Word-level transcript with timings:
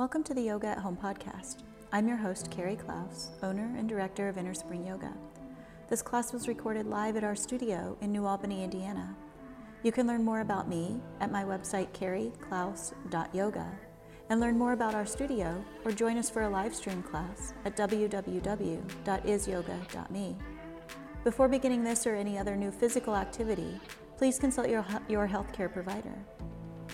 Welcome 0.00 0.24
to 0.24 0.32
the 0.32 0.40
Yoga 0.40 0.68
at 0.68 0.78
Home 0.78 0.96
podcast. 0.96 1.58
I'm 1.92 2.08
your 2.08 2.16
host, 2.16 2.50
Carrie 2.50 2.74
Klaus, 2.74 3.32
owner 3.42 3.70
and 3.76 3.86
director 3.86 4.30
of 4.30 4.38
Inner 4.38 4.54
Spring 4.54 4.86
Yoga. 4.86 5.12
This 5.90 6.00
class 6.00 6.32
was 6.32 6.48
recorded 6.48 6.86
live 6.86 7.18
at 7.18 7.24
our 7.24 7.36
studio 7.36 7.98
in 8.00 8.10
New 8.10 8.24
Albany, 8.24 8.64
Indiana. 8.64 9.14
You 9.82 9.92
can 9.92 10.06
learn 10.06 10.24
more 10.24 10.40
about 10.40 10.70
me 10.70 11.02
at 11.20 11.30
my 11.30 11.44
website, 11.44 11.92
carrieklaus.yoga, 11.92 13.78
and 14.30 14.40
learn 14.40 14.56
more 14.56 14.72
about 14.72 14.94
our 14.94 15.04
studio 15.04 15.62
or 15.84 15.92
join 15.92 16.16
us 16.16 16.30
for 16.30 16.44
a 16.44 16.48
live 16.48 16.74
stream 16.74 17.02
class 17.02 17.52
at 17.66 17.76
www.isyoga.me. 17.76 20.36
Before 21.24 21.46
beginning 21.46 21.84
this 21.84 22.06
or 22.06 22.14
any 22.14 22.38
other 22.38 22.56
new 22.56 22.70
physical 22.70 23.14
activity, 23.14 23.78
please 24.16 24.38
consult 24.38 24.70
your, 24.70 24.82
your 25.10 25.28
healthcare 25.28 25.70
provider. 25.70 26.14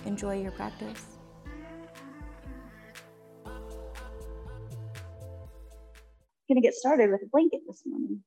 Enjoy 0.06 0.42
your 0.42 0.50
practice. 0.50 1.15
Going 6.48 6.60
to 6.60 6.66
get 6.66 6.74
started 6.74 7.10
with 7.10 7.22
a 7.22 7.26
blanket 7.26 7.60
this 7.66 7.82
morning. 7.86 8.22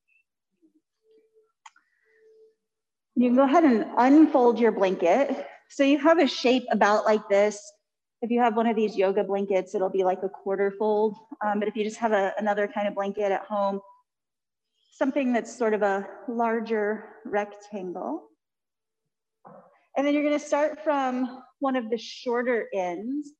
You 3.16 3.28
can 3.28 3.36
go 3.36 3.44
ahead 3.44 3.64
and 3.64 3.86
unfold 3.98 4.58
your 4.58 4.72
blanket. 4.72 5.46
So 5.68 5.84
you 5.84 5.98
have 5.98 6.18
a 6.18 6.26
shape 6.26 6.64
about 6.70 7.04
like 7.04 7.28
this. 7.28 7.60
If 8.22 8.30
you 8.30 8.40
have 8.40 8.56
one 8.56 8.66
of 8.66 8.76
these 8.76 8.96
yoga 8.96 9.24
blankets, 9.24 9.74
it'll 9.74 9.90
be 9.90 10.04
like 10.04 10.22
a 10.22 10.28
quarter 10.28 10.70
fold. 10.78 11.16
Um, 11.44 11.58
but 11.58 11.68
if 11.68 11.76
you 11.76 11.84
just 11.84 11.98
have 11.98 12.12
a, 12.12 12.32
another 12.38 12.66
kind 12.66 12.88
of 12.88 12.94
blanket 12.94 13.32
at 13.32 13.44
home, 13.44 13.80
something 14.92 15.32
that's 15.32 15.56
sort 15.56 15.74
of 15.74 15.82
a 15.82 16.06
larger 16.28 17.04
rectangle. 17.24 18.24
And 19.96 20.06
then 20.06 20.14
you're 20.14 20.22
gonna 20.22 20.38
start 20.38 20.82
from 20.84 21.42
one 21.58 21.76
of 21.76 21.90
the 21.90 21.98
shorter 21.98 22.68
ends 22.74 23.30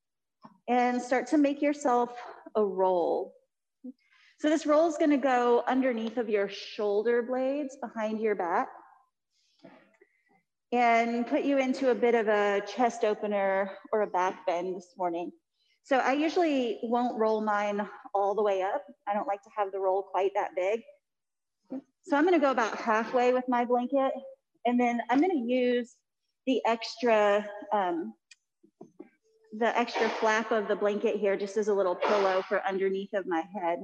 and 0.68 1.00
start 1.00 1.26
to 1.28 1.38
make 1.38 1.60
yourself 1.60 2.10
a 2.54 2.64
roll. 2.64 3.34
So 4.40 4.48
this 4.48 4.64
roll 4.64 4.88
is 4.88 4.96
gonna 4.96 5.18
go 5.18 5.62
underneath 5.68 6.16
of 6.16 6.30
your 6.30 6.48
shoulder 6.48 7.22
blades 7.22 7.76
behind 7.76 8.22
your 8.22 8.34
back 8.34 8.68
and 10.72 11.26
put 11.26 11.44
you 11.44 11.58
into 11.58 11.90
a 11.90 11.94
bit 11.94 12.14
of 12.14 12.26
a 12.28 12.62
chest 12.66 13.04
opener 13.04 13.70
or 13.92 14.00
a 14.00 14.06
back 14.06 14.46
bend 14.46 14.74
this 14.74 14.94
morning. 14.96 15.30
So 15.82 15.98
I 15.98 16.12
usually 16.12 16.78
won't 16.82 17.18
roll 17.18 17.42
mine 17.42 17.86
all 18.14 18.34
the 18.34 18.42
way 18.42 18.62
up. 18.62 18.82
I 19.06 19.12
don't 19.12 19.26
like 19.26 19.42
to 19.42 19.50
have 19.54 19.72
the 19.72 19.78
roll 19.78 20.04
quite 20.04 20.30
that 20.34 20.52
big. 20.56 20.80
So 22.04 22.16
I'm 22.16 22.24
gonna 22.24 22.38
go 22.38 22.50
about 22.50 22.78
halfway 22.78 23.34
with 23.34 23.44
my 23.46 23.66
blanket 23.66 24.12
and 24.64 24.80
then 24.80 25.02
I'm 25.10 25.20
gonna 25.20 25.34
use 25.34 25.96
the 26.46 26.62
extra, 26.64 27.46
um, 27.74 28.14
the 29.58 29.78
extra 29.78 30.08
flap 30.08 30.50
of 30.50 30.66
the 30.66 30.76
blanket 30.76 31.16
here 31.16 31.36
just 31.36 31.58
as 31.58 31.68
a 31.68 31.74
little 31.74 31.94
pillow 31.94 32.42
for 32.48 32.66
underneath 32.66 33.12
of 33.12 33.26
my 33.26 33.44
head. 33.54 33.80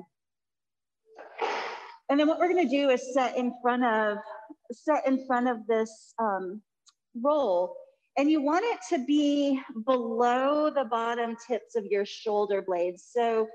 And 2.09 2.19
then 2.19 2.29
what 2.29 2.39
we're 2.39 2.49
gonna 2.49 2.69
do 2.69 2.91
is 2.91 3.15
set 3.15 3.37
in 3.37 3.53
front 3.63 3.85
of, 3.85 4.19
set 4.73 5.07
in 5.07 5.27
front 5.27 5.49
of 5.49 5.67
this 5.67 6.15
um, 6.19 6.63
roll. 7.23 7.75
And 8.19 8.31
you 8.31 8.41
want 8.41 8.65
it 8.65 8.79
to 8.91 9.05
be 9.05 9.61
below 9.85 10.71
the 10.71 10.85
bottom 10.85 11.37
tips 11.47 11.77
of 11.77 11.85
your 11.85 12.07
shoulder 12.07 12.63
blades. 12.63 13.11
So 13.13 13.47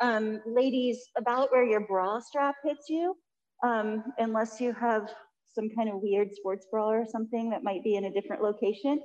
um, 0.00 0.40
ladies, 0.46 0.98
about 1.16 1.50
where 1.52 1.64
your 1.64 1.80
bra 1.80 2.20
strap 2.20 2.56
hits 2.64 2.88
you, 2.88 3.16
um, 3.62 4.04
unless 4.18 4.60
you 4.60 4.72
have 4.72 5.10
some 5.54 5.68
kind 5.76 5.88
of 5.88 5.96
weird 6.02 6.34
sports 6.34 6.66
bra 6.70 6.88
or 6.88 7.06
something 7.06 7.50
that 7.50 7.62
might 7.62 7.84
be 7.84 7.96
in 7.96 8.06
a 8.06 8.10
different 8.10 8.42
location. 8.42 9.00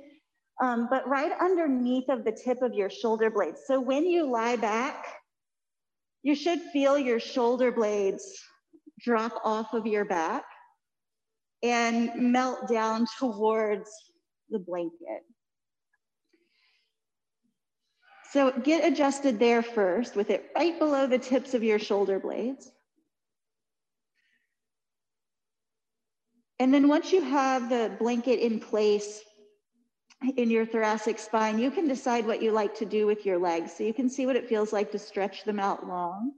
Um, 0.62 0.88
but 0.90 1.06
right 1.06 1.32
underneath 1.40 2.08
of 2.08 2.24
the 2.24 2.32
tip 2.32 2.62
of 2.62 2.72
your 2.72 2.88
shoulder 2.88 3.30
blades. 3.30 3.60
So 3.66 3.78
when 3.80 4.06
you 4.06 4.30
lie 4.30 4.56
back, 4.56 5.04
you 6.22 6.34
should 6.34 6.60
feel 6.72 6.98
your 6.98 7.20
shoulder 7.20 7.70
blades 7.70 8.40
drop 9.00 9.40
off 9.44 9.74
of 9.74 9.86
your 9.86 10.04
back 10.04 10.44
and 11.62 12.10
melt 12.16 12.68
down 12.68 13.06
towards 13.18 13.90
the 14.50 14.58
blanket. 14.58 15.22
So 18.32 18.52
get 18.52 18.90
adjusted 18.90 19.38
there 19.38 19.62
first 19.62 20.16
with 20.16 20.30
it 20.30 20.50
right 20.54 20.78
below 20.78 21.06
the 21.06 21.18
tips 21.18 21.54
of 21.54 21.62
your 21.62 21.78
shoulder 21.78 22.18
blades. 22.18 22.70
And 26.58 26.72
then 26.72 26.88
once 26.88 27.12
you 27.12 27.22
have 27.22 27.68
the 27.68 27.94
blanket 27.98 28.40
in 28.40 28.60
place 28.60 29.22
in 30.36 30.50
your 30.50 30.64
thoracic 30.64 31.18
spine, 31.18 31.58
you 31.58 31.70
can 31.70 31.86
decide 31.86 32.26
what 32.26 32.42
you 32.42 32.50
like 32.50 32.74
to 32.76 32.86
do 32.86 33.06
with 33.06 33.26
your 33.26 33.38
legs. 33.38 33.72
So 33.76 33.84
you 33.84 33.92
can 33.92 34.08
see 34.08 34.26
what 34.26 34.36
it 34.36 34.48
feels 34.48 34.72
like 34.72 34.90
to 34.92 34.98
stretch 34.98 35.44
them 35.44 35.60
out 35.60 35.86
long. 35.86 36.32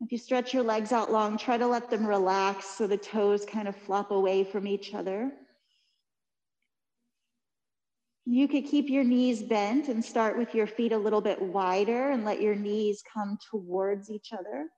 If 0.00 0.12
you 0.12 0.18
stretch 0.18 0.54
your 0.54 0.62
legs 0.62 0.92
out 0.92 1.10
long, 1.10 1.36
try 1.36 1.58
to 1.58 1.66
let 1.66 1.90
them 1.90 2.06
relax 2.06 2.66
so 2.66 2.86
the 2.86 2.96
toes 2.96 3.44
kind 3.44 3.66
of 3.66 3.74
flop 3.74 4.12
away 4.12 4.44
from 4.44 4.66
each 4.66 4.94
other. 4.94 5.32
You 8.24 8.46
could 8.46 8.66
keep 8.66 8.88
your 8.88 9.04
knees 9.04 9.42
bent 9.42 9.88
and 9.88 10.04
start 10.04 10.38
with 10.38 10.54
your 10.54 10.66
feet 10.66 10.92
a 10.92 10.98
little 10.98 11.20
bit 11.20 11.40
wider 11.40 12.10
and 12.10 12.24
let 12.24 12.40
your 12.40 12.54
knees 12.54 13.02
come 13.12 13.38
towards 13.50 14.10
each 14.10 14.32
other. 14.32 14.68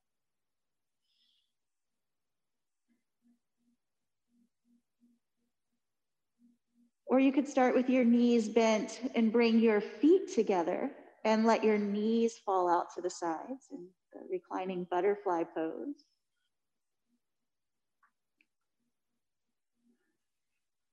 Or 7.06 7.18
you 7.18 7.32
could 7.32 7.48
start 7.48 7.74
with 7.74 7.90
your 7.90 8.04
knees 8.04 8.48
bent 8.48 9.00
and 9.16 9.32
bring 9.32 9.58
your 9.58 9.80
feet 9.80 10.32
together 10.32 10.92
and 11.24 11.44
let 11.44 11.64
your 11.64 11.76
knees 11.76 12.38
fall 12.38 12.68
out 12.68 12.94
to 12.94 13.02
the 13.02 13.10
sides 13.10 13.66
in 13.72 13.88
the 14.12 14.20
reclining 14.30 14.86
butterfly 14.90 15.44
pose. 15.44 16.04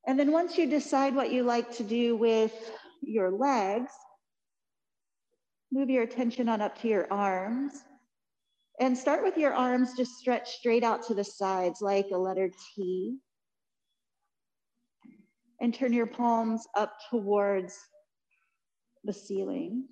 And 0.08 0.18
then 0.18 0.32
once 0.32 0.58
you 0.58 0.68
decide 0.68 1.14
what 1.16 1.32
you 1.32 1.44
like 1.44 1.76
to 1.78 1.84
do 1.84 2.16
with 2.16 2.54
your 3.02 3.30
legs, 3.30 3.92
move 5.72 5.90
your 5.90 6.04
attention 6.04 6.48
on 6.48 6.62
up 6.62 6.80
to 6.82 6.88
your 6.88 7.12
arms. 7.12 7.74
And 8.80 8.98
start 8.98 9.24
with 9.24 9.38
your 9.38 9.54
arms 9.54 9.98
just 9.98 10.16
stretched 10.18 10.48
straight 10.48 10.84
out 10.84 11.06
to 11.08 11.14
the 11.14 11.24
sides 11.24 11.82
like 11.82 12.08
a 12.14 12.18
letter 12.18 12.50
T. 12.74 13.18
And 15.60 15.74
turn 15.74 15.92
your 15.92 16.06
palms 16.06 16.66
up 16.76 16.94
towards 17.10 17.78
the 19.04 19.14
ceiling. 19.14 19.86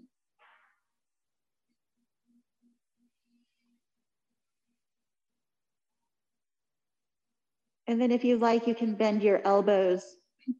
And 7.87 8.01
then 8.01 8.11
if 8.11 8.23
you 8.23 8.37
like, 8.37 8.67
you 8.67 8.75
can 8.75 8.95
bend 8.95 9.21
your 9.21 9.41
elbows 9.45 10.03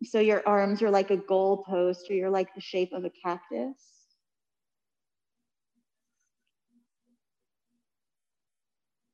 so 0.04 0.20
your 0.20 0.44
arms 0.48 0.82
are 0.82 0.90
like 0.90 1.12
a 1.12 1.18
goal 1.18 1.64
post 1.68 2.10
or 2.10 2.14
you're 2.14 2.30
like 2.30 2.54
the 2.54 2.62
shape 2.62 2.92
of 2.94 3.06
a 3.06 3.12
cactus. 3.24 3.78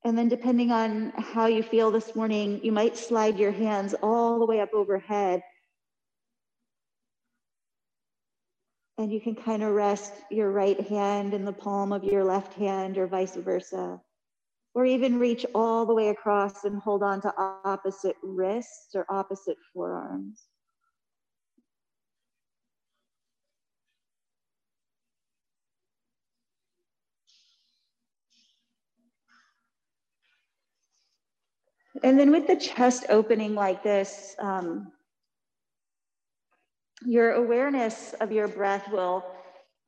And 0.03 0.17
then 0.17 0.29
depending 0.29 0.71
on 0.71 1.11
how 1.16 1.45
you 1.45 1.61
feel 1.61 1.91
this 1.91 2.16
morning, 2.16 2.59
you 2.63 2.71
might 2.71 2.97
slide 2.97 3.38
your 3.38 3.51
hands 3.51 3.94
all 4.01 4.39
the 4.39 4.45
way 4.45 4.59
up 4.59 4.73
overhead. 4.73 5.44
And 8.97 9.11
you 9.11 9.21
can 9.21 9.35
kind 9.35 9.61
of 9.63 9.73
rest 9.73 10.13
your 10.31 10.51
right 10.51 10.79
hand 10.88 11.33
in 11.33 11.45
the 11.45 11.53
palm 11.53 11.94
of 11.94 12.03
your 12.03 12.23
left 12.23 12.53
hand 12.55 12.97
or 12.97 13.07
vice 13.07 13.35
versa 13.35 14.01
or 14.73 14.85
even 14.85 15.19
reach 15.19 15.45
all 15.53 15.85
the 15.85 15.93
way 15.93 16.09
across 16.09 16.63
and 16.63 16.81
hold 16.81 17.03
on 17.03 17.21
to 17.21 17.33
opposite 17.65 18.15
wrists 18.23 18.95
or 18.95 19.05
opposite 19.09 19.57
forearms. 19.73 20.43
And 32.03 32.17
then 32.17 32.31
with 32.31 32.47
the 32.47 32.56
chest 32.56 33.06
opening 33.09 33.53
like 33.53 33.83
this, 33.83 34.35
um, 34.39 34.91
your 37.06 37.33
awareness 37.33 38.13
of 38.21 38.31
your 38.31 38.47
breath 38.47 38.89
will 38.91 39.25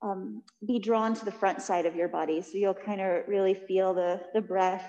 um, 0.04 0.44
be 0.68 0.80
drawn 0.80 1.14
to 1.16 1.26
the 1.26 1.32
front 1.32 1.62
side 1.62 1.86
of 1.86 1.96
your 1.96 2.10
body. 2.10 2.42
So 2.42 2.52
you'll 2.56 2.74
kind 2.74 3.00
of 3.00 3.24
really 3.28 3.54
feel 3.54 3.94
the, 3.94 4.20
the 4.34 4.42
breath 4.42 4.86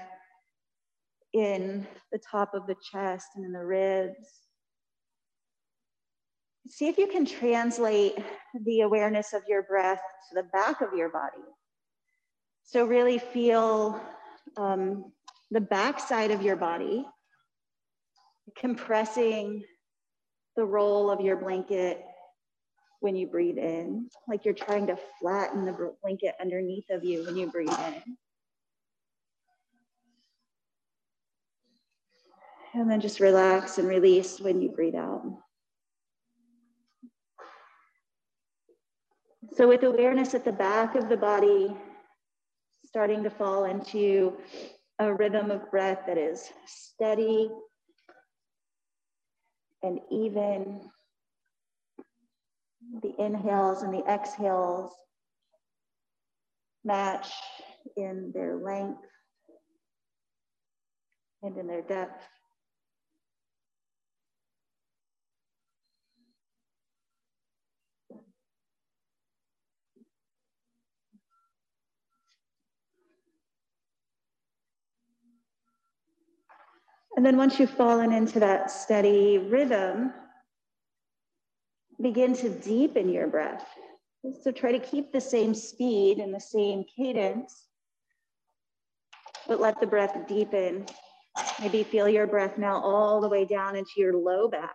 in 1.33 1.87
the 2.13 2.19
top 2.19 2.53
of 2.53 2.67
the 2.67 2.77
chest 2.93 3.29
and 3.37 3.45
in 3.45 3.53
the 3.53 3.65
ribs. 3.65 4.29
See 6.69 6.89
if 6.89 6.99
you 6.99 7.07
can 7.07 7.25
translate 7.25 8.15
the 8.65 8.81
awareness 8.81 9.33
of 9.33 9.43
your 9.49 9.63
breath 9.63 10.01
to 10.29 10.35
the 10.35 10.49
back 10.53 10.81
of 10.81 10.95
your 10.97 11.11
body. 11.11 11.45
So 12.65 12.85
really 12.85 13.19
feel 13.19 14.01
um, 14.57 15.13
the 15.51 15.61
back 15.61 16.01
side 16.01 16.31
of 16.31 16.43
your 16.43 16.57
body 16.57 17.07
compressing 18.57 19.63
the 20.57 20.65
roll 20.65 21.11
of 21.11 21.21
your 21.21 21.37
blanket 21.37 22.03
when 23.05 23.15
you 23.15 23.27
breathe 23.27 23.59
in, 23.59 24.09
like 24.27 24.47
you're 24.47 24.55
trying 24.55 24.87
to 24.87 24.97
flatten 25.21 25.67
the 25.67 25.93
blanket 26.03 26.35
underneath 26.41 26.89
of 26.89 27.05
you 27.05 27.23
when 27.27 27.37
you 27.37 27.47
breathe 27.47 27.69
in. 27.69 28.17
And 32.73 32.91
then 32.91 33.03
just 33.03 33.21
relax 33.21 33.77
and 33.77 33.87
release 33.87 34.41
when 34.41 34.63
you 34.63 34.71
breathe 34.71 34.95
out. 34.95 35.23
So, 39.53 39.69
with 39.69 39.83
awareness 39.83 40.35
at 40.35 40.47
the 40.47 40.53
back 40.53 40.97
of 40.97 41.11
the 41.11 41.17
body, 41.17 41.77
starting 42.87 43.23
to 43.23 43.31
fall 43.31 43.67
into 43.67 44.33
a 44.99 45.13
rhythm 45.13 45.51
of 45.51 45.71
breath 45.71 46.01
that 46.07 46.17
is 46.17 46.49
steady 46.67 47.51
and 49.83 50.01
even. 50.11 50.81
The 53.03 53.15
inhales 53.19 53.83
and 53.83 53.93
the 53.93 54.05
exhales 54.07 54.93
match 56.85 57.33
in 57.97 58.31
their 58.35 58.57
length 58.57 59.07
and 61.43 61.57
in 61.57 61.67
their 61.67 61.83
depth. 61.83 62.23
And 77.17 77.25
then 77.25 77.37
once 77.37 77.61
you've 77.61 77.71
fallen 77.71 78.13
into 78.13 78.41
that 78.41 78.71
steady 78.71 79.39
rhythm, 79.39 80.13
begin 82.01 82.35
to 82.37 82.49
deepen 82.49 83.09
your 83.09 83.27
breath. 83.27 83.67
So 84.43 84.51
try 84.51 84.73
to 84.73 84.79
keep 84.79 85.13
the 85.13 85.21
same 85.21 85.55
speed 85.55 86.19
and 86.19 86.35
the 86.35 86.41
same 86.41 86.85
cadence, 86.97 87.67
but 89.47 89.61
let 89.61 89.81
the 89.81 89.87
breath 89.87 90.17
deepen. 90.27 90.87
Maybe 91.61 91.83
feel 91.83 92.09
your 92.09 92.27
breath 92.27 92.57
now 92.57 92.81
all 92.81 93.21
the 93.21 93.29
way 93.29 93.45
down 93.45 93.77
into 93.77 93.93
your 93.97 94.17
low 94.17 94.49
back. 94.49 94.75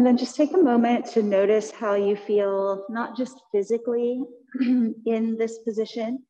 And 0.00 0.06
then 0.06 0.16
just 0.16 0.34
take 0.34 0.54
a 0.54 0.56
moment 0.56 1.04
to 1.12 1.22
notice 1.22 1.70
how 1.70 1.92
you 1.92 2.16
feel, 2.16 2.86
not 2.88 3.18
just 3.18 3.42
physically 3.52 4.22
in 4.62 5.36
this 5.38 5.58
position, 5.58 6.22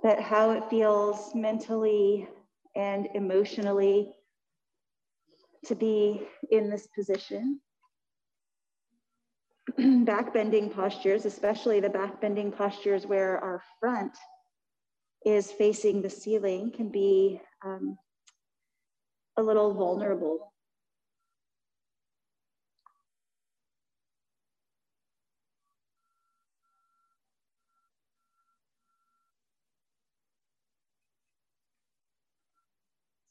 but 0.00 0.20
how 0.20 0.52
it 0.52 0.62
feels 0.70 1.34
mentally 1.34 2.28
and 2.76 3.08
emotionally 3.16 4.12
to 5.64 5.74
be 5.74 6.22
in 6.52 6.70
this 6.70 6.86
position. 6.96 7.60
back 10.04 10.32
bending 10.32 10.70
postures, 10.70 11.24
especially 11.24 11.80
the 11.80 11.90
back 11.90 12.20
bending 12.20 12.52
postures 12.52 13.08
where 13.08 13.38
our 13.38 13.60
front 13.80 14.16
is 15.26 15.50
facing 15.50 16.00
the 16.00 16.08
ceiling, 16.08 16.70
can 16.70 16.90
be 16.90 17.40
um, 17.64 17.98
a 19.36 19.42
little 19.42 19.74
vulnerable 19.74 20.49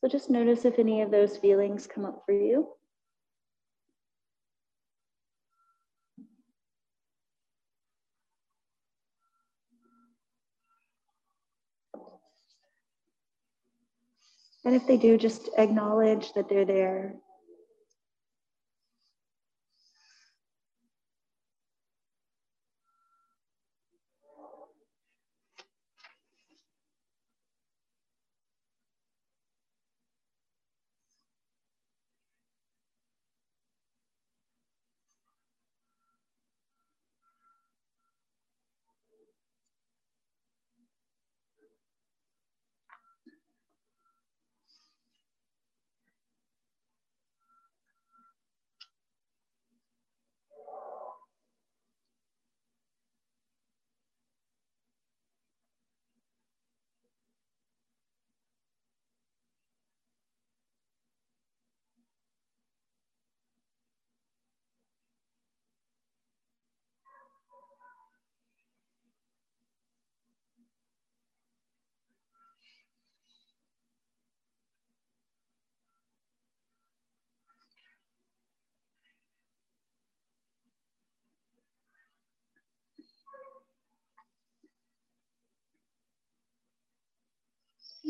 So 0.01 0.07
just 0.07 0.29
notice 0.29 0.63
if 0.63 0.79
any 0.79 1.01
of 1.01 1.11
those 1.11 1.37
feelings 1.37 1.85
come 1.85 2.05
up 2.05 2.23
for 2.25 2.31
you. 2.31 2.69
And 14.65 14.75
if 14.75 14.87
they 14.87 14.97
do, 14.97 15.17
just 15.17 15.49
acknowledge 15.57 16.33
that 16.33 16.47
they're 16.49 16.65
there 16.65 17.15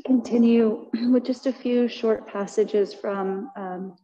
continue 0.06 0.88
with 1.12 1.26
just 1.26 1.48
a 1.48 1.54
few 1.54 1.88
short 1.88 2.28
passages 2.28 2.94
from 2.94 3.52
um, 3.56 3.96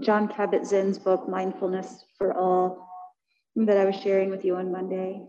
Jon 0.00 0.28
Kabat-Zinn's 0.28 0.98
book, 0.98 1.28
Mindfulness 1.28 2.04
for 2.18 2.34
All, 2.34 2.88
that 3.56 3.76
I 3.76 3.84
was 3.84 3.96
sharing 3.96 4.30
with 4.30 4.44
you 4.44 4.56
on 4.56 4.72
Monday. 4.72 5.22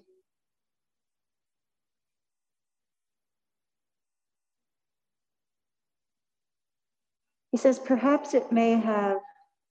He 7.52 7.58
says, 7.58 7.80
perhaps 7.80 8.34
it 8.34 8.52
may 8.52 8.72
have 8.72 9.18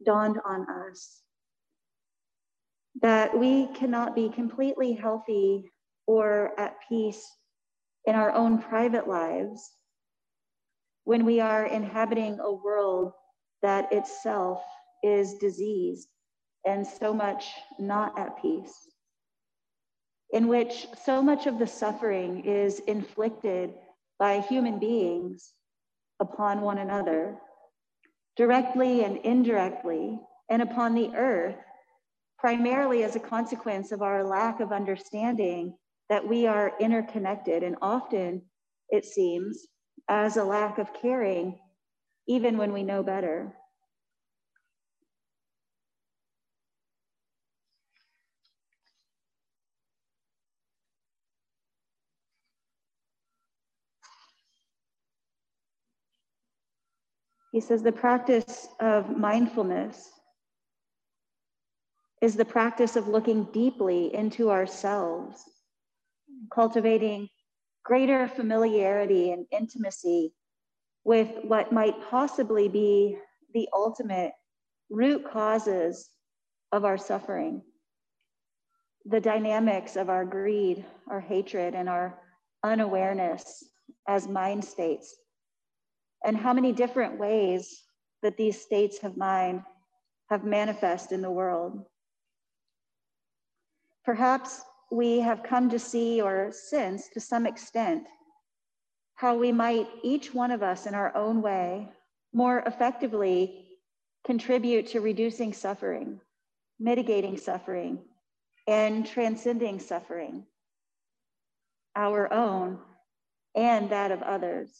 dawned 0.06 0.38
on 0.46 0.66
us 0.88 1.20
that 3.02 3.36
we 3.36 3.66
cannot 3.74 4.14
be 4.14 4.28
completely 4.28 4.92
healthy 4.92 5.70
or 6.06 6.58
at 6.58 6.76
peace 6.88 7.26
in 8.06 8.14
our 8.14 8.32
own 8.32 8.58
private 8.58 9.08
lives 9.08 9.70
when 11.14 11.24
we 11.24 11.38
are 11.38 11.66
inhabiting 11.66 12.40
a 12.40 12.52
world 12.52 13.12
that 13.62 13.86
itself 13.92 14.60
is 15.04 15.34
diseased 15.34 16.08
and 16.66 16.84
so 16.84 17.14
much 17.14 17.52
not 17.78 18.18
at 18.18 18.42
peace, 18.42 18.74
in 20.32 20.48
which 20.48 20.88
so 21.04 21.22
much 21.22 21.46
of 21.46 21.60
the 21.60 21.66
suffering 21.68 22.44
is 22.44 22.80
inflicted 22.88 23.72
by 24.18 24.40
human 24.40 24.80
beings 24.80 25.52
upon 26.18 26.62
one 26.62 26.78
another, 26.78 27.36
directly 28.36 29.04
and 29.04 29.18
indirectly, 29.18 30.18
and 30.50 30.62
upon 30.62 30.96
the 30.96 31.14
earth, 31.14 31.54
primarily 32.40 33.04
as 33.04 33.14
a 33.14 33.20
consequence 33.20 33.92
of 33.92 34.02
our 34.02 34.24
lack 34.24 34.58
of 34.58 34.72
understanding 34.72 35.76
that 36.08 36.26
we 36.26 36.48
are 36.48 36.72
interconnected. 36.80 37.62
And 37.62 37.76
often, 37.80 38.42
it 38.88 39.04
seems, 39.04 39.68
as 40.08 40.36
a 40.36 40.44
lack 40.44 40.78
of 40.78 40.92
caring, 40.92 41.58
even 42.26 42.58
when 42.58 42.72
we 42.72 42.82
know 42.82 43.02
better. 43.02 43.54
He 57.52 57.60
says 57.60 57.84
the 57.84 57.92
practice 57.92 58.66
of 58.80 59.16
mindfulness 59.16 60.10
is 62.20 62.34
the 62.34 62.44
practice 62.44 62.96
of 62.96 63.06
looking 63.06 63.44
deeply 63.52 64.12
into 64.12 64.50
ourselves, 64.50 65.44
cultivating 66.52 67.28
greater 67.84 68.26
familiarity 68.26 69.30
and 69.32 69.46
intimacy 69.52 70.32
with 71.04 71.28
what 71.42 71.72
might 71.72 71.94
possibly 72.10 72.68
be 72.68 73.16
the 73.52 73.68
ultimate 73.72 74.32
root 74.90 75.24
causes 75.30 76.08
of 76.72 76.84
our 76.84 76.96
suffering, 76.96 77.62
the 79.04 79.20
dynamics 79.20 79.96
of 79.96 80.08
our 80.08 80.24
greed, 80.24 80.84
our 81.10 81.20
hatred, 81.20 81.74
and 81.74 81.88
our 81.88 82.18
unawareness 82.62 83.62
as 84.08 84.26
mind 84.26 84.64
states, 84.64 85.14
and 86.24 86.36
how 86.36 86.54
many 86.54 86.72
different 86.72 87.18
ways 87.18 87.82
that 88.22 88.36
these 88.38 88.60
states 88.60 88.98
of 89.02 89.16
mind 89.18 89.62
have 90.30 90.42
manifest 90.42 91.12
in 91.12 91.20
the 91.20 91.30
world. 91.30 91.84
Perhaps 94.04 94.62
we 94.94 95.18
have 95.18 95.42
come 95.42 95.68
to 95.68 95.78
see 95.78 96.20
or 96.20 96.52
sense 96.52 97.08
to 97.08 97.18
some 97.18 97.46
extent 97.46 98.04
how 99.16 99.36
we 99.36 99.50
might, 99.50 99.88
each 100.04 100.32
one 100.32 100.52
of 100.52 100.62
us 100.62 100.86
in 100.86 100.94
our 100.94 101.14
own 101.16 101.42
way, 101.42 101.88
more 102.32 102.60
effectively 102.60 103.66
contribute 104.24 104.86
to 104.86 105.00
reducing 105.00 105.52
suffering, 105.52 106.20
mitigating 106.78 107.36
suffering, 107.36 107.98
and 108.68 109.04
transcending 109.04 109.80
suffering, 109.80 110.44
our 111.96 112.32
own 112.32 112.78
and 113.56 113.90
that 113.90 114.12
of 114.12 114.22
others, 114.22 114.70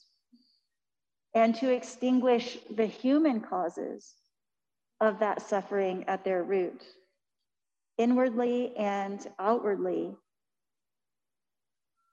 and 1.35 1.57
to 1.57 1.73
extinguish 1.73 2.59
the 2.77 2.87
human 2.87 3.41
causes 3.41 4.15
of 5.01 5.19
that 5.19 5.43
suffering 5.43 6.05
at 6.07 6.25
their 6.25 6.45
root, 6.45 6.85
inwardly 7.99 8.77
and 8.77 9.27
outwardly, 9.39 10.15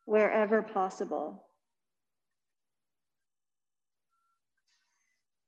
wherever 0.05 0.61
possible. 0.61 1.45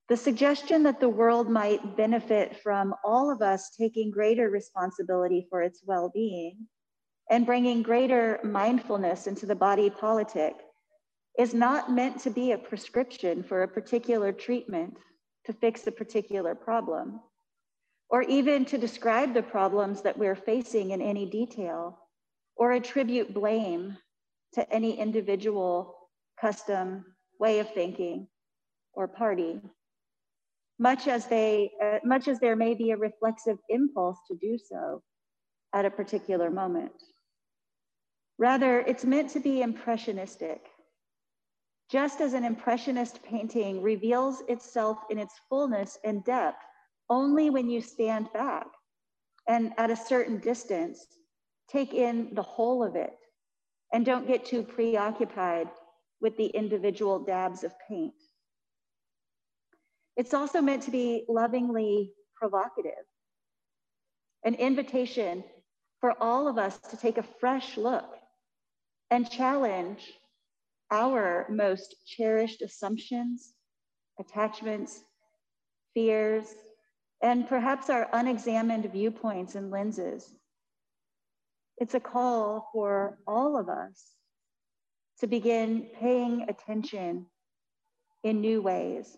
The 0.10 0.18
suggestion 0.18 0.84
that 0.84 1.00
the 1.00 1.10
world 1.10 1.50
might 1.50 1.96
benefit 1.98 2.58
from 2.62 2.94
all 3.04 3.32
of 3.32 3.42
us 3.42 3.72
taking 3.76 4.12
greater 4.12 4.50
responsibility 4.50 5.48
for 5.50 5.62
its 5.62 5.82
well 5.86 6.12
being 6.14 6.68
and 7.32 7.46
bringing 7.46 7.82
greater 7.82 8.40
mindfulness 8.44 9.28
into 9.28 9.46
the 9.46 9.56
body 9.56 9.90
politic 9.90 10.56
is 11.40 11.54
not 11.54 11.92
meant 11.92 12.20
to 12.20 12.30
be 12.30 12.52
a 12.52 12.58
prescription 12.58 13.44
for 13.44 13.64
a 13.64 13.68
particular 13.68 14.32
treatment 14.32 14.98
to 15.46 15.54
fix 15.54 15.88
a 15.88 15.92
particular 15.92 16.54
problem, 16.54 17.20
or 18.14 18.22
even 18.22 18.64
to 18.64 18.78
describe 18.78 19.34
the 19.34 19.42
problems 19.42 20.04
that 20.04 20.16
we're 20.16 20.36
facing 20.36 20.92
in 20.92 21.02
any 21.02 21.26
detail, 21.26 21.98
or 22.56 22.74
attribute 22.74 23.34
blame 23.34 23.98
to 24.54 24.72
any 24.72 25.00
individual, 25.00 25.96
custom, 26.40 27.04
way 27.40 27.58
of 27.58 27.74
thinking, 27.74 28.28
or 28.94 29.08
party. 29.08 29.60
Much 30.78 31.08
as 31.08 31.26
they 31.26 31.72
uh, 31.84 31.98
much 32.06 32.28
as 32.28 32.40
there 32.40 32.56
may 32.56 32.76
be 32.76 32.92
a 32.92 32.98
reflexive 32.98 33.58
impulse 33.70 34.20
to 34.28 34.38
do 34.38 34.60
so 34.60 35.02
at 35.74 35.84
a 35.84 35.90
particular 35.90 36.52
moment. 36.52 36.94
Rather 38.38 38.82
it's 38.82 39.06
meant 39.06 39.32
to 39.32 39.40
be 39.40 39.64
impressionistic. 39.64 40.62
Just 41.90 42.22
as 42.22 42.34
an 42.34 42.44
impressionist 42.44 43.24
painting 43.24 43.82
reveals 43.82 44.44
itself 44.48 45.00
in 45.10 45.18
its 45.18 45.34
fullness 45.50 45.98
and 46.04 46.24
depth 46.24 46.64
only 47.10 47.50
when 47.50 47.70
you 47.70 47.82
stand 47.82 48.32
back 48.34 48.68
and 49.48 49.74
at 49.78 49.92
a 49.92 49.96
certain 49.96 50.40
distance 50.40 51.06
take 51.70 51.94
in 51.94 52.30
the 52.34 52.42
whole 52.42 52.84
of 52.84 52.96
it 52.96 53.14
and 53.92 54.06
don't 54.06 54.28
get 54.28 54.46
too 54.46 54.64
preoccupied 54.64 55.68
with 56.22 56.36
the 56.38 56.48
individual 56.48 57.20
dabs 57.20 57.64
of 57.64 57.74
paint. 57.88 58.14
It's 60.16 60.34
also 60.34 60.62
meant 60.62 60.84
to 60.84 60.92
be 60.92 61.26
lovingly 61.28 62.12
provocative, 62.36 63.06
an 64.46 64.56
invitation 64.56 65.44
for 66.00 66.14
all 66.22 66.48
of 66.48 66.58
us 66.58 66.78
to 66.92 66.98
take 66.98 67.18
a 67.18 67.24
fresh 67.40 67.78
look 67.78 68.16
and 69.10 69.30
challenge 69.30 70.14
our 70.92 71.48
most 71.50 71.96
cherished 72.06 72.62
assumptions, 72.62 73.54
attachments, 74.20 75.02
fears, 75.94 76.54
and 77.24 77.48
perhaps 77.48 77.90
our 77.90 78.10
unexamined 78.12 78.92
viewpoints 78.92 79.56
and 79.56 79.72
lenses. 79.72 80.30
It's 81.78 81.96
a 81.96 82.00
call 82.00 82.70
for 82.74 83.18
all 83.26 83.58
of 83.58 83.70
us 83.70 84.04
to 85.22 85.28
begin 85.28 85.88
paying 86.00 86.46
attention 86.50 87.28
in 88.24 88.42
new 88.42 88.62
ways. 88.62 89.18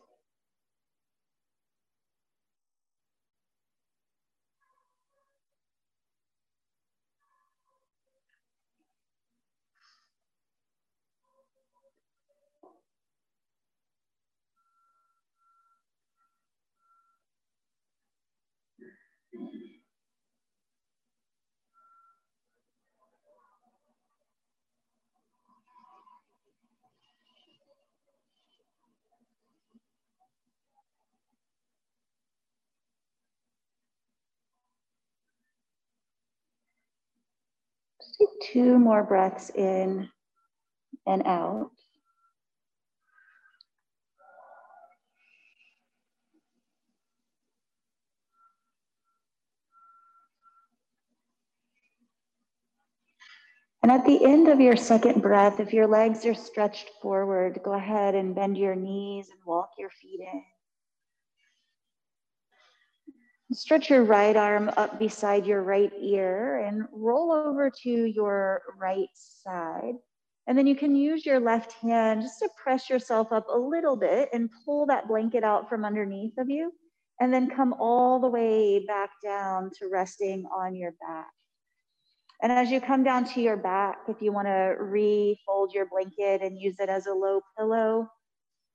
Take 38.19 38.53
two 38.53 38.79
more 38.79 39.03
breaths 39.03 39.51
in 39.55 40.09
and 41.07 41.23
out. 41.27 41.71
And 53.85 53.91
at 53.91 54.03
the 54.03 54.25
end 54.25 54.47
of 54.47 54.59
your 54.59 54.75
second 54.75 55.21
breath, 55.21 55.59
if 55.59 55.71
your 55.71 55.85
legs 55.85 56.25
are 56.25 56.33
stretched 56.33 56.89
forward, 57.03 57.59
go 57.63 57.73
ahead 57.73 58.15
and 58.15 58.33
bend 58.33 58.57
your 58.57 58.73
knees 58.73 59.29
and 59.29 59.37
walk 59.45 59.69
your 59.77 59.91
feet 59.91 60.21
in. 60.21 60.43
Stretch 63.55 63.91
your 63.91 64.03
right 64.03 64.35
arm 64.35 64.71
up 64.75 64.97
beside 64.97 65.45
your 65.45 65.61
right 65.61 65.91
ear 66.01 66.65
and 66.65 66.85
roll 66.91 67.31
over 67.31 67.69
to 67.83 67.89
your 67.91 68.63
right 68.75 69.09
side. 69.13 69.93
And 70.47 70.57
then 70.57 70.65
you 70.65 70.75
can 70.75 70.95
use 70.95 71.23
your 71.23 71.39
left 71.39 71.73
hand 71.73 72.23
just 72.23 72.39
to 72.39 72.49
press 72.57 72.89
yourself 72.89 73.31
up 73.31 73.45
a 73.53 73.55
little 73.55 73.95
bit 73.95 74.29
and 74.33 74.49
pull 74.65 74.87
that 74.87 75.07
blanket 75.07 75.43
out 75.43 75.69
from 75.69 75.85
underneath 75.85 76.39
of 76.39 76.49
you. 76.49 76.73
And 77.19 77.31
then 77.31 77.51
come 77.51 77.73
all 77.73 78.19
the 78.19 78.29
way 78.29 78.83
back 78.87 79.11
down 79.23 79.69
to 79.77 79.89
resting 79.91 80.47
on 80.47 80.75
your 80.75 80.95
back. 81.07 81.27
And 82.45 82.51
as 82.51 82.69
you 82.69 82.79
come 82.79 83.03
down 83.03 83.25
to 83.33 83.41
your 83.41 83.57
back, 83.57 84.01
if 84.07 84.21
you 84.21 84.31
want 84.31 84.47
to 84.47 84.75
refold 84.79 85.73
your 85.73 85.87
blanket 85.87 86.43
and 86.43 86.61
use 86.61 86.79
it 86.79 86.89
as 86.89 87.07
a 87.07 87.11
low 87.11 87.41
pillow 87.57 88.07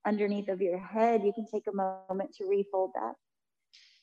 underneath 0.04 0.48
of 0.48 0.60
your 0.60 0.80
head, 0.80 1.22
you 1.22 1.32
can 1.32 1.46
take 1.46 1.68
a 1.68 1.72
moment 1.72 2.34
to 2.38 2.46
refold 2.46 2.90
that. 2.96 3.14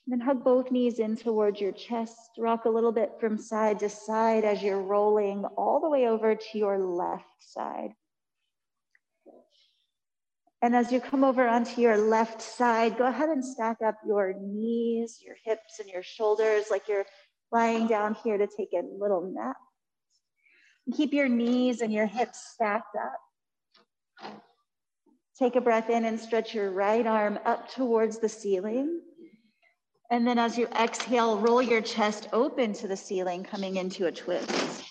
And 0.05 0.07
then 0.07 0.21
hug 0.21 0.41
both 0.41 0.71
knees 0.71 1.00
in 1.00 1.17
towards 1.17 1.59
your 1.59 1.74
chest. 1.74 2.15
Rock 2.38 2.63
a 2.63 2.69
little 2.69 2.93
bit 2.93 3.12
from 3.19 3.38
side 3.38 3.79
to 3.79 3.89
side 3.89 4.45
as 4.45 4.63
you're 4.63 4.81
rolling 4.81 5.43
all 5.57 5.81
the 5.81 5.89
way 5.89 6.07
over 6.07 6.33
to 6.33 6.57
your 6.57 6.79
left 6.79 7.25
side. 7.41 7.89
And 10.62 10.77
as 10.77 10.93
you 10.93 11.01
come 11.01 11.25
over 11.25 11.45
onto 11.45 11.81
your 11.81 11.97
left 11.97 12.41
side, 12.41 12.97
go 12.97 13.05
ahead 13.05 13.27
and 13.27 13.43
stack 13.43 13.81
up 13.86 13.97
your 14.07 14.33
knees, 14.39 15.19
your 15.21 15.36
hips, 15.43 15.79
and 15.81 15.89
your 15.89 16.03
shoulders 16.03 16.67
like 16.71 16.88
you're 16.88 17.05
lying 17.51 17.87
down 17.87 18.15
here 18.23 18.37
to 18.37 18.47
take 18.47 18.69
a 18.73 18.81
little 18.99 19.31
nap. 19.33 19.55
Keep 20.95 21.13
your 21.13 21.27
knees 21.27 21.81
and 21.81 21.91
your 21.91 22.05
hips 22.05 22.51
stacked 22.53 22.95
up. 22.95 24.41
Take 25.37 25.55
a 25.55 25.61
breath 25.61 25.89
in 25.89 26.05
and 26.05 26.19
stretch 26.19 26.55
your 26.55 26.71
right 26.71 27.05
arm 27.05 27.39
up 27.45 27.69
towards 27.71 28.19
the 28.19 28.29
ceiling. 28.29 29.01
And 30.09 30.25
then 30.25 30.39
as 30.39 30.57
you 30.57 30.67
exhale, 30.67 31.37
roll 31.37 31.61
your 31.61 31.81
chest 31.81 32.29
open 32.31 32.73
to 32.73 32.87
the 32.87 32.97
ceiling, 32.97 33.43
coming 33.43 33.75
into 33.75 34.07
a 34.07 34.11
twist. 34.11 34.83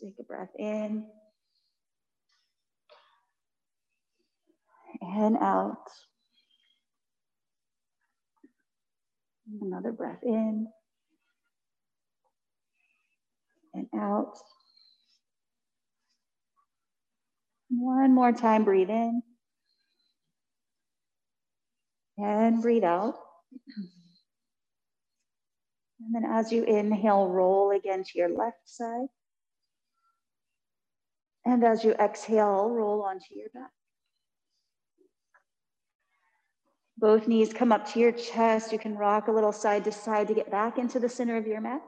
Take 0.00 0.16
a 0.18 0.24
breath 0.24 0.50
in. 0.58 1.06
and 5.04 5.36
out. 5.38 5.88
Another 9.60 9.92
breath 9.92 10.22
in 10.22 10.66
and 13.74 13.86
out. 13.94 14.38
One 17.70 18.14
more 18.14 18.32
time, 18.32 18.64
breathe 18.64 18.90
in 18.90 19.22
and 22.16 22.62
breathe 22.62 22.84
out. 22.84 23.16
And 26.00 26.14
then 26.14 26.24
as 26.30 26.52
you 26.52 26.64
inhale, 26.64 27.28
roll 27.28 27.70
again 27.70 28.04
to 28.04 28.18
your 28.18 28.28
left 28.28 28.60
side. 28.64 29.08
And 31.44 31.64
as 31.64 31.84
you 31.84 31.92
exhale, 31.92 32.70
roll 32.70 33.02
onto 33.02 33.34
your 33.34 33.48
back. 33.52 33.70
Both 37.04 37.28
knees 37.28 37.52
come 37.52 37.70
up 37.70 37.86
to 37.92 38.00
your 38.00 38.12
chest. 38.12 38.72
You 38.72 38.78
can 38.78 38.96
rock 38.96 39.28
a 39.28 39.30
little 39.30 39.52
side 39.52 39.84
to 39.84 39.92
side 39.92 40.26
to 40.28 40.32
get 40.32 40.50
back 40.50 40.78
into 40.78 40.98
the 40.98 41.06
center 41.06 41.36
of 41.36 41.46
your 41.46 41.60
mat. 41.60 41.82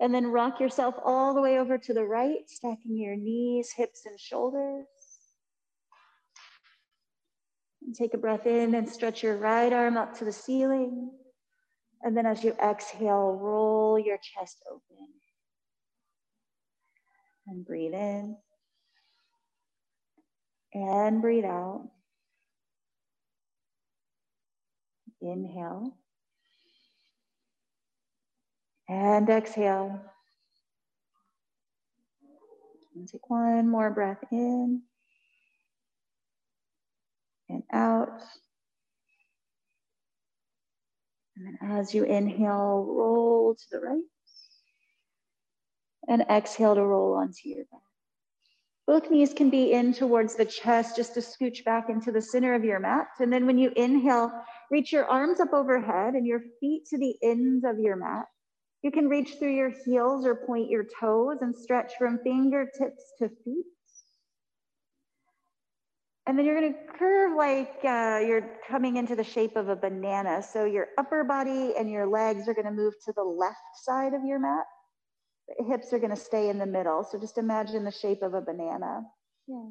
And 0.00 0.14
then 0.14 0.26
rock 0.26 0.60
yourself 0.60 0.96
all 1.02 1.32
the 1.32 1.40
way 1.40 1.58
over 1.58 1.78
to 1.78 1.94
the 1.94 2.04
right, 2.04 2.40
stacking 2.46 2.98
your 2.98 3.16
knees, 3.16 3.72
hips, 3.74 4.02
and 4.04 4.20
shoulders. 4.20 4.84
And 7.80 7.94
take 7.94 8.12
a 8.12 8.18
breath 8.18 8.44
in 8.44 8.74
and 8.74 8.86
stretch 8.86 9.22
your 9.22 9.38
right 9.38 9.72
arm 9.72 9.96
up 9.96 10.18
to 10.18 10.26
the 10.26 10.32
ceiling. 10.32 11.10
And 12.02 12.14
then 12.14 12.26
as 12.26 12.44
you 12.44 12.54
exhale, 12.62 13.32
roll 13.32 13.98
your 13.98 14.18
chest 14.18 14.62
open. 14.70 15.08
And 17.46 17.64
breathe 17.64 17.94
in. 17.94 18.36
And 20.74 21.22
breathe 21.22 21.46
out. 21.46 21.88
Inhale. 25.20 25.96
And 28.88 29.28
exhale. 29.28 30.00
And 32.94 33.08
take 33.08 33.28
one 33.28 33.68
more 33.68 33.90
breath 33.90 34.24
in 34.32 34.82
and 37.48 37.62
out. 37.72 38.22
And 41.36 41.46
then 41.46 41.58
as 41.70 41.94
you 41.94 42.04
inhale, 42.04 42.84
roll 42.88 43.54
to 43.54 43.64
the 43.70 43.80
right. 43.80 44.02
And 46.08 46.22
exhale 46.30 46.74
to 46.74 46.82
roll 46.82 47.14
onto 47.14 47.48
your 47.48 47.64
back. 47.70 47.80
Both 48.86 49.10
knees 49.10 49.34
can 49.34 49.50
be 49.50 49.72
in 49.72 49.92
towards 49.92 50.34
the 50.34 50.46
chest, 50.46 50.96
just 50.96 51.12
to 51.14 51.20
scooch 51.20 51.62
back 51.64 51.90
into 51.90 52.10
the 52.10 52.22
center 52.22 52.54
of 52.54 52.64
your 52.64 52.80
mat. 52.80 53.08
And 53.20 53.30
then 53.30 53.44
when 53.44 53.58
you 53.58 53.70
inhale, 53.76 54.32
reach 54.70 54.92
your 54.92 55.06
arms 55.06 55.40
up 55.40 55.52
overhead 55.52 56.14
and 56.14 56.26
your 56.26 56.42
feet 56.60 56.84
to 56.90 56.98
the 56.98 57.16
ends 57.22 57.64
of 57.64 57.78
your 57.78 57.96
mat. 57.96 58.26
You 58.82 58.90
can 58.90 59.08
reach 59.08 59.34
through 59.38 59.54
your 59.54 59.72
heels 59.84 60.24
or 60.24 60.46
point 60.46 60.70
your 60.70 60.84
toes 61.00 61.38
and 61.40 61.56
stretch 61.56 61.92
from 61.98 62.20
fingertips 62.22 63.12
to 63.18 63.28
feet. 63.44 63.64
And 66.26 66.38
then 66.38 66.44
you're 66.44 66.60
gonna 66.60 66.74
curve 66.98 67.34
like 67.36 67.78
uh, 67.84 68.20
you're 68.22 68.58
coming 68.68 68.96
into 68.96 69.16
the 69.16 69.24
shape 69.24 69.56
of 69.56 69.70
a 69.70 69.76
banana. 69.76 70.42
So 70.42 70.66
your 70.66 70.88
upper 70.98 71.24
body 71.24 71.72
and 71.76 71.90
your 71.90 72.06
legs 72.06 72.46
are 72.48 72.54
gonna 72.54 72.70
move 72.70 72.92
to 73.06 73.12
the 73.16 73.24
left 73.24 73.56
side 73.82 74.12
of 74.12 74.22
your 74.24 74.38
mat. 74.38 74.66
The 75.56 75.64
hips 75.64 75.90
are 75.94 75.98
gonna 75.98 76.16
stay 76.16 76.50
in 76.50 76.58
the 76.58 76.66
middle. 76.66 77.02
So 77.02 77.18
just 77.18 77.38
imagine 77.38 77.82
the 77.82 77.90
shape 77.90 78.20
of 78.20 78.34
a 78.34 78.42
banana. 78.42 79.00
Yeah. 79.46 79.70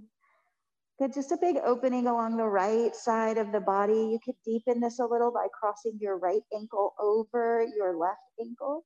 Good, 1.00 1.14
just 1.14 1.32
a 1.32 1.38
big 1.38 1.58
opening 1.64 2.08
along 2.08 2.38
the 2.38 2.48
right 2.48 2.96
side 2.96 3.38
of 3.38 3.52
the 3.52 3.60
body. 3.60 3.94
You 3.94 4.20
could 4.24 4.36
deepen 4.44 4.80
this 4.80 4.98
a 4.98 5.06
little 5.06 5.32
by 5.32 5.48
crossing 5.54 6.00
your 6.02 6.18
right 6.18 6.42
ankle 6.56 6.96
over 7.00 7.64
your 7.76 7.96
left 7.96 8.18
ankle. 8.42 8.84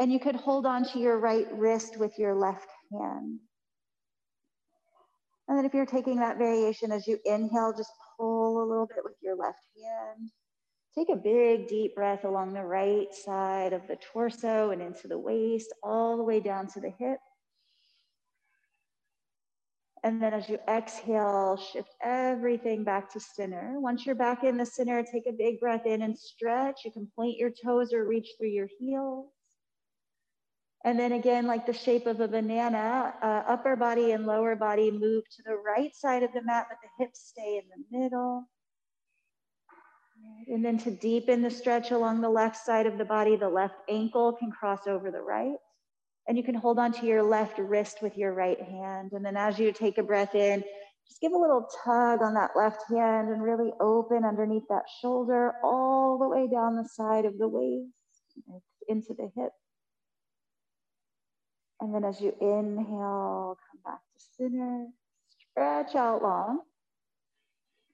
And 0.00 0.12
you 0.12 0.18
could 0.18 0.34
hold 0.34 0.66
on 0.66 0.84
to 0.86 0.98
your 0.98 1.18
right 1.18 1.46
wrist 1.52 1.96
with 1.96 2.18
your 2.18 2.34
left 2.34 2.66
hand. 2.90 3.38
And 5.46 5.56
then 5.56 5.64
if 5.64 5.74
you're 5.74 5.86
taking 5.86 6.16
that 6.16 6.38
variation 6.38 6.90
as 6.90 7.06
you 7.06 7.20
inhale, 7.24 7.72
just 7.76 7.92
pull 8.16 8.60
a 8.60 8.66
little 8.68 8.86
bit 8.86 9.04
with 9.04 9.14
your 9.22 9.36
left 9.36 9.60
hand. 9.76 10.30
Take 10.96 11.08
a 11.08 11.16
big 11.16 11.68
deep 11.68 11.94
breath 11.94 12.24
along 12.24 12.52
the 12.52 12.64
right 12.64 13.12
side 13.14 13.72
of 13.72 13.86
the 13.86 13.96
torso 14.12 14.70
and 14.70 14.82
into 14.82 15.06
the 15.06 15.18
waist, 15.18 15.72
all 15.84 16.16
the 16.16 16.24
way 16.24 16.40
down 16.40 16.66
to 16.68 16.80
the 16.80 16.92
hip. 16.98 17.18
And 20.04 20.22
then 20.22 20.34
as 20.34 20.50
you 20.50 20.58
exhale, 20.68 21.56
shift 21.56 21.94
everything 22.02 22.84
back 22.84 23.10
to 23.14 23.20
center. 23.20 23.80
Once 23.80 24.04
you're 24.04 24.14
back 24.14 24.44
in 24.44 24.58
the 24.58 24.66
center, 24.66 25.02
take 25.02 25.26
a 25.26 25.32
big 25.32 25.58
breath 25.58 25.86
in 25.86 26.02
and 26.02 26.16
stretch. 26.16 26.82
You 26.84 26.92
can 26.92 27.10
point 27.16 27.38
your 27.38 27.50
toes 27.50 27.94
or 27.94 28.06
reach 28.06 28.28
through 28.38 28.50
your 28.50 28.68
heels. 28.78 29.30
And 30.84 31.00
then 31.00 31.12
again, 31.12 31.46
like 31.46 31.64
the 31.64 31.72
shape 31.72 32.06
of 32.06 32.20
a 32.20 32.28
banana, 32.28 33.14
uh, 33.22 33.50
upper 33.50 33.76
body 33.76 34.12
and 34.12 34.26
lower 34.26 34.54
body 34.54 34.90
move 34.90 35.24
to 35.36 35.42
the 35.46 35.56
right 35.56 35.96
side 35.96 36.22
of 36.22 36.34
the 36.34 36.42
mat, 36.42 36.66
but 36.68 36.76
the 36.82 37.02
hips 37.02 37.28
stay 37.30 37.62
in 37.62 37.64
the 37.70 37.98
middle. 37.98 38.44
And 40.48 40.62
then 40.62 40.76
to 40.80 40.90
deepen 40.90 41.40
the 41.40 41.50
stretch 41.50 41.90
along 41.90 42.20
the 42.20 42.28
left 42.28 42.58
side 42.58 42.86
of 42.86 42.98
the 42.98 43.06
body, 43.06 43.36
the 43.36 43.48
left 43.48 43.76
ankle 43.88 44.34
can 44.34 44.50
cross 44.50 44.86
over 44.86 45.10
the 45.10 45.22
right. 45.22 45.56
And 46.26 46.38
you 46.38 46.42
can 46.42 46.54
hold 46.54 46.78
on 46.78 46.92
to 46.92 47.06
your 47.06 47.22
left 47.22 47.58
wrist 47.58 47.98
with 48.00 48.16
your 48.16 48.32
right 48.32 48.60
hand. 48.60 49.12
And 49.12 49.24
then 49.24 49.36
as 49.36 49.58
you 49.58 49.72
take 49.72 49.98
a 49.98 50.02
breath 50.02 50.34
in, 50.34 50.64
just 51.06 51.20
give 51.20 51.32
a 51.32 51.38
little 51.38 51.68
tug 51.84 52.22
on 52.22 52.34
that 52.34 52.52
left 52.56 52.82
hand 52.88 53.28
and 53.28 53.42
really 53.42 53.72
open 53.80 54.24
underneath 54.24 54.66
that 54.70 54.84
shoulder, 55.02 55.52
all 55.62 56.18
the 56.18 56.28
way 56.28 56.48
down 56.50 56.76
the 56.76 56.88
side 56.88 57.26
of 57.26 57.36
the 57.38 57.48
waist 57.48 57.92
into 58.88 59.14
the 59.14 59.30
hip. 59.36 59.52
And 61.80 61.94
then 61.94 62.04
as 62.04 62.20
you 62.20 62.34
inhale, 62.40 63.58
come 63.70 63.80
back 63.84 64.00
to 64.00 64.24
center, 64.38 64.86
stretch 65.50 65.94
out 65.94 66.22
long. 66.22 66.60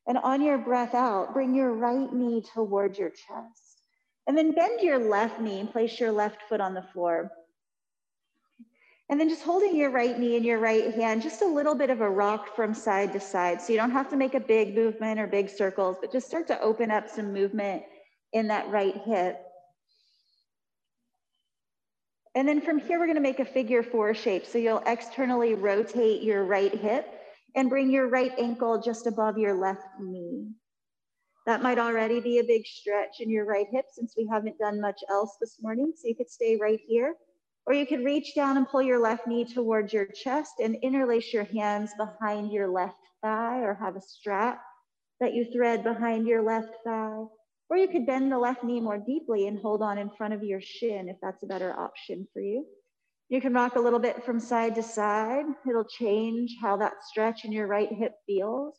And 0.06 0.18
on 0.18 0.40
your 0.40 0.58
breath 0.58 0.94
out, 0.94 1.32
bring 1.32 1.54
your 1.54 1.72
right 1.72 2.12
knee 2.12 2.42
towards 2.54 2.98
your 2.98 3.10
chest. 3.10 3.82
And 4.26 4.38
then 4.38 4.52
bend 4.52 4.80
your 4.80 4.98
left 4.98 5.40
knee 5.40 5.58
and 5.58 5.70
place 5.70 5.98
your 5.98 6.12
left 6.12 6.42
foot 6.48 6.60
on 6.60 6.74
the 6.74 6.84
floor. 6.92 7.30
And 9.10 9.18
then 9.18 9.28
just 9.28 9.42
holding 9.42 9.74
your 9.74 9.90
right 9.90 10.16
knee 10.16 10.36
in 10.36 10.44
your 10.44 10.60
right 10.60 10.94
hand, 10.94 11.20
just 11.20 11.42
a 11.42 11.46
little 11.46 11.74
bit 11.74 11.90
of 11.90 12.00
a 12.00 12.08
rock 12.08 12.54
from 12.54 12.72
side 12.72 13.12
to 13.12 13.18
side. 13.18 13.60
So 13.60 13.72
you 13.72 13.78
don't 13.78 13.90
have 13.90 14.08
to 14.10 14.16
make 14.16 14.34
a 14.34 14.40
big 14.40 14.72
movement 14.72 15.18
or 15.18 15.26
big 15.26 15.50
circles, 15.50 15.96
but 16.00 16.12
just 16.12 16.28
start 16.28 16.46
to 16.46 16.60
open 16.60 16.92
up 16.92 17.10
some 17.10 17.32
movement 17.32 17.82
in 18.32 18.46
that 18.46 18.68
right 18.70 18.96
hip. 19.04 19.42
And 22.36 22.46
then 22.46 22.60
from 22.60 22.78
here, 22.78 23.00
we're 23.00 23.08
gonna 23.08 23.20
make 23.20 23.40
a 23.40 23.44
figure 23.44 23.82
four 23.82 24.14
shape. 24.14 24.46
So 24.46 24.58
you'll 24.58 24.84
externally 24.86 25.54
rotate 25.54 26.22
your 26.22 26.44
right 26.44 26.72
hip 26.72 27.12
and 27.56 27.68
bring 27.68 27.90
your 27.90 28.06
right 28.06 28.32
ankle 28.38 28.80
just 28.80 29.08
above 29.08 29.36
your 29.36 29.54
left 29.54 29.88
knee. 29.98 30.46
That 31.46 31.62
might 31.62 31.80
already 31.80 32.20
be 32.20 32.38
a 32.38 32.44
big 32.44 32.64
stretch 32.64 33.16
in 33.18 33.28
your 33.28 33.44
right 33.44 33.66
hip 33.72 33.86
since 33.90 34.14
we 34.16 34.28
haven't 34.30 34.58
done 34.58 34.80
much 34.80 35.00
else 35.10 35.36
this 35.40 35.56
morning. 35.60 35.94
So 35.96 36.06
you 36.06 36.14
could 36.14 36.30
stay 36.30 36.56
right 36.56 36.78
here. 36.86 37.16
Or 37.66 37.74
you 37.74 37.86
could 37.86 38.04
reach 38.04 38.34
down 38.34 38.56
and 38.56 38.68
pull 38.68 38.82
your 38.82 38.98
left 38.98 39.26
knee 39.26 39.44
towards 39.44 39.92
your 39.92 40.06
chest 40.06 40.54
and 40.60 40.76
interlace 40.82 41.32
your 41.32 41.44
hands 41.44 41.92
behind 41.96 42.52
your 42.52 42.68
left 42.68 42.96
thigh 43.22 43.60
or 43.60 43.74
have 43.74 43.96
a 43.96 44.00
strap 44.00 44.60
that 45.20 45.34
you 45.34 45.44
thread 45.52 45.84
behind 45.84 46.26
your 46.26 46.42
left 46.42 46.74
thigh. 46.84 47.24
Or 47.68 47.76
you 47.76 47.86
could 47.86 48.06
bend 48.06 48.32
the 48.32 48.38
left 48.38 48.64
knee 48.64 48.80
more 48.80 48.98
deeply 48.98 49.46
and 49.46 49.58
hold 49.60 49.82
on 49.82 49.98
in 49.98 50.10
front 50.10 50.34
of 50.34 50.42
your 50.42 50.60
shin 50.60 51.08
if 51.08 51.16
that's 51.22 51.42
a 51.42 51.46
better 51.46 51.78
option 51.78 52.26
for 52.32 52.40
you. 52.40 52.66
You 53.28 53.40
can 53.40 53.54
rock 53.54 53.76
a 53.76 53.80
little 53.80 54.00
bit 54.00 54.24
from 54.24 54.40
side 54.40 54.74
to 54.74 54.82
side. 54.82 55.44
It'll 55.68 55.84
change 55.84 56.56
how 56.60 56.76
that 56.78 56.94
stretch 57.04 57.44
in 57.44 57.52
your 57.52 57.68
right 57.68 57.92
hip 57.92 58.14
feels. 58.26 58.76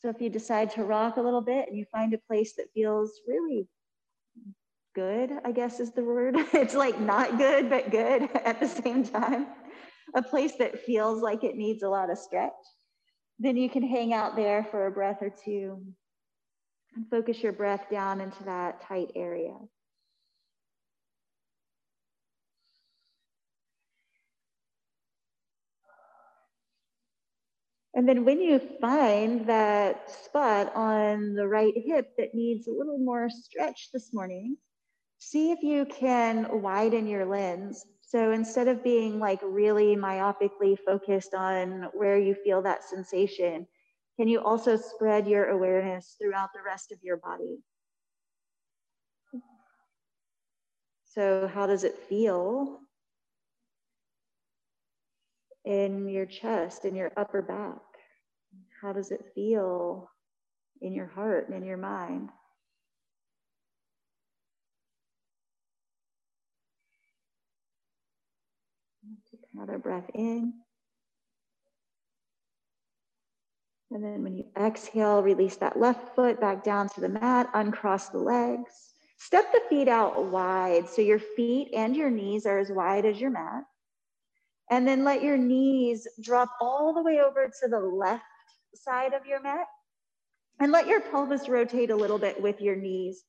So 0.00 0.10
if 0.10 0.20
you 0.20 0.28
decide 0.28 0.70
to 0.72 0.84
rock 0.84 1.16
a 1.16 1.22
little 1.22 1.40
bit 1.40 1.66
and 1.66 1.78
you 1.78 1.86
find 1.90 2.12
a 2.12 2.18
place 2.28 2.54
that 2.56 2.66
feels 2.74 3.22
really 3.26 3.66
good, 4.94 5.30
I 5.44 5.52
guess 5.52 5.80
is 5.80 5.92
the 5.92 6.04
word. 6.04 6.36
It's 6.54 6.74
like 6.74 6.98
not 7.00 7.38
good, 7.38 7.68
but 7.68 7.90
good 7.90 8.30
at 8.44 8.60
the 8.60 8.68
same 8.68 9.04
time. 9.04 9.46
A 10.14 10.22
place 10.22 10.52
that 10.58 10.80
feels 10.84 11.22
like 11.22 11.42
it 11.42 11.56
needs 11.56 11.82
a 11.82 11.88
lot 11.88 12.10
of 12.10 12.18
stretch. 12.18 12.52
Then 13.38 13.56
you 13.56 13.68
can 13.68 13.82
hang 13.82 14.12
out 14.12 14.36
there 14.36 14.66
for 14.70 14.86
a 14.86 14.90
breath 14.92 15.18
or 15.20 15.32
two 15.44 15.82
and 16.94 17.10
focus 17.10 17.42
your 17.42 17.52
breath 17.52 17.90
down 17.90 18.20
into 18.20 18.44
that 18.44 18.80
tight 18.82 19.10
area. 19.16 19.56
And 27.96 28.08
then 28.08 28.24
when 28.24 28.40
you 28.40 28.60
find 28.80 29.46
that 29.46 30.10
spot 30.10 30.74
on 30.74 31.34
the 31.34 31.46
right 31.46 31.74
hip 31.76 32.10
that 32.18 32.34
needs 32.34 32.66
a 32.66 32.72
little 32.72 32.98
more 32.98 33.30
stretch 33.30 33.90
this 33.92 34.12
morning, 34.12 34.56
see 35.24 35.50
if 35.50 35.62
you 35.62 35.86
can 35.86 36.60
widen 36.62 37.06
your 37.06 37.24
lens. 37.24 37.86
So 38.02 38.32
instead 38.32 38.68
of 38.68 38.84
being 38.84 39.18
like 39.18 39.40
really 39.42 39.96
myopically 39.96 40.78
focused 40.84 41.34
on 41.34 41.88
where 41.94 42.18
you 42.18 42.34
feel 42.34 42.60
that 42.62 42.84
sensation, 42.84 43.66
can 44.18 44.28
you 44.28 44.40
also 44.40 44.76
spread 44.76 45.26
your 45.26 45.46
awareness 45.46 46.16
throughout 46.20 46.50
the 46.54 46.62
rest 46.64 46.92
of 46.92 46.98
your 47.02 47.16
body? 47.16 47.58
So, 51.04 51.48
how 51.52 51.66
does 51.66 51.84
it 51.84 51.96
feel 52.08 52.80
in 55.64 56.08
your 56.08 56.26
chest, 56.26 56.84
in 56.84 56.94
your 56.94 57.12
upper 57.16 57.40
back? 57.40 57.80
How 58.82 58.92
does 58.92 59.10
it 59.10 59.24
feel 59.34 60.10
in 60.82 60.92
your 60.92 61.06
heart 61.06 61.48
and 61.48 61.56
in 61.56 61.64
your 61.64 61.76
mind? 61.76 62.30
Another 69.54 69.78
breath 69.78 70.10
in. 70.14 70.52
And 73.90 74.02
then 74.02 74.22
when 74.24 74.34
you 74.34 74.46
exhale, 74.58 75.22
release 75.22 75.56
that 75.56 75.78
left 75.78 76.14
foot 76.16 76.40
back 76.40 76.64
down 76.64 76.88
to 76.90 77.00
the 77.00 77.08
mat, 77.08 77.48
uncross 77.54 78.08
the 78.08 78.18
legs. 78.18 78.72
Step 79.18 79.52
the 79.52 79.60
feet 79.70 79.88
out 79.88 80.26
wide 80.26 80.88
so 80.88 81.00
your 81.00 81.20
feet 81.20 81.70
and 81.72 81.96
your 81.96 82.10
knees 82.10 82.44
are 82.44 82.58
as 82.58 82.70
wide 82.70 83.06
as 83.06 83.20
your 83.20 83.30
mat. 83.30 83.62
And 84.70 84.88
then 84.88 85.04
let 85.04 85.22
your 85.22 85.36
knees 85.36 86.08
drop 86.20 86.50
all 86.60 86.92
the 86.92 87.02
way 87.02 87.20
over 87.20 87.50
to 87.62 87.68
the 87.68 87.78
left 87.78 88.24
side 88.74 89.12
of 89.12 89.26
your 89.26 89.40
mat. 89.40 89.66
And 90.60 90.72
let 90.72 90.86
your 90.86 91.00
pelvis 91.00 91.48
rotate 91.48 91.90
a 91.90 91.96
little 91.96 92.18
bit 92.18 92.40
with 92.40 92.60
your 92.60 92.76
knees. 92.76 93.22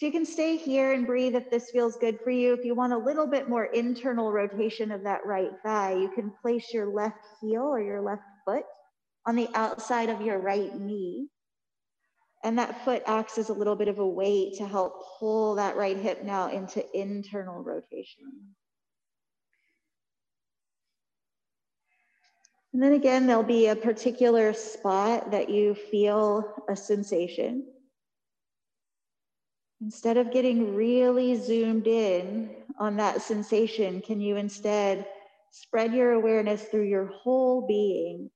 So 0.00 0.06
you 0.06 0.12
can 0.12 0.24
stay 0.24 0.56
here 0.56 0.94
and 0.94 1.06
breathe 1.06 1.34
if 1.34 1.50
this 1.50 1.70
feels 1.70 1.98
good 1.98 2.20
for 2.24 2.30
you. 2.30 2.54
If 2.54 2.64
you 2.64 2.74
want 2.74 2.94
a 2.94 2.96
little 2.96 3.26
bit 3.26 3.50
more 3.50 3.66
internal 3.66 4.32
rotation 4.32 4.90
of 4.92 5.02
that 5.02 5.26
right 5.26 5.50
thigh, 5.62 5.92
you 5.92 6.10
can 6.14 6.32
place 6.40 6.72
your 6.72 6.86
left 6.86 7.18
heel 7.42 7.64
or 7.64 7.82
your 7.82 8.00
left 8.00 8.22
foot 8.46 8.64
on 9.26 9.36
the 9.36 9.50
outside 9.54 10.08
of 10.08 10.22
your 10.22 10.38
right 10.38 10.74
knee. 10.74 11.28
And 12.42 12.58
that 12.58 12.82
foot 12.82 13.02
acts 13.06 13.36
as 13.36 13.50
a 13.50 13.52
little 13.52 13.76
bit 13.76 13.88
of 13.88 13.98
a 13.98 14.08
weight 14.08 14.54
to 14.56 14.66
help 14.66 15.04
pull 15.18 15.56
that 15.56 15.76
right 15.76 15.98
hip 15.98 16.24
now 16.24 16.48
into 16.48 16.82
internal 16.98 17.62
rotation. 17.62 18.24
And 22.72 22.82
then 22.82 22.92
again, 22.92 23.26
there'll 23.26 23.42
be 23.42 23.66
a 23.66 23.76
particular 23.76 24.54
spot 24.54 25.30
that 25.32 25.50
you 25.50 25.74
feel 25.74 26.54
a 26.70 26.74
sensation. 26.74 27.66
Instead 29.80 30.16
of 30.16 30.32
getting 30.32 30.74
really 30.74 31.36
zoomed 31.36 31.86
in 31.86 32.50
on 32.78 32.96
that 32.96 33.22
sensation, 33.22 34.00
can 34.00 34.20
you 34.20 34.36
instead 34.36 35.06
spread 35.50 35.92
your 35.94 36.12
awareness 36.12 36.64
through 36.64 36.84
your 36.84 37.06
whole 37.06 37.66
being 37.66 38.30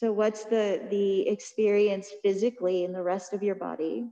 so 0.00 0.12
what's 0.12 0.44
the, 0.44 0.80
the 0.88 1.28
experience 1.28 2.08
physically 2.22 2.84
in 2.84 2.92
the 2.94 3.02
rest 3.02 3.34
of 3.34 3.42
your 3.42 3.54
body? 3.54 4.08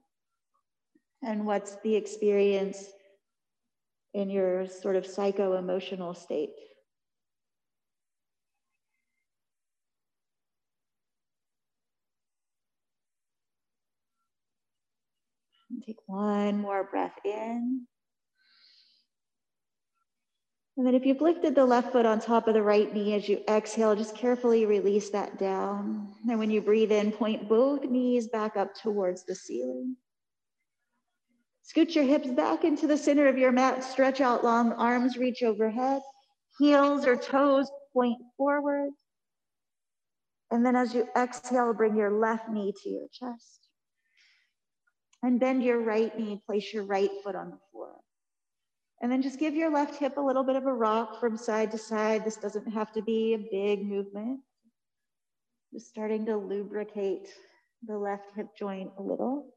And 1.23 1.47
what's 1.47 1.77
the 1.77 1.97
experience 1.97 2.85
in 4.12 4.29
your 4.29 4.66
sort 4.66 4.97
of 4.97 5.07
psycho-emotional 5.07 6.12
state? 6.12 6.51
Take 15.88 15.96
one 16.05 16.61
more 16.61 16.85
breath 16.85 17.16
in. 17.24 17.87
And 20.77 20.87
then 20.87 20.94
if 20.94 21.07
you've 21.07 21.22
lifted 21.22 21.55
the 21.55 21.64
left 21.64 21.92
foot 21.92 22.05
on 22.05 22.20
top 22.20 22.46
of 22.46 22.53
the 22.53 22.62
right 22.62 22.92
knee 22.92 23.14
as 23.14 23.27
you 23.27 23.40
exhale, 23.48 23.96
just 23.96 24.14
carefully 24.14 24.66
release 24.66 25.09
that 25.09 25.38
down. 25.38 26.12
And 26.29 26.38
when 26.38 26.51
you 26.51 26.61
breathe 26.61 26.92
in, 26.92 27.11
point 27.11 27.48
both 27.48 27.85
knees 27.85 28.29
back 28.29 28.55
up 28.59 28.74
towards 28.74 29.24
the 29.24 29.35
ceiling. 29.35 29.96
Scoot 31.62 31.94
your 31.94 32.05
hips 32.05 32.29
back 32.33 32.64
into 32.64 32.87
the 32.87 32.98
center 32.98 33.27
of 33.27 33.38
your 33.38 33.51
mat, 33.51 33.83
stretch 33.83 34.20
out 34.20 34.44
long, 34.44 34.72
arms 34.72 35.16
reach 35.16 35.42
overhead, 35.42 36.03
heels 36.59 37.07
or 37.07 37.16
toes 37.16 37.70
point 37.94 38.18
forward. 38.37 38.90
And 40.51 40.66
then 40.66 40.77
as 40.77 40.92
you 40.92 41.09
exhale, 41.16 41.72
bring 41.72 41.96
your 41.96 42.12
left 42.12 42.51
knee 42.51 42.74
to 42.83 42.90
your 42.90 43.07
chest. 43.11 43.67
And 45.22 45.40
bend 45.40 45.62
your 45.62 45.81
right 45.81 46.16
knee, 46.16 46.40
place 46.46 46.72
your 46.72 46.85
right 46.85 47.11
foot 47.24 47.35
on 47.35 47.50
the 47.50 47.59
floor. 47.72 47.90
And 49.00 49.11
then 49.11 49.22
just 49.22 49.38
give 49.38 49.54
your 49.54 49.70
left 49.70 49.96
hip 49.96 50.16
a 50.16 50.20
little 50.20 50.44
bit 50.44 50.57
of 50.57 50.66
a 50.66 50.72
rock 50.72 51.20
from 51.20 51.37
side 51.37 51.70
to 51.72 51.78
side. 51.78 52.24
This 52.24 52.37
doesn't 52.37 52.70
have 52.70 52.92
to 52.92 53.02
be 53.02 53.35
a 53.35 53.38
big 53.38 53.85
movement. 53.85 54.40
Just 55.72 55.88
starting 55.88 56.26
to 56.26 56.37
lubricate 56.37 57.28
the 57.87 57.96
left 57.96 58.33
hip 58.35 58.48
joint 58.59 58.90
a 58.98 59.02
little. 59.02 59.54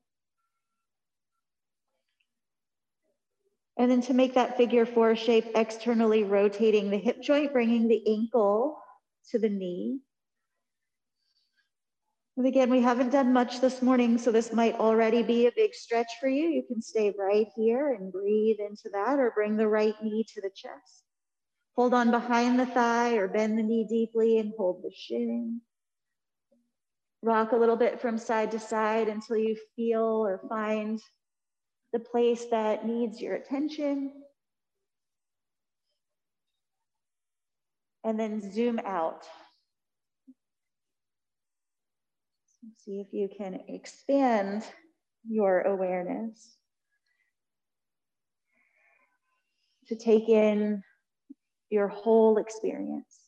And 3.78 3.90
then 3.90 4.02
to 4.02 4.14
make 4.14 4.36
that 4.36 4.58
figure 4.58 4.86
four 4.86 5.16
shape, 5.16 5.46
externally 5.56 6.24
rotating 6.24 6.92
the 6.92 6.98
hip 6.98 7.22
joint, 7.22 7.54
bringing 7.54 7.88
the 7.88 8.04
ankle 8.08 8.78
to 9.32 9.40
the 9.40 9.50
knee. 9.50 10.02
Again, 12.46 12.72
we 12.72 12.82
haven't 12.82 13.12
done 13.12 13.32
much 13.32 13.62
this 13.62 13.82
morning, 13.82 14.18
so 14.18 14.32
this 14.32 14.52
might 14.52 14.76
already 14.76 15.22
be 15.22 15.46
a 15.46 15.52
big 15.56 15.76
stretch 15.76 16.12
for 16.20 16.28
you. 16.28 16.50
You 16.50 16.64
can 16.64 16.82
stay 16.82 17.14
right 17.18 17.48
here 17.56 17.94
and 17.94 18.12
breathe 18.12 18.58
into 18.60 18.90
that 18.94 19.20
or 19.20 19.32
bring 19.32 19.58
the 19.58 19.68
right 19.68 19.94
knee 20.02 20.26
to 20.34 20.42
the 20.42 20.50
chest. 20.50 21.04
Hold 21.76 21.94
on 21.94 22.10
behind 22.10 22.60
the 22.60 22.66
thigh 22.66 23.14
or 23.14 23.28
bend 23.28 23.58
the 23.58 23.64
knee 23.64 23.86
deeply 23.88 24.40
and 24.40 24.54
hold 24.58 24.82
the 24.84 24.92
shin. 24.96 25.62
Rock 27.22 27.52
a 27.52 27.58
little 27.58 27.76
bit 27.76 28.02
from 28.02 28.18
side 28.18 28.52
to 28.52 28.60
side 28.60 29.08
until 29.08 29.38
you 29.38 29.56
feel 29.76 30.02
or 30.02 30.42
find 30.50 31.00
the 31.94 32.00
place 32.00 32.46
that 32.46 32.88
needs 32.88 33.22
your 33.22 33.36
attention. 33.36 34.12
And 38.04 38.20
then 38.20 38.52
zoom 38.52 38.80
out 38.80 39.26
See 42.78 43.00
if 43.00 43.08
you 43.12 43.28
can 43.36 43.60
expand 43.68 44.64
your 45.28 45.62
awareness 45.62 46.56
to 49.88 49.96
take 49.96 50.30
in 50.30 50.84
your 51.70 51.88
whole 51.88 52.38
experience. 52.38 53.21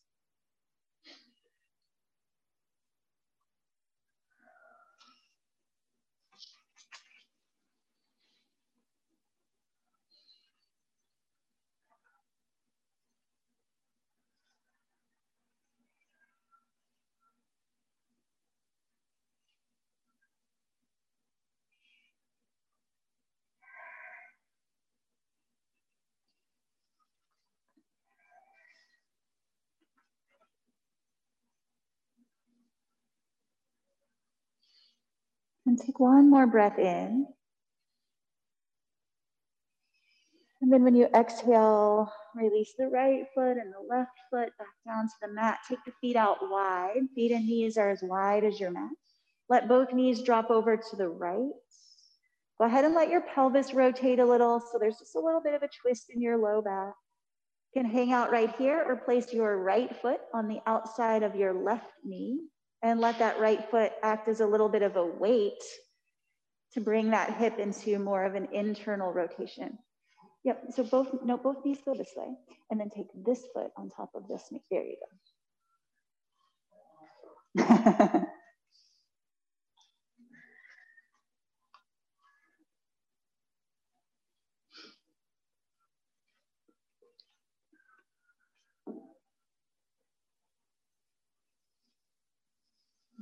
And 35.74 35.82
take 35.82 36.00
one 36.00 36.30
more 36.30 36.46
breath 36.46 36.78
in. 36.78 37.26
And 40.62 40.72
then 40.72 40.84
when 40.84 40.96
you 40.96 41.08
exhale, 41.16 42.14
release 42.36 42.76
the 42.78 42.90
right 42.90 43.24
foot 43.34 43.58
and 43.58 43.74
the 43.74 43.84
left 43.90 44.12
foot 44.30 44.50
back 44.60 44.68
down 44.86 45.08
to 45.08 45.14
the 45.24 45.30
mat. 45.30 45.62
Take 45.68 45.80
the 45.84 45.92
feet 46.00 46.16
out 46.16 46.38
wide. 46.44 47.00
Feet 47.16 47.32
and 47.32 47.48
knees 47.48 47.76
are 47.78 47.90
as 47.90 48.04
wide 48.04 48.44
as 48.44 48.60
your 48.60 48.70
mat. 48.70 48.92
Let 49.50 49.68
both 49.68 49.92
knees 49.94 50.22
drop 50.22 50.52
over 50.52 50.78
to 50.78 50.96
the 50.96 51.10
right. 51.10 51.50
Go 52.60 52.66
ahead 52.66 52.86
and 52.86 52.94
let 52.94 53.10
your 53.10 53.22
pelvis 53.22 53.74
rotate 53.74 54.20
a 54.20 54.26
little. 54.26 54.60
So 54.60 54.78
there's 54.80 55.00
just 55.00 55.16
a 55.16 55.20
little 55.20 55.42
bit 55.42 55.56
of 55.56 55.64
a 55.64 55.70
twist 55.82 56.12
in 56.14 56.22
your 56.22 56.38
low 56.38 56.62
back. 56.62 56.94
You 57.74 57.82
can 57.82 57.90
hang 57.90 58.14
out 58.14 58.32
right 58.32 58.56
here 58.58 58.86
or 58.88 58.96
place 58.96 59.34
your 59.34 59.58
right 59.58 59.90
foot 60.04 60.20
on 60.36 60.48
the 60.48 60.60
outside 60.68 61.24
of 61.24 61.36
your 61.36 61.52
left 61.52 61.90
knee 62.04 62.42
and 62.84 63.00
let 63.00 63.18
that 63.20 63.40
right 63.40 63.64
foot 63.72 63.94
act 64.04 64.28
as 64.28 64.42
a 64.42 64.46
little 64.46 64.70
bit 64.70 64.82
of 64.82 64.98
a 64.98 65.06
weight 65.06 65.64
to 66.74 66.82
bring 66.82 67.12
that 67.12 67.34
hip 67.38 67.58
into 67.58 67.98
more 67.98 68.26
of 68.26 68.36
an 68.36 68.48
internal 68.52 69.12
rotation. 69.12 69.78
Yep, 70.44 70.66
so 70.76 70.84
both, 70.84 71.08
no, 71.24 71.38
both 71.38 71.64
knees 71.66 71.80
go 71.86 71.94
this 71.94 72.12
way. 72.16 72.28
And 72.70 72.80
then 72.80 72.90
take 72.90 73.08
this 73.16 73.46
foot 73.54 73.72
on 73.78 73.90
top 73.90 74.12
of 74.16 74.28
this 74.28 74.44
knee. 74.52 74.62
There 74.70 74.84
you 74.84 74.98
go. 77.58 78.26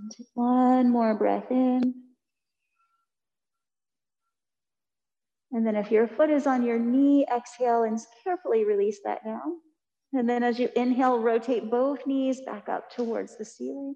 Take 0.10 0.28
one 0.34 0.90
more 0.90 1.14
breath 1.16 1.52
in. 1.52 1.94
And 5.52 5.68
then 5.68 5.76
if 5.76 5.92
your 5.92 6.08
foot 6.08 6.30
is 6.30 6.48
on 6.48 6.64
your 6.64 6.80
knee, 6.80 7.26
exhale 7.34 7.84
and 7.84 8.00
carefully 8.24 8.64
release 8.64 9.00
that 9.04 9.24
down. 9.24 9.60
And 10.14 10.30
then 10.30 10.44
as 10.44 10.60
you 10.60 10.70
inhale, 10.76 11.20
rotate 11.20 11.70
both 11.70 12.06
knees 12.08 12.42
back 12.42 12.70
up 12.70 12.90
towards 12.90 13.38
the 13.38 13.46
ceiling. 13.46 13.96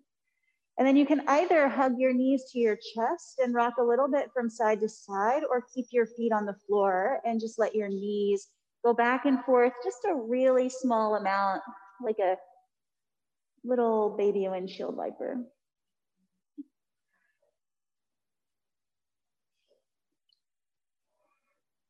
And 0.77 0.85
then 0.85 0.97
you 0.97 1.05
can 1.05 1.21
either 1.27 1.69
hug 1.69 1.93
your 1.97 2.13
knees 2.13 2.43
to 2.51 2.59
your 2.59 2.75
chest 2.75 3.39
and 3.41 3.53
rock 3.53 3.75
a 3.79 3.83
little 3.83 4.09
bit 4.09 4.29
from 4.33 4.49
side 4.49 4.81
to 4.81 4.89
side, 4.89 5.43
or 5.49 5.63
keep 5.73 5.85
your 5.91 6.05
feet 6.05 6.33
on 6.33 6.45
the 6.45 6.57
floor 6.67 7.21
and 7.25 7.39
just 7.39 7.57
let 7.57 7.73
your 7.73 7.87
knees 7.87 8.49
go 8.83 8.93
back 8.93 9.25
and 9.25 9.43
forth 9.45 9.73
just 9.83 10.05
a 10.09 10.13
really 10.13 10.67
small 10.69 11.15
amount, 11.15 11.61
like 12.03 12.19
a 12.19 12.37
little 13.63 14.15
baby 14.17 14.47
windshield 14.49 14.97
wiper. 14.97 15.37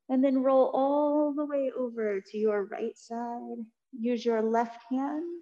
And 0.10 0.24
then 0.24 0.44
roll 0.44 0.72
all 0.74 1.34
the 1.34 1.46
way 1.46 1.72
over 1.78 2.22
to 2.22 2.38
your 2.38 2.65
right 2.65 2.96
side. 2.96 3.58
Use 3.98 4.26
your 4.26 4.41
left 4.41 4.82
hand 4.91 5.41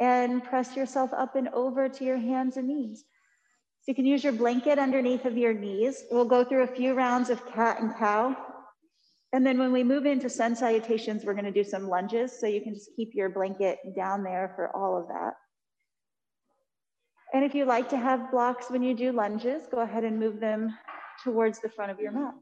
and 0.00 0.42
press 0.42 0.76
yourself 0.76 1.12
up 1.12 1.36
and 1.36 1.48
over 1.48 1.88
to 1.88 2.04
your 2.04 2.18
hands 2.18 2.56
and 2.56 2.68
knees. 2.68 3.04
So 3.80 3.92
you 3.92 3.94
can 3.94 4.06
use 4.06 4.24
your 4.24 4.32
blanket 4.32 4.78
underneath 4.78 5.24
of 5.24 5.36
your 5.36 5.54
knees. 5.54 6.04
We'll 6.10 6.24
go 6.24 6.44
through 6.44 6.64
a 6.64 6.66
few 6.66 6.94
rounds 6.94 7.30
of 7.30 7.46
cat 7.46 7.80
and 7.80 7.94
cow. 7.96 8.36
And 9.32 9.46
then 9.46 9.58
when 9.58 9.72
we 9.72 9.84
move 9.84 10.06
into 10.06 10.30
sun 10.30 10.56
salutations, 10.56 11.24
we're 11.24 11.34
gonna 11.34 11.52
do 11.52 11.64
some 11.64 11.88
lunges. 11.88 12.38
So 12.38 12.46
you 12.46 12.60
can 12.60 12.74
just 12.74 12.90
keep 12.96 13.14
your 13.14 13.28
blanket 13.28 13.78
down 13.94 14.22
there 14.22 14.52
for 14.56 14.74
all 14.74 14.96
of 14.96 15.08
that. 15.08 15.34
And 17.34 17.44
if 17.44 17.54
you 17.54 17.64
like 17.66 17.90
to 17.90 17.96
have 17.96 18.30
blocks 18.30 18.70
when 18.70 18.82
you 18.82 18.94
do 18.94 19.12
lunges, 19.12 19.64
go 19.70 19.80
ahead 19.80 20.04
and 20.04 20.18
move 20.18 20.40
them 20.40 20.76
towards 21.24 21.58
the 21.58 21.68
front 21.68 21.90
of 21.90 22.00
your 22.00 22.12
mat. 22.12 22.34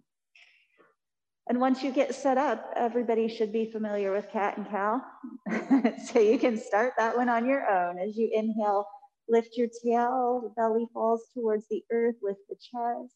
And 1.49 1.61
once 1.61 1.83
you 1.83 1.93
get 1.93 2.15
set 2.15 2.39
up, 2.39 2.73
everybody 2.75 3.29
should 3.29 3.53
be 3.53 3.71
familiar 3.71 4.13
with 4.13 4.31
cat 4.31 4.57
and 4.57 4.69
cow. 4.69 5.01
so 6.13 6.19
you 6.19 6.39
can 6.39 6.59
start 6.59 6.95
that 6.99 7.17
one 7.17 7.29
on 7.29 7.47
your 7.47 7.69
own. 7.71 7.99
As 8.01 8.17
you 8.17 8.29
inhale, 8.33 8.87
lift 9.29 9.57
your 9.57 9.69
tail, 9.85 10.41
the 10.43 10.51
belly 10.57 10.87
falls 10.93 11.23
towards 11.35 11.67
the 11.69 11.85
earth, 11.93 12.17
lift 12.21 12.41
the 12.49 12.57
chest. 12.57 13.15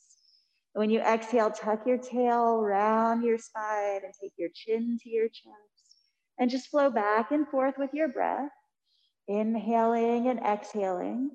When 0.74 0.90
you 0.90 1.00
exhale, 1.00 1.50
tuck 1.50 1.84
your 1.86 1.98
tail 1.98 2.58
round 2.58 3.24
your 3.24 3.38
spine 3.38 4.02
and 4.04 4.14
take 4.20 4.32
your 4.36 4.50
chin 4.54 4.98
to 5.02 5.10
your 5.10 5.28
chest. 5.28 6.06
And 6.38 6.48
just 6.48 6.68
flow 6.68 6.88
back 6.88 7.32
and 7.32 7.46
forth 7.48 7.74
with 7.76 7.90
your 7.92 8.08
breath, 8.08 8.50
inhaling 9.26 10.28
and 10.28 10.38
exhaling. 10.38 11.32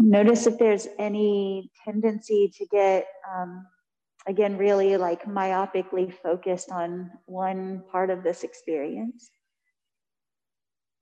Notice 0.00 0.46
if 0.46 0.58
there's 0.58 0.86
any 0.98 1.70
tendency 1.84 2.52
to 2.56 2.66
get, 2.66 3.06
um, 3.30 3.66
again, 4.26 4.56
really 4.56 4.96
like 4.96 5.24
myopically 5.24 6.12
focused 6.12 6.70
on 6.70 7.10
one 7.26 7.82
part 7.90 8.10
of 8.10 8.22
this 8.22 8.44
experience. 8.44 9.30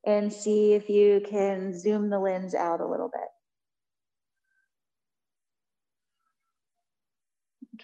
And 0.07 0.33
see 0.33 0.73
if 0.75 0.89
you 0.89 1.21
can 1.29 1.79
zoom 1.79 2.09
the 2.11 2.19
lens 2.19 2.55
out 2.55 2.81
a 2.81 2.87
little 2.87 3.09
bit. 3.09 3.29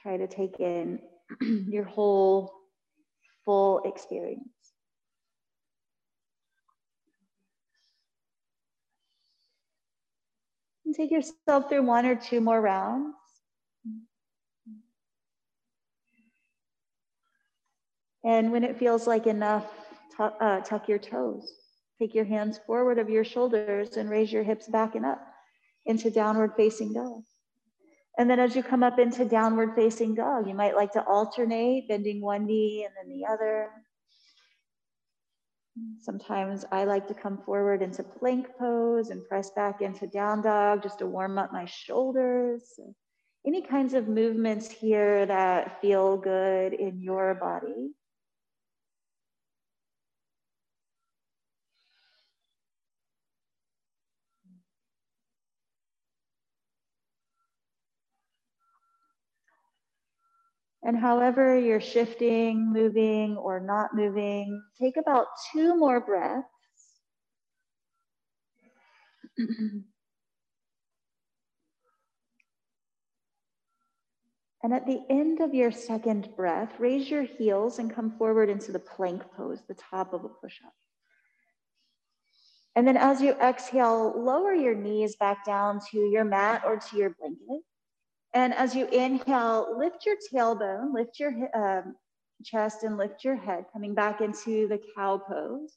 Try 0.01 0.16
to 0.16 0.27
take 0.27 0.61
in 0.61 1.01
your 1.68 1.85
whole 1.85 2.53
full 3.44 3.83
experience. 3.85 4.62
And 10.92 10.96
take 10.98 11.11
yourself 11.11 11.70
through 11.70 11.85
one 11.85 12.05
or 12.05 12.14
two 12.14 12.42
more 12.42 12.61
rounds. 12.61 13.14
And 18.22 18.52
when 18.52 18.62
it 18.62 18.78
feels 18.78 19.07
like 19.07 19.26
enough, 19.26 19.64
uh, 20.18 20.61
tuck 20.61 20.90
your 20.90 20.98
toes. 20.98 21.50
Take 21.98 22.14
your 22.14 22.26
hands 22.26 22.61
forward 22.66 22.98
of 22.98 23.09
your 23.09 23.24
shoulders 23.24 23.96
and 23.96 24.11
raise 24.11 24.31
your 24.31 24.42
hips 24.42 24.68
back 24.68 24.94
and 24.94 25.07
up 25.07 25.26
into 25.87 26.11
downward 26.11 26.52
facing 26.59 26.92
dog. 26.92 27.22
And 28.18 28.28
then 28.28 28.38
as 28.38 28.55
you 28.55 28.62
come 28.62 28.83
up 28.83 28.98
into 28.98 29.24
downward 29.24 29.74
facing 29.74 30.14
dog, 30.14 30.46
you 30.46 30.52
might 30.52 30.76
like 30.76 30.92
to 30.92 31.05
alternate, 31.05 31.88
bending 31.88 32.20
one 32.20 32.44
knee 32.44 32.85
and 32.87 32.94
then 32.94 33.18
the 33.18 33.26
other. 33.26 33.70
Sometimes 35.98 36.64
I 36.70 36.85
like 36.85 37.06
to 37.08 37.14
come 37.14 37.38
forward 37.38 37.80
into 37.80 38.02
plank 38.02 38.48
pose 38.58 39.11
and 39.11 39.26
press 39.26 39.50
back 39.50 39.80
into 39.80 40.06
down 40.06 40.42
dog 40.42 40.82
just 40.82 40.98
to 40.98 41.06
warm 41.06 41.38
up 41.38 41.52
my 41.52 41.64
shoulders. 41.64 42.78
Any 43.46 43.62
kinds 43.62 43.94
of 43.94 44.06
movements 44.06 44.70
here 44.70 45.24
that 45.26 45.80
feel 45.80 46.16
good 46.18 46.74
in 46.74 47.00
your 47.00 47.35
body. 47.35 47.92
And 60.85 60.97
however 60.97 61.57
you're 61.57 61.81
shifting, 61.81 62.73
moving, 62.73 63.37
or 63.37 63.61
not 63.61 63.95
moving, 63.95 64.61
take 64.81 64.97
about 64.97 65.27
two 65.53 65.77
more 65.77 66.01
breaths. 66.01 66.49
and 69.38 69.85
at 74.73 74.87
the 74.87 75.03
end 75.09 75.40
of 75.40 75.55
your 75.55 75.71
second 75.71 76.31
breath, 76.37 76.73
raise 76.81 77.09
your 77.09 77.23
heels 77.23 77.79
and 77.79 77.95
come 77.95 78.11
forward 78.18 78.51
into 78.51 78.73
the 78.73 78.81
plank 78.81 79.23
pose, 79.37 79.61
the 79.68 79.75
top 79.75 80.12
of 80.12 80.25
a 80.25 80.29
push 80.29 80.59
up. 80.66 80.73
And 82.75 82.88
then 82.88 82.97
as 82.97 83.21
you 83.21 83.35
exhale, 83.35 84.14
lower 84.16 84.55
your 84.55 84.75
knees 84.75 85.14
back 85.16 85.45
down 85.45 85.79
to 85.90 85.99
your 85.99 86.25
mat 86.25 86.62
or 86.64 86.79
to 86.79 86.97
your 86.97 87.11
blanket. 87.11 87.62
And 88.35 88.55
as 88.55 88.75
you 88.75 88.87
inhale, 88.88 89.77
lift 89.79 90.07
your 90.07 90.16
tailbone, 90.33 90.95
lift 90.95 91.21
your 91.21 91.33
um, 91.55 91.95
chest, 92.45 92.83
and 92.83 92.97
lift 92.97 93.25
your 93.25 93.37
head, 93.37 93.66
coming 93.73 93.95
back 93.95 94.21
into 94.21 94.66
the 94.68 94.81
cow 94.95 95.18
pose. 95.18 95.77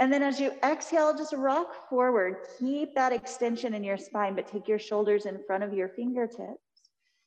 And 0.00 0.12
then 0.12 0.22
as 0.22 0.40
you 0.40 0.52
exhale, 0.64 1.16
just 1.16 1.34
rock 1.34 1.88
forward. 1.88 2.36
Keep 2.58 2.94
that 2.94 3.12
extension 3.12 3.74
in 3.74 3.84
your 3.84 3.98
spine, 3.98 4.34
but 4.34 4.48
take 4.48 4.66
your 4.66 4.78
shoulders 4.78 5.26
in 5.26 5.38
front 5.46 5.62
of 5.62 5.72
your 5.72 5.88
fingertips. 5.90 6.58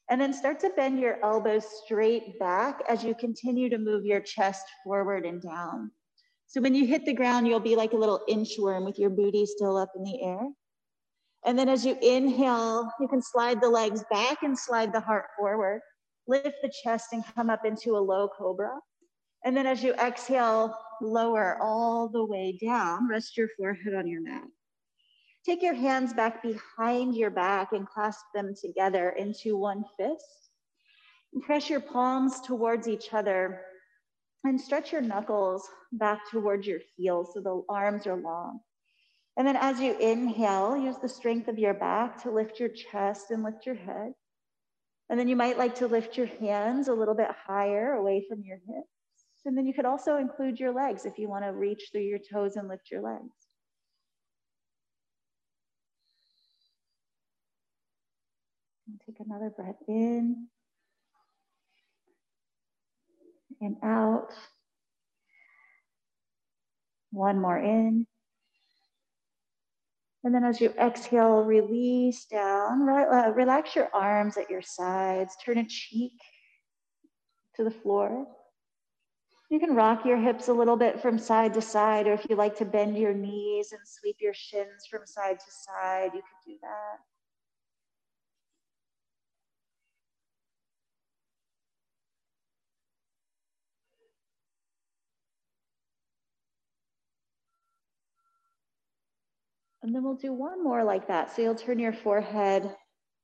And 0.10 0.20
then 0.20 0.34
start 0.34 0.60
to 0.62 0.70
bend 0.76 1.00
your 1.00 1.24
elbows 1.24 1.65
straight 1.86 2.39
back 2.39 2.82
as 2.89 3.04
you 3.04 3.13
continue 3.13 3.70
to 3.70 3.78
move 3.78 4.06
your 4.06 4.22
chest 4.22 4.65
forward 4.84 5.26
and 5.26 5.41
down. 5.41 5.91
So 6.48 6.62
when 6.62 6.74
you 6.74 6.86
hit 6.86 7.06
the 7.06 7.13
ground, 7.13 7.48
you'll 7.48 7.60
be 7.60 7.76
like 7.76 7.93
a 7.93 7.98
little 7.98 8.22
inchworm 8.30 8.86
with 8.86 8.98
your 8.98 9.10
booty 9.10 9.46
still 9.46 9.78
up 9.78 9.91
in 9.96 10.04
the 10.04 10.24
air. 10.24 10.48
And 11.45 11.58
then 11.58 11.69
as 11.69 11.86
you 11.86 11.97
inhale, 12.02 12.91
you 13.00 13.08
can 13.08 13.21
slide 13.21 13.62
the 13.62 13.69
legs 13.69 14.04
back 14.10 14.43
and 14.43 14.58
slide 14.58 14.91
the 14.91 15.00
heart 15.00 15.26
forward. 15.38 15.82
Lift 16.28 16.58
the 16.62 16.71
chest 16.84 17.08
and 17.13 17.23
come 17.36 17.50
up 17.50 17.65
into 17.65 17.95
a 17.95 18.00
low 18.00 18.28
cobra. 18.28 18.80
And 19.45 19.56
then 19.56 19.65
as 19.65 19.84
you 19.84 19.93
exhale, 19.93 20.76
lower 21.02 21.58
all 21.62 22.10
the 22.10 22.26
way 22.26 22.58
down. 22.62 23.08
Rest 23.08 23.38
your 23.38 23.47
forehead 23.58 23.93
on 23.93 24.08
your 24.08 24.21
mat. 24.21 24.43
Take 25.45 25.62
your 25.62 25.76
hands 25.76 26.13
back 26.13 26.43
behind 26.43 27.15
your 27.15 27.30
back 27.30 27.71
and 27.71 27.88
clasp 27.88 28.26
them 28.36 28.54
together 28.60 29.12
into 29.12 29.58
one 29.58 29.86
fist. 29.97 30.50
And 31.34 31.41
press 31.41 31.69
your 31.69 31.80
palms 31.80 32.41
towards 32.41 32.88
each 32.88 33.13
other 33.13 33.62
and 34.43 34.60
stretch 34.60 34.91
your 34.91 35.02
knuckles 35.02 35.67
back 35.93 36.19
towards 36.32 36.67
your 36.67 36.80
heels 36.95 37.32
so 37.34 37.41
the 37.41 37.63
arms 37.69 38.08
are 38.08 38.17
long. 38.17 38.60
And 39.38 39.47
then 39.47 39.56
as 39.56 39.80
you 39.80 39.95
inhale, 40.00 40.76
use 40.76 40.97
the 40.97 41.08
strength 41.08 41.47
of 41.47 41.60
your 41.60 41.76
back 41.76 42.23
to 42.23 42.32
lift 42.32 42.60
your 42.60 42.69
chest 42.69 43.30
and 43.30 43.43
lift 43.43 43.67
your 43.67 43.76
head. 43.76 44.13
And 45.10 45.19
then 45.19 45.28
you 45.28 45.36
might 45.36 45.60
like 45.60 45.76
to 45.76 45.88
lift 45.88 46.17
your 46.17 46.26
hands 46.26 46.88
a 46.88 46.93
little 46.93 47.13
bit 47.13 47.30
higher 47.45 47.93
away 47.93 48.26
from 48.28 48.41
your 48.43 48.58
hips. 48.58 48.89
And 49.45 49.56
then 49.56 49.67
you 49.67 49.73
could 49.73 49.86
also 49.86 50.17
include 50.17 50.60
your 50.60 50.73
legs 50.73 51.06
if 51.06 51.19
you 51.19 51.30
want 51.30 51.45
to 51.45 51.54
reach 51.54 51.89
through 51.91 52.02
your 52.02 52.19
toes 52.19 52.56
and 52.56 52.67
lift 52.67 52.89
your 52.91 53.02
legs. 53.02 53.32
And 58.88 59.00
take 59.06 59.26
another 59.26 59.52
breath 59.56 59.76
in 59.88 60.47
and 63.62 63.78
out. 63.84 64.34
One 67.12 67.39
more 67.39 67.58
in. 67.58 68.08
And 70.28 70.36
then 70.36 70.44
as 70.44 70.60
you 70.60 70.74
exhale, 70.78 71.42
release 71.46 72.26
down, 72.26 72.90
uh, 72.90 73.32
relax 73.34 73.78
your 73.78 73.88
arms 73.94 74.36
at 74.36 74.50
your 74.50 74.62
sides, 74.62 75.38
turn 75.42 75.58
a 75.58 75.66
cheek 75.66 76.20
to 77.56 77.63
the 77.63 77.72
floor. 77.72 78.28
You 79.50 79.58
can 79.58 79.74
rock 79.74 80.04
your 80.04 80.18
hips 80.18 80.50
a 80.50 80.54
little 80.54 80.76
bit 80.76 81.02
from 81.02 81.18
side 81.18 81.54
to 81.54 81.62
side, 81.62 82.08
or 82.08 82.12
if 82.12 82.26
you 82.30 82.36
like 82.36 82.58
to 82.58 82.66
bend 82.66 82.98
your 82.98 83.13
knees 83.13 83.72
and 83.72 83.80
sweep 83.86 84.18
your 84.20 84.34
shins 84.34 84.86
from 84.92 85.06
side 85.06 85.40
to 85.40 85.46
side, 85.50 86.12
you 86.13 86.20
can 86.20 86.40
do 86.46 86.58
that. 86.62 87.16
And 99.88 99.95
then 99.95 100.04
we'll 100.04 100.15
do 100.15 100.34
one 100.34 100.62
more 100.62 100.84
like 100.84 101.08
that. 101.08 101.34
So 101.34 101.41
you'll 101.41 101.56
turn 101.56 101.80
your 101.80 101.93
forehead 101.93 102.76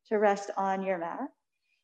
to 0.07 0.15
rest 0.17 0.49
on 0.55 0.81
your 0.81 0.97
mat. 0.97 1.27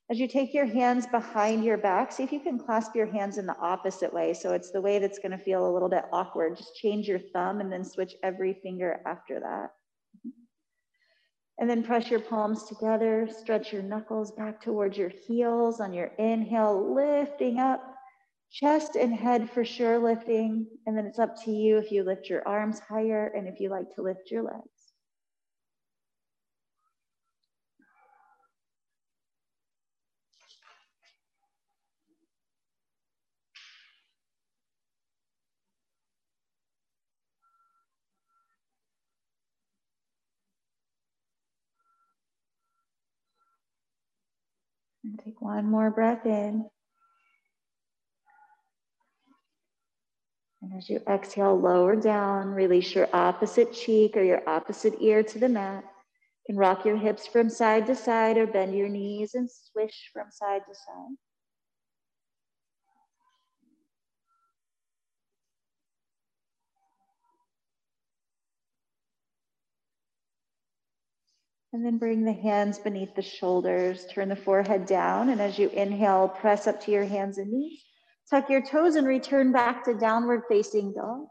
As 0.09 0.21
you 0.21 0.25
take 0.25 0.53
your 0.53 0.67
hands 0.67 1.05
behind 1.05 1.65
your 1.65 1.77
back, 1.77 2.13
see 2.13 2.23
if 2.23 2.31
you 2.31 2.39
can 2.39 2.57
clasp 2.57 2.95
your 2.95 3.05
hands 3.05 3.37
in 3.37 3.45
the 3.45 3.57
opposite 3.57 4.13
way. 4.13 4.33
So 4.33 4.53
it's 4.53 4.71
the 4.71 4.79
way 4.79 4.97
that's 4.97 5.19
going 5.19 5.33
to 5.33 5.37
feel 5.37 5.69
a 5.69 5.73
little 5.73 5.89
bit 5.89 6.05
awkward. 6.13 6.55
Just 6.55 6.75
change 6.75 7.09
your 7.09 7.19
thumb 7.19 7.59
and 7.59 7.69
then 7.69 7.83
switch 7.83 8.13
every 8.23 8.53
finger 8.63 9.01
after 9.05 9.41
that. 9.41 9.71
And 11.59 11.69
then 11.69 11.83
press 11.83 12.09
your 12.09 12.21
palms 12.21 12.63
together, 12.63 13.27
stretch 13.29 13.73
your 13.73 13.81
knuckles 13.81 14.31
back 14.31 14.61
towards 14.61 14.97
your 14.97 15.09
heels 15.09 15.81
on 15.81 15.91
your 15.91 16.11
inhale, 16.17 16.95
lifting 16.95 17.59
up, 17.59 17.88
chest 18.51 18.95
and 18.95 19.13
head 19.13 19.49
for 19.49 19.65
sure 19.65 19.99
lifting. 19.99 20.67
And 20.85 20.97
then 20.97 21.05
it's 21.05 21.19
up 21.19 21.41
to 21.45 21.51
you 21.51 21.77
if 21.77 21.91
you 21.91 22.03
lift 22.03 22.29
your 22.29 22.47
arms 22.47 22.79
higher 22.79 23.27
and 23.35 23.47
if 23.47 23.59
you 23.59 23.69
like 23.69 23.93
to 23.95 24.01
lift 24.01 24.31
your 24.31 24.43
legs. 24.43 24.93
And 45.03 45.19
take 45.23 45.41
one 45.41 45.65
more 45.69 45.91
breath 45.91 46.25
in. 46.25 46.69
And 50.69 50.77
as 50.77 50.87
you 50.87 51.01
exhale, 51.07 51.59
lower 51.59 51.95
down, 51.95 52.49
release 52.49 52.93
your 52.93 53.09
opposite 53.11 53.73
cheek 53.73 54.15
or 54.15 54.21
your 54.21 54.47
opposite 54.47 54.93
ear 54.99 55.23
to 55.23 55.39
the 55.39 55.49
mat. 55.49 55.83
You 55.83 56.53
can 56.53 56.57
rock 56.57 56.85
your 56.85 56.97
hips 56.97 57.25
from 57.25 57.49
side 57.49 57.87
to 57.87 57.95
side 57.95 58.37
or 58.37 58.45
bend 58.45 58.75
your 58.75 58.87
knees 58.87 59.33
and 59.33 59.49
swish 59.49 60.11
from 60.13 60.29
side 60.29 60.61
to 60.67 60.75
side. 60.75 61.15
And 71.73 71.83
then 71.83 71.97
bring 71.97 72.25
the 72.25 72.33
hands 72.33 72.77
beneath 72.77 73.15
the 73.15 73.21
shoulders, 73.23 74.05
turn 74.07 74.29
the 74.29 74.35
forehead 74.35 74.85
down. 74.85 75.29
And 75.29 75.41
as 75.41 75.57
you 75.57 75.69
inhale, 75.69 76.27
press 76.27 76.67
up 76.67 76.81
to 76.81 76.91
your 76.91 77.05
hands 77.05 77.39
and 77.39 77.51
knees. 77.51 77.88
Tuck 78.29 78.49
your 78.49 78.61
toes 78.61 78.95
and 78.95 79.07
return 79.07 79.51
back 79.51 79.83
to 79.85 79.93
downward 79.95 80.43
facing 80.47 80.93
dog. 80.93 81.25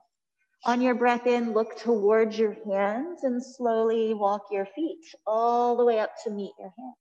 On 0.67 0.81
your 0.81 0.97
breath 0.97 1.27
in, 1.27 1.53
look 1.53 1.79
towards 1.79 2.37
your 2.37 2.57
hands 2.67 3.23
and 3.23 3.41
slowly 3.45 4.15
walk 4.15 4.43
your 4.51 4.67
feet 4.67 5.05
all 5.25 5.77
the 5.77 5.85
way 5.85 6.01
up 6.01 6.11
to 6.25 6.31
meet 6.31 6.53
your 6.59 6.73
hands. 6.77 6.97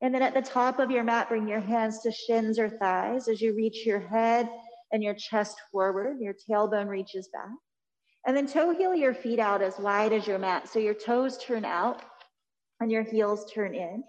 And 0.00 0.14
then 0.14 0.22
at 0.22 0.34
the 0.34 0.42
top 0.42 0.80
of 0.80 0.90
your 0.90 1.04
mat, 1.04 1.28
bring 1.28 1.46
your 1.46 1.60
hands 1.60 2.00
to 2.02 2.12
shins 2.12 2.58
or 2.58 2.68
thighs 2.68 3.28
as 3.28 3.40
you 3.40 3.54
reach 3.54 3.86
your 3.86 4.00
head 4.00 4.48
and 4.92 5.02
your 5.02 5.14
chest 5.14 5.56
forward. 5.70 6.18
Your 6.20 6.34
tailbone 6.48 6.88
reaches 6.88 7.28
back. 7.32 7.50
And 8.26 8.36
then 8.36 8.46
toe 8.46 8.74
heel 8.76 8.94
your 8.94 9.14
feet 9.14 9.38
out 9.38 9.62
as 9.62 9.78
wide 9.78 10.12
as 10.12 10.26
your 10.26 10.38
mat. 10.38 10.68
So 10.68 10.80
your 10.80 10.94
toes 10.94 11.38
turn 11.38 11.64
out 11.64 12.02
and 12.80 12.90
your 12.90 13.02
heels 13.04 13.50
turn 13.52 13.74
in. 13.74 14.02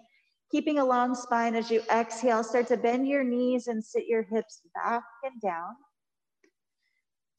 Keeping 0.50 0.78
a 0.78 0.84
long 0.84 1.14
spine 1.14 1.54
as 1.54 1.70
you 1.70 1.82
exhale, 1.92 2.42
start 2.42 2.66
to 2.68 2.76
bend 2.76 3.06
your 3.06 3.22
knees 3.22 3.68
and 3.68 3.84
sit 3.84 4.06
your 4.06 4.22
hips 4.22 4.62
back 4.74 5.04
and 5.22 5.40
down. 5.40 5.76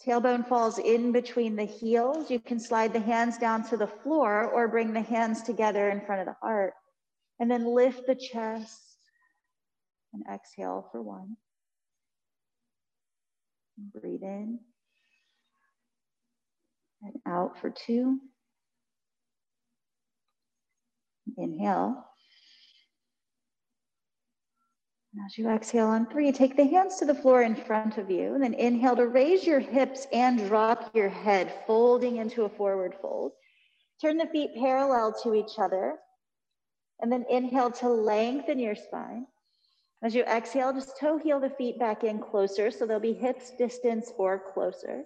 Tailbone 0.06 0.48
falls 0.48 0.80
in 0.80 1.12
between 1.12 1.56
the 1.56 1.66
heels. 1.66 2.32
You 2.32 2.40
can 2.40 2.60
slide 2.60 2.94
the 2.94 3.00
hands 3.00 3.38
down 3.38 3.64
to 3.70 3.78
the 3.78 3.88
floor 3.88 4.50
or 4.50 4.68
bring 4.68 4.94
the 4.94 5.02
hands 5.02 5.44
together 5.44 5.90
in 5.90 6.02
front 6.02 6.22
of 6.22 6.28
the 6.28 6.36
heart. 6.42 6.74
And 7.40 7.50
then 7.52 7.76
lift 7.76 8.08
the 8.08 8.16
chest 8.16 8.82
and 10.14 10.24
exhale 10.32 10.88
for 10.92 11.02
one. 11.02 11.38
Breathe 13.78 14.24
in 14.24 14.60
and 17.02 17.16
out 17.26 17.60
for 17.60 17.70
two. 17.70 18.20
Inhale. 21.38 22.11
As 25.26 25.38
you 25.38 25.50
exhale 25.50 25.88
on 25.88 26.06
three, 26.06 26.32
take 26.32 26.56
the 26.56 26.66
hands 26.66 26.96
to 26.98 27.06
the 27.06 27.16
floor 27.16 27.42
in 27.42 27.56
front 27.56 27.98
of 27.98 28.10
you, 28.10 28.34
and 28.34 28.42
then 28.42 28.54
inhale 28.54 28.96
to 28.96 29.08
raise 29.08 29.46
your 29.46 29.60
hips 29.60 30.08
and 30.14 30.48
drop 30.48 30.96
your 30.96 31.10
head, 31.10 31.54
folding 31.68 32.18
into 32.18 32.44
a 32.44 32.50
forward 32.50 32.96
fold. 33.02 33.34
Turn 34.02 34.18
the 34.18 34.28
feet 34.28 34.52
parallel 34.56 35.14
to 35.24 35.36
each 35.36 35.60
other, 35.60 35.98
and 37.02 37.12
then 37.12 37.26
inhale 37.30 37.72
to 37.72 37.90
lengthen 37.90 38.58
your 38.58 38.76
spine. 38.76 39.28
As 40.02 40.16
you 40.16 40.24
exhale, 40.24 40.74
just 40.74 40.98
toe 40.98 41.18
heel 41.18 41.40
the 41.40 41.50
feet 41.50 41.78
back 41.78 42.04
in 42.04 42.20
closer, 42.20 42.72
so 42.72 42.86
they'll 42.86 43.00
be 43.00 43.14
hips 43.14 43.52
distance 43.58 44.12
or 44.18 44.40
closer. 44.54 45.04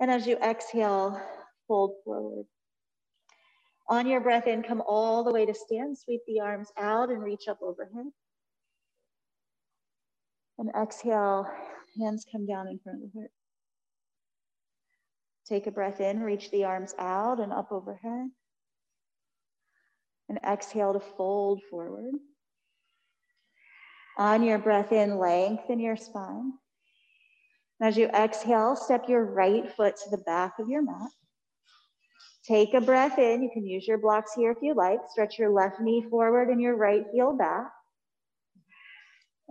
And 0.00 0.10
as 0.10 0.26
you 0.26 0.36
exhale, 0.36 1.20
fold 1.66 1.94
forward. 2.04 2.46
On 3.88 4.06
your 4.06 4.20
breath 4.20 4.46
in, 4.46 4.62
come 4.62 4.82
all 4.86 5.24
the 5.24 5.32
way 5.32 5.46
to 5.46 5.54
stand. 5.54 5.98
Sweep 5.98 6.20
the 6.26 6.40
arms 6.40 6.68
out 6.76 7.10
and 7.10 7.22
reach 7.22 7.48
up 7.48 7.58
overhead. 7.60 8.06
And 10.60 10.70
exhale, 10.76 11.48
hands 11.98 12.26
come 12.30 12.44
down 12.44 12.68
in 12.68 12.78
front 12.80 13.02
of 13.02 13.10
the 13.10 13.18
heart. 13.18 13.30
Take 15.48 15.66
a 15.66 15.70
breath 15.70 16.02
in, 16.02 16.20
reach 16.20 16.50
the 16.50 16.64
arms 16.64 16.94
out 16.98 17.40
and 17.40 17.50
up 17.50 17.72
overhead. 17.72 18.28
And 20.28 20.38
exhale 20.46 20.92
to 20.92 21.00
fold 21.00 21.62
forward. 21.70 22.12
On 24.18 24.42
your 24.42 24.58
breath 24.58 24.92
in, 24.92 25.16
lengthen 25.16 25.80
your 25.80 25.96
spine. 25.96 26.52
As 27.80 27.96
you 27.96 28.08
exhale, 28.08 28.76
step 28.76 29.08
your 29.08 29.24
right 29.24 29.72
foot 29.74 29.96
to 29.96 30.10
the 30.10 30.22
back 30.24 30.58
of 30.58 30.68
your 30.68 30.82
mat. 30.82 31.10
Take 32.46 32.74
a 32.74 32.82
breath 32.82 33.18
in. 33.18 33.42
You 33.42 33.50
can 33.50 33.66
use 33.66 33.88
your 33.88 33.96
blocks 33.96 34.34
here 34.34 34.50
if 34.50 34.58
you 34.60 34.74
like. 34.74 34.98
Stretch 35.08 35.38
your 35.38 35.54
left 35.54 35.80
knee 35.80 36.04
forward 36.10 36.50
and 36.50 36.60
your 36.60 36.76
right 36.76 37.06
heel 37.14 37.34
back. 37.34 37.72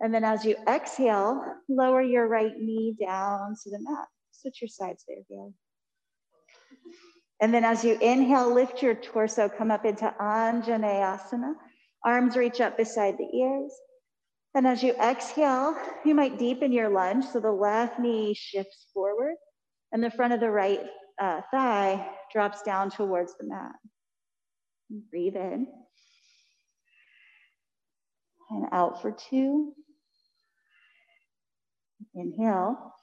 And 0.02 0.14
then 0.14 0.24
as 0.24 0.46
you 0.46 0.56
exhale, 0.68 1.44
lower 1.68 2.02
your 2.02 2.28
right 2.28 2.58
knee 2.58 2.96
down 3.00 3.56
to 3.64 3.70
the 3.70 3.80
mat. 3.80 4.08
Switch 4.32 4.62
your 4.62 4.70
sides 4.70 5.04
there, 5.08 5.18
Gail. 5.30 5.54
And 7.42 7.54
then 7.54 7.64
as 7.64 7.84
you 7.84 7.98
inhale, 8.00 8.54
lift 8.54 8.82
your 8.82 8.96
torso, 8.96 9.50
come 9.50 9.72
up 9.72 9.86
into 9.86 10.14
Anjaneyasana. 10.20 11.54
Arms 12.06 12.36
reach 12.36 12.62
up 12.62 12.78
beside 12.78 13.18
the 13.18 13.38
ears. 13.38 13.74
And 14.56 14.66
as 14.66 14.82
you 14.82 14.94
exhale, 14.94 15.78
you 16.06 16.16
might 16.16 16.40
deepen 16.40 16.72
your 16.72 16.90
lunge. 16.90 17.26
So 17.26 17.40
the 17.40 17.52
left 17.52 18.00
knee 18.00 18.34
shifts 18.34 18.88
forward 18.94 19.36
and 19.92 20.04
the 20.04 20.12
front 20.12 20.34
of 20.34 20.40
the 20.40 20.50
right 20.50 20.82
uh, 21.22 21.42
thigh 21.52 22.10
drops 22.32 22.62
down 22.64 22.90
towards 22.90 23.36
the 23.38 23.48
mat. 23.48 23.76
Breathe 25.12 25.36
in. 25.36 25.68
And 28.50 28.66
out 28.72 29.02
for 29.02 29.12
two. 29.12 29.74
Inhale. 32.16 32.94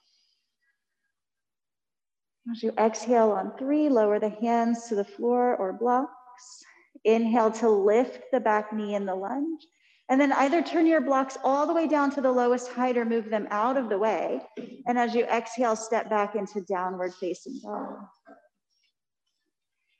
As 2.51 2.63
you 2.63 2.71
exhale 2.77 3.31
on 3.31 3.57
three, 3.57 3.89
lower 3.89 4.19
the 4.19 4.29
hands 4.29 4.87
to 4.87 4.95
the 4.95 5.03
floor 5.03 5.55
or 5.57 5.73
blocks. 5.73 6.63
Inhale 7.03 7.51
to 7.51 7.69
lift 7.69 8.23
the 8.31 8.39
back 8.39 8.71
knee 8.73 8.95
in 8.95 9.05
the 9.05 9.15
lunge. 9.15 9.67
And 10.09 10.21
then 10.21 10.31
either 10.31 10.61
turn 10.61 10.87
your 10.87 11.01
blocks 11.01 11.37
all 11.43 11.67
the 11.67 11.73
way 11.73 11.87
down 11.87 12.11
to 12.11 12.21
the 12.21 12.31
lowest 12.31 12.69
height 12.69 12.97
or 12.97 13.03
move 13.03 13.29
them 13.29 13.47
out 13.51 13.75
of 13.75 13.89
the 13.89 13.97
way. 13.97 14.41
And 14.87 14.97
as 14.97 15.13
you 15.13 15.25
exhale, 15.25 15.75
step 15.75 16.09
back 16.09 16.35
into 16.35 16.61
downward 16.61 17.13
facing 17.13 17.59
dog. 17.61 17.97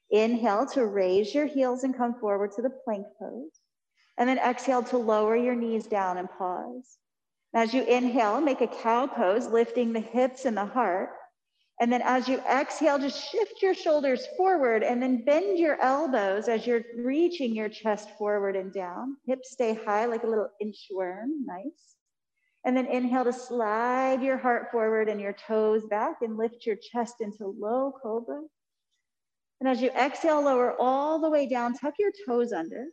Inhale 0.10 0.66
to 0.68 0.86
raise 0.86 1.36
your 1.36 1.46
heels 1.46 1.84
and 1.84 1.96
come 1.96 2.14
forward 2.14 2.54
to 2.54 2.62
the 2.62 2.70
plank 2.70 3.06
pose. 3.20 3.60
And 4.18 4.30
then 4.30 4.38
exhale 4.38 4.84
to 4.84 4.98
lower 4.98 5.36
your 5.36 5.56
knees 5.56 5.86
down 5.88 6.18
and 6.18 6.30
pause. 6.38 6.98
As 7.54 7.74
you 7.74 7.84
inhale, 7.84 8.42
make 8.42 8.62
a 8.62 8.68
cow 8.68 9.08
pose, 9.08 9.48
lifting 9.48 9.94
the 9.94 10.00
hips 10.00 10.46
and 10.46 10.56
the 10.56 10.66
heart. 10.66 11.10
And 11.80 11.92
then 11.92 12.02
as 12.02 12.28
you 12.28 12.40
exhale, 12.40 12.98
just 12.98 13.30
shift 13.32 13.62
your 13.62 13.74
shoulders 13.74 14.26
forward 14.36 14.84
and 14.84 15.02
then 15.02 15.24
bend 15.24 15.60
your 15.60 15.80
elbows 15.80 16.48
as 16.48 16.66
you're 16.66 16.82
reaching 16.98 17.56
your 17.56 17.70
chest 17.70 18.10
forward 18.18 18.56
and 18.56 18.74
down. 18.74 19.18
Hips 19.26 19.52
stay 19.52 19.76
high 19.86 20.06
like 20.06 20.24
a 20.24 20.28
little 20.28 20.50
inchworm. 20.62 21.46
Nice. 21.46 21.96
And 22.66 22.76
then 22.76 22.88
inhale 22.88 23.24
to 23.26 23.34
slide 23.34 24.24
your 24.24 24.38
heart 24.38 24.72
forward 24.72 25.08
and 25.08 25.22
your 25.22 25.34
toes 25.34 25.86
back 25.86 26.18
and 26.22 26.36
lift 26.36 26.66
your 26.66 26.76
chest 26.76 27.16
into 27.22 27.56
low 27.60 27.94
cobra. 28.02 28.42
And 29.60 29.70
as 29.70 29.82
you 29.82 29.90
exhale, 29.92 30.42
lower 30.42 30.76
all 30.80 31.20
the 31.20 31.30
way 31.30 31.48
down, 31.48 31.74
tuck 31.74 31.94
your 32.00 32.12
toes 32.28 32.52
under. 32.52 32.88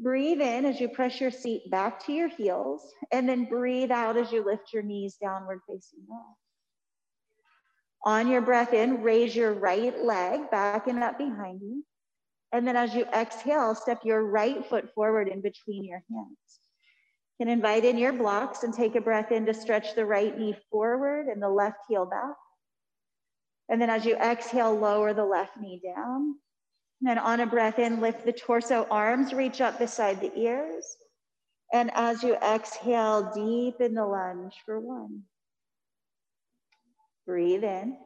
Breathe 0.00 0.40
in 0.40 0.64
as 0.64 0.80
you 0.80 0.88
press 0.88 1.20
your 1.20 1.30
seat 1.30 1.70
back 1.70 2.04
to 2.06 2.12
your 2.12 2.28
heels, 2.28 2.92
and 3.10 3.28
then 3.28 3.46
breathe 3.46 3.90
out 3.90 4.16
as 4.16 4.30
you 4.30 4.44
lift 4.44 4.72
your 4.72 4.82
knees 4.82 5.16
downward 5.20 5.60
facing. 5.68 6.06
On 8.04 8.28
your 8.28 8.40
breath 8.40 8.72
in, 8.72 9.02
raise 9.02 9.34
your 9.34 9.52
right 9.52 9.98
leg 10.04 10.50
back 10.50 10.86
and 10.86 11.02
up 11.02 11.18
behind 11.18 11.60
you. 11.60 11.84
And 12.52 12.66
then 12.66 12.76
as 12.76 12.94
you 12.94 13.04
exhale, 13.06 13.74
step 13.74 14.00
your 14.04 14.22
right 14.24 14.64
foot 14.64 14.94
forward 14.94 15.28
in 15.28 15.40
between 15.40 15.84
your 15.84 16.02
hands. 16.10 16.60
Can 17.38 17.48
invite 17.48 17.84
in 17.84 17.98
your 17.98 18.12
blocks 18.12 18.62
and 18.62 18.72
take 18.72 18.94
a 18.94 19.00
breath 19.00 19.32
in 19.32 19.46
to 19.46 19.54
stretch 19.54 19.94
the 19.94 20.06
right 20.06 20.36
knee 20.38 20.56
forward 20.70 21.26
and 21.26 21.42
the 21.42 21.48
left 21.48 21.78
heel 21.88 22.06
back. 22.06 22.34
And 23.68 23.82
then 23.82 23.90
as 23.90 24.04
you 24.04 24.16
exhale, 24.16 24.74
lower 24.74 25.12
the 25.12 25.24
left 25.24 25.56
knee 25.60 25.80
down. 25.84 26.36
And 27.00 27.08
then 27.08 27.18
on 27.18 27.40
a 27.40 27.46
breath 27.46 27.78
in, 27.78 28.00
lift 28.00 28.24
the 28.24 28.32
torso, 28.32 28.86
arms 28.90 29.32
reach 29.32 29.60
up 29.60 29.78
beside 29.78 30.20
the 30.20 30.36
ears. 30.36 30.96
And 31.72 31.90
as 31.94 32.22
you 32.22 32.34
exhale, 32.36 33.30
deep 33.34 33.80
in 33.80 33.94
the 33.94 34.04
lunge 34.04 34.54
for 34.64 34.80
one. 34.80 35.22
Breathe 37.26 37.62
in. 37.62 37.96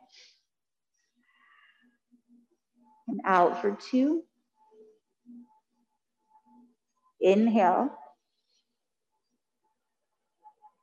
And 3.09 3.20
out 3.24 3.62
for 3.62 3.78
two. 3.90 4.24
Inhale. 7.20 7.97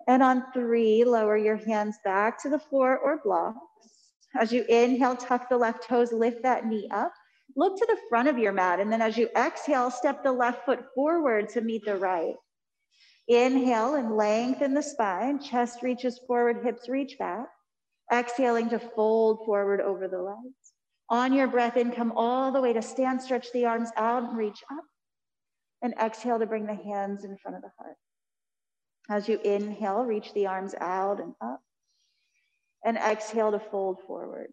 And 0.07 0.23
on 0.23 0.45
three, 0.53 1.03
lower 1.03 1.37
your 1.37 1.57
hands 1.57 1.97
back 2.03 2.41
to 2.41 2.49
the 2.49 2.57
floor 2.57 2.97
or 2.97 3.21
blocks. 3.23 3.59
As 4.35 4.51
you 4.51 4.63
inhale, 4.69 5.15
tuck 5.15 5.49
the 5.49 5.57
left 5.57 5.83
toes, 5.87 6.11
lift 6.11 6.41
that 6.43 6.65
knee 6.65 6.87
up. 6.91 7.13
Look 7.55 7.77
to 7.77 7.85
the 7.85 7.97
front 8.09 8.27
of 8.27 8.37
your 8.37 8.51
mat. 8.51 8.79
And 8.79 8.91
then 8.91 9.01
as 9.01 9.17
you 9.17 9.29
exhale, 9.35 9.91
step 9.91 10.23
the 10.23 10.31
left 10.31 10.65
foot 10.65 10.85
forward 10.95 11.49
to 11.49 11.61
meet 11.61 11.85
the 11.85 11.95
right. 11.95 12.35
Inhale 13.27 13.95
and 13.95 14.15
lengthen 14.15 14.73
the 14.73 14.81
spine. 14.81 15.39
Chest 15.39 15.83
reaches 15.83 16.19
forward, 16.25 16.63
hips 16.63 16.89
reach 16.89 17.17
back. 17.17 17.47
Exhaling 18.11 18.69
to 18.69 18.79
fold 18.79 19.45
forward 19.45 19.81
over 19.81 20.07
the 20.07 20.21
legs. 20.21 20.73
On 21.09 21.33
your 21.33 21.47
breath 21.47 21.77
in, 21.77 21.91
come 21.91 22.13
all 22.15 22.51
the 22.51 22.61
way 22.61 22.73
to 22.73 22.81
stand, 22.81 23.21
stretch 23.21 23.51
the 23.51 23.65
arms 23.65 23.89
out 23.97 24.23
and 24.23 24.37
reach 24.37 24.63
up. 24.71 24.83
And 25.81 25.93
exhale 26.01 26.39
to 26.39 26.45
bring 26.45 26.65
the 26.65 26.75
hands 26.75 27.23
in 27.23 27.37
front 27.37 27.57
of 27.57 27.63
the 27.63 27.71
heart. 27.77 27.95
As 29.09 29.27
you 29.27 29.39
inhale, 29.39 30.03
reach 30.03 30.33
the 30.33 30.47
arms 30.47 30.75
out 30.79 31.19
and 31.19 31.33
up. 31.41 31.61
And 32.83 32.97
exhale 32.97 33.51
to 33.51 33.59
fold 33.59 34.01
forward. 34.07 34.49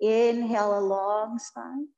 Inhale 0.00 0.78
a 0.78 0.80
long 0.80 1.38
spine. 1.38 1.88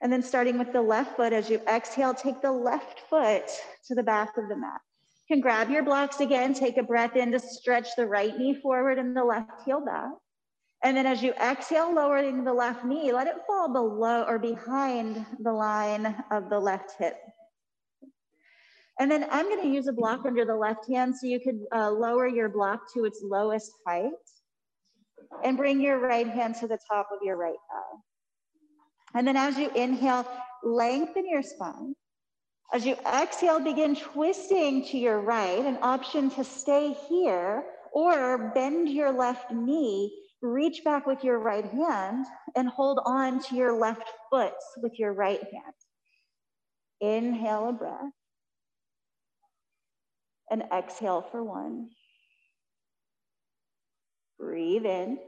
And 0.00 0.12
then 0.12 0.22
starting 0.22 0.58
with 0.58 0.72
the 0.72 0.82
left 0.82 1.16
foot, 1.16 1.32
as 1.32 1.50
you 1.50 1.60
exhale, 1.68 2.14
take 2.14 2.40
the 2.40 2.52
left 2.52 3.00
foot 3.10 3.48
to 3.86 3.94
the 3.94 4.02
back 4.02 4.36
of 4.36 4.48
the 4.48 4.56
mat 4.56 4.80
can 5.28 5.40
grab 5.40 5.70
your 5.70 5.82
blocks 5.82 6.20
again, 6.20 6.54
take 6.54 6.78
a 6.78 6.82
breath 6.82 7.14
in 7.14 7.30
to 7.30 7.38
stretch 7.38 7.88
the 7.96 8.06
right 8.06 8.36
knee 8.38 8.54
forward 8.54 8.98
and 8.98 9.14
the 9.14 9.22
left 9.22 9.62
heel 9.64 9.84
back. 9.84 10.10
And 10.82 10.96
then 10.96 11.06
as 11.06 11.22
you 11.22 11.32
exhale, 11.32 11.94
lowering 11.94 12.44
the 12.44 12.52
left 12.52 12.84
knee, 12.84 13.12
let 13.12 13.26
it 13.26 13.34
fall 13.46 13.70
below 13.70 14.24
or 14.26 14.38
behind 14.38 15.26
the 15.40 15.52
line 15.52 16.16
of 16.30 16.48
the 16.48 16.58
left 16.58 16.92
hip. 16.98 17.16
And 18.98 19.10
then 19.10 19.26
I'm 19.30 19.48
gonna 19.48 19.68
use 19.68 19.86
a 19.86 19.92
block 19.92 20.24
under 20.24 20.44
the 20.44 20.56
left 20.56 20.88
hand 20.88 21.14
so 21.14 21.26
you 21.26 21.40
could 21.40 21.60
uh, 21.74 21.90
lower 21.90 22.26
your 22.26 22.48
block 22.48 22.92
to 22.94 23.04
its 23.04 23.20
lowest 23.22 23.70
height 23.86 24.12
and 25.44 25.56
bring 25.56 25.80
your 25.80 25.98
right 25.98 26.28
hand 26.28 26.56
to 26.56 26.66
the 26.66 26.78
top 26.90 27.08
of 27.12 27.18
your 27.22 27.36
right 27.36 27.52
thigh. 27.70 27.98
And 29.14 29.26
then 29.26 29.36
as 29.36 29.56
you 29.56 29.70
inhale, 29.70 30.26
lengthen 30.62 31.28
your 31.28 31.42
spine. 31.42 31.94
As 32.72 32.84
you 32.84 32.96
exhale, 33.06 33.60
begin 33.60 33.96
twisting 33.96 34.84
to 34.86 34.98
your 34.98 35.20
right, 35.20 35.64
an 35.64 35.78
option 35.80 36.30
to 36.32 36.44
stay 36.44 36.94
here 37.08 37.64
or 37.92 38.52
bend 38.54 38.90
your 38.90 39.10
left 39.10 39.50
knee, 39.50 40.14
reach 40.42 40.84
back 40.84 41.06
with 41.06 41.24
your 41.24 41.38
right 41.38 41.64
hand 41.64 42.26
and 42.54 42.68
hold 42.68 43.00
on 43.06 43.42
to 43.44 43.56
your 43.56 43.72
left 43.72 44.04
foot 44.30 44.52
with 44.82 44.98
your 44.98 45.14
right 45.14 45.40
hand. 45.40 45.74
Inhale 47.00 47.70
a 47.70 47.72
breath 47.72 48.12
and 50.50 50.64
exhale 50.72 51.22
for 51.30 51.42
one. 51.42 51.88
Breathe 54.38 54.86
in 54.86 55.18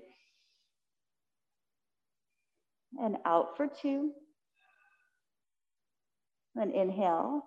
and 2.98 3.16
out 3.24 3.56
for 3.56 3.66
two. 3.66 4.12
And 6.56 6.72
inhale. 6.72 7.44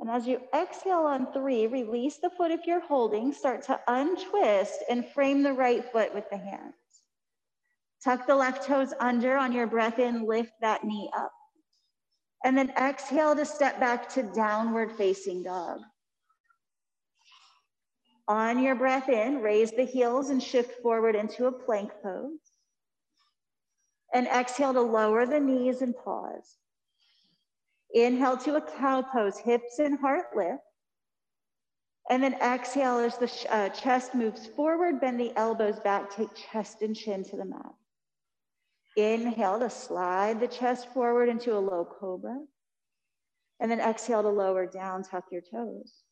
And 0.00 0.08
as 0.08 0.26
you 0.26 0.40
exhale 0.54 1.00
on 1.00 1.30
three, 1.32 1.66
release 1.66 2.16
the 2.16 2.30
foot 2.30 2.50
if 2.50 2.66
you're 2.66 2.80
holding. 2.80 3.32
Start 3.32 3.62
to 3.64 3.78
untwist 3.86 4.82
and 4.88 5.06
frame 5.06 5.42
the 5.42 5.52
right 5.52 5.84
foot 5.92 6.14
with 6.14 6.24
the 6.30 6.38
hands. 6.38 6.74
Tuck 8.02 8.26
the 8.26 8.34
left 8.34 8.66
toes 8.66 8.94
under 8.98 9.36
on 9.36 9.52
your 9.52 9.66
breath 9.66 9.98
in, 9.98 10.26
lift 10.26 10.52
that 10.62 10.84
knee 10.84 11.10
up. 11.14 11.32
And 12.44 12.56
then 12.56 12.70
exhale 12.70 13.36
to 13.36 13.44
step 13.44 13.78
back 13.78 14.08
to 14.14 14.22
downward 14.34 14.92
facing 14.92 15.42
dog. 15.42 15.80
On 18.30 18.62
your 18.62 18.76
breath 18.76 19.08
in, 19.08 19.42
raise 19.42 19.72
the 19.72 19.82
heels 19.82 20.30
and 20.30 20.40
shift 20.40 20.80
forward 20.82 21.16
into 21.16 21.46
a 21.46 21.52
plank 21.52 21.90
pose. 22.00 22.52
And 24.14 24.28
exhale 24.28 24.72
to 24.72 24.80
lower 24.80 25.26
the 25.26 25.40
knees 25.40 25.82
and 25.82 25.96
pause. 25.96 26.58
Inhale 27.92 28.36
to 28.36 28.54
a 28.54 28.60
cow 28.60 29.02
pose, 29.02 29.36
hips 29.36 29.80
and 29.80 29.98
heart 29.98 30.26
lift. 30.36 30.62
And 32.08 32.22
then 32.22 32.34
exhale 32.34 32.98
as 32.98 33.18
the 33.18 33.32
uh, 33.50 33.70
chest 33.70 34.14
moves 34.14 34.46
forward, 34.46 35.00
bend 35.00 35.18
the 35.18 35.36
elbows 35.36 35.80
back, 35.80 36.14
take 36.14 36.28
chest 36.52 36.82
and 36.82 36.94
chin 36.94 37.24
to 37.24 37.36
the 37.36 37.44
mat. 37.44 37.74
Inhale 38.96 39.58
to 39.58 39.70
slide 39.70 40.38
the 40.38 40.46
chest 40.46 40.86
forward 40.94 41.28
into 41.28 41.56
a 41.56 41.58
low 41.58 41.84
cobra. 41.84 42.38
And 43.58 43.68
then 43.68 43.80
exhale 43.80 44.22
to 44.22 44.28
lower 44.28 44.66
down, 44.66 45.02
tuck 45.02 45.24
your 45.32 45.42
toes. 45.42 46.04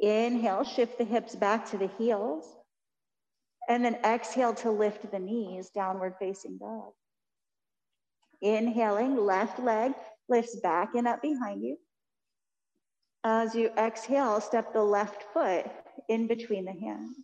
Inhale, 0.00 0.64
shift 0.64 0.98
the 0.98 1.04
hips 1.04 1.34
back 1.34 1.68
to 1.70 1.78
the 1.78 1.90
heels. 1.98 2.44
And 3.68 3.84
then 3.84 3.96
exhale 4.04 4.54
to 4.54 4.70
lift 4.70 5.10
the 5.10 5.18
knees, 5.18 5.70
downward 5.70 6.14
facing 6.18 6.58
dog. 6.58 6.92
Inhaling, 8.42 9.16
left 9.16 9.58
leg 9.60 9.92
lifts 10.28 10.56
back 10.60 10.94
and 10.94 11.06
up 11.06 11.20
behind 11.20 11.62
you. 11.62 11.76
As 13.22 13.54
you 13.54 13.70
exhale, 13.76 14.40
step 14.40 14.72
the 14.72 14.82
left 14.82 15.24
foot 15.34 15.66
in 16.08 16.26
between 16.26 16.64
the 16.64 16.72
hands. 16.72 17.16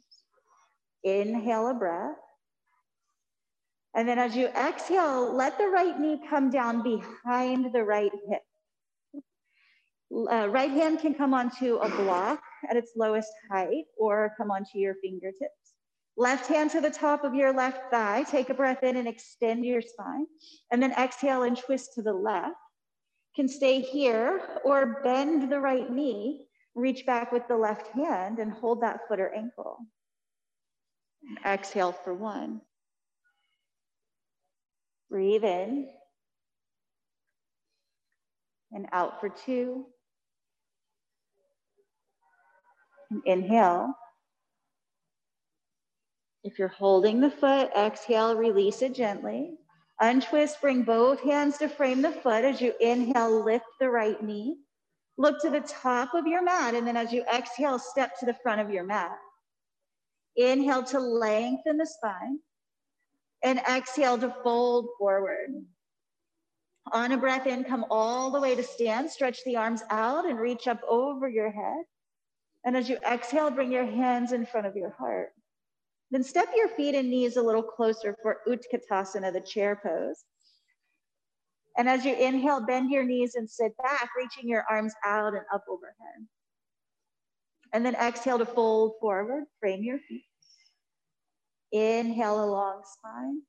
Inhale 1.03 1.69
a 1.69 1.75
breath. 1.75 2.17
And 3.95 4.07
then 4.07 4.19
as 4.19 4.37
you 4.37 4.49
exhale, 4.49 5.33
let 5.35 5.57
the 5.57 5.69
right 5.69 5.99
knee 5.99 6.21
come 6.29 6.51
down 6.51 6.83
behind 6.83 7.73
the 7.73 7.83
right 7.83 8.13
hip. 8.29 8.43
Uh, 10.15 10.49
right 10.49 10.71
hand 10.71 11.01
can 11.01 11.15
come 11.15 11.35
onto 11.35 11.77
a 11.77 11.89
block 11.89 12.41
at 12.71 12.77
its 12.77 12.93
lowest 12.97 13.33
height 13.51 13.85
or 13.99 14.33
come 14.37 14.51
onto 14.51 14.79
your 14.79 14.95
fingertips. 15.03 15.75
Left 16.17 16.47
hand 16.47 16.71
to 16.71 16.81
the 16.81 16.91
top 16.91 17.25
of 17.25 17.35
your 17.35 17.53
left 17.53 17.91
thigh. 17.91 18.23
Take 18.23 18.49
a 18.49 18.55
breath 18.55 18.83
in 18.83 18.97
and 18.97 19.09
extend 19.09 19.65
your 19.65 19.83
spine. 19.83 20.27
And 20.71 20.83
then 20.83 20.93
exhale 20.93 21.43
and 21.43 21.57
twist 21.57 21.95
to 21.95 22.03
the 22.03 22.13
left. 22.13 22.55
Can 23.35 23.49
stay 23.49 23.81
here 23.81 24.41
or 24.65 25.03
bend 25.03 25.53
the 25.53 25.61
right 25.61 25.91
knee. 25.91 26.47
Reach 26.75 27.05
back 27.05 27.33
with 27.33 27.47
the 27.49 27.57
left 27.57 27.89
hand 27.89 28.39
and 28.39 28.51
hold 28.53 28.83
that 28.83 29.01
foot 29.09 29.21
or 29.21 29.35
ankle. 29.35 29.79
Exhale 31.45 31.93
for 31.93 32.15
one. 32.15 32.63
Breathe 35.11 35.45
in. 35.45 35.89
And 38.73 38.87
out 38.93 39.21
for 39.21 39.29
two. 39.29 39.87
And 43.11 43.23
inhale. 43.25 43.93
If 46.45 46.59
you're 46.59 46.69
holding 46.69 47.21
the 47.21 47.31
foot, 47.31 47.71
exhale, 47.77 48.37
release 48.37 48.83
it 48.83 48.95
gently. 48.95 49.59
Untwist, 50.01 50.61
bring 50.61 50.83
both 50.83 51.21
hands 51.21 51.59
to 51.59 51.69
frame 51.69 52.03
the 52.03 52.13
foot. 52.13 52.45
As 52.45 52.61
you 52.61 52.73
inhale, 52.81 53.45
lift 53.45 53.67
the 53.81 53.89
right 53.89 54.23
knee. 54.23 54.57
Look 55.19 55.41
to 55.41 55.51
the 55.51 55.61
top 55.61 56.15
of 56.15 56.27
your 56.27 56.43
mat. 56.43 56.75
And 56.75 56.87
then 56.87 56.97
as 56.97 57.13
you 57.13 57.25
exhale, 57.33 57.79
step 57.79 58.19
to 58.21 58.27
the 58.27 58.37
front 58.43 58.61
of 58.61 58.71
your 58.71 58.85
mat. 58.85 59.17
Inhale 60.37 60.83
to 60.85 61.01
lengthen 61.01 61.79
the 61.79 61.87
spine 61.87 62.39
and 63.43 63.59
exhale 63.61 64.19
to 64.19 64.35
fold 64.43 64.89
forward. 64.99 65.65
On 66.93 67.13
a 67.13 67.17
breath 67.17 67.47
in, 67.47 67.65
come 67.65 67.87
all 67.91 68.31
the 68.31 68.41
way 68.41 68.55
to 68.55 68.63
stand. 68.63 69.11
Stretch 69.11 69.43
the 69.45 69.57
arms 69.57 69.83
out 69.91 70.29
and 70.29 70.39
reach 70.39 70.69
up 70.69 70.81
over 70.89 71.29
your 71.29 71.51
head. 71.51 71.85
And 72.67 72.77
as 72.77 72.89
you 72.89 72.99
exhale, 73.11 73.51
bring 73.51 73.71
your 73.71 73.87
hands 73.87 74.33
in 74.33 74.45
front 74.45 74.67
of 74.67 74.77
your 74.77 74.91
heart. 74.91 75.31
Then 76.11 76.23
step 76.23 76.49
your 76.55 76.69
feet 76.69 76.97
and 76.97 77.09
knees 77.09 77.37
a 77.37 77.43
little 77.43 77.63
closer 77.63 78.17
for 78.23 78.39
Utkatasana, 78.47 79.33
the 79.33 79.41
chair 79.41 79.81
pose. 79.83 80.25
And 81.79 81.89
as 81.89 82.05
you 82.05 82.15
inhale, 82.15 82.61
bend 82.61 82.91
your 82.91 83.05
knees 83.05 83.37
and 83.37 83.49
sit 83.49 83.77
back, 83.77 84.11
reaching 84.17 84.49
your 84.49 84.65
arms 84.69 84.95
out 85.05 85.35
and 85.35 85.45
up 85.55 85.65
overhead. 85.69 86.27
And 87.73 87.87
then 87.87 87.95
exhale 87.95 88.39
to 88.39 88.47
fold 88.47 88.95
forward, 89.01 89.45
frame 89.61 89.83
your 89.85 89.99
feet. 89.99 90.25
Inhale 91.73 92.45
a 92.45 92.47
long 92.47 92.83
spine. 92.85 93.43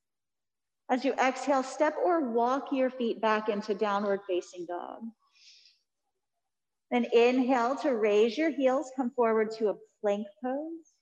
As 0.90 1.04
you 1.04 1.14
exhale, 1.14 1.64
step 1.64 1.96
or 2.04 2.32
walk 2.32 2.68
your 2.72 2.90
feet 2.90 3.22
back 3.22 3.50
into 3.50 3.74
downward 3.74 4.22
facing 4.28 4.66
dog. 4.66 5.00
Then 6.92 7.06
inhale 7.14 7.76
to 7.78 7.96
raise 7.96 8.38
your 8.38 8.50
heels, 8.50 8.92
come 8.96 9.12
forward 9.12 9.52
to 9.58 9.70
a 9.70 9.76
plank 10.02 10.28
pose. 10.44 10.94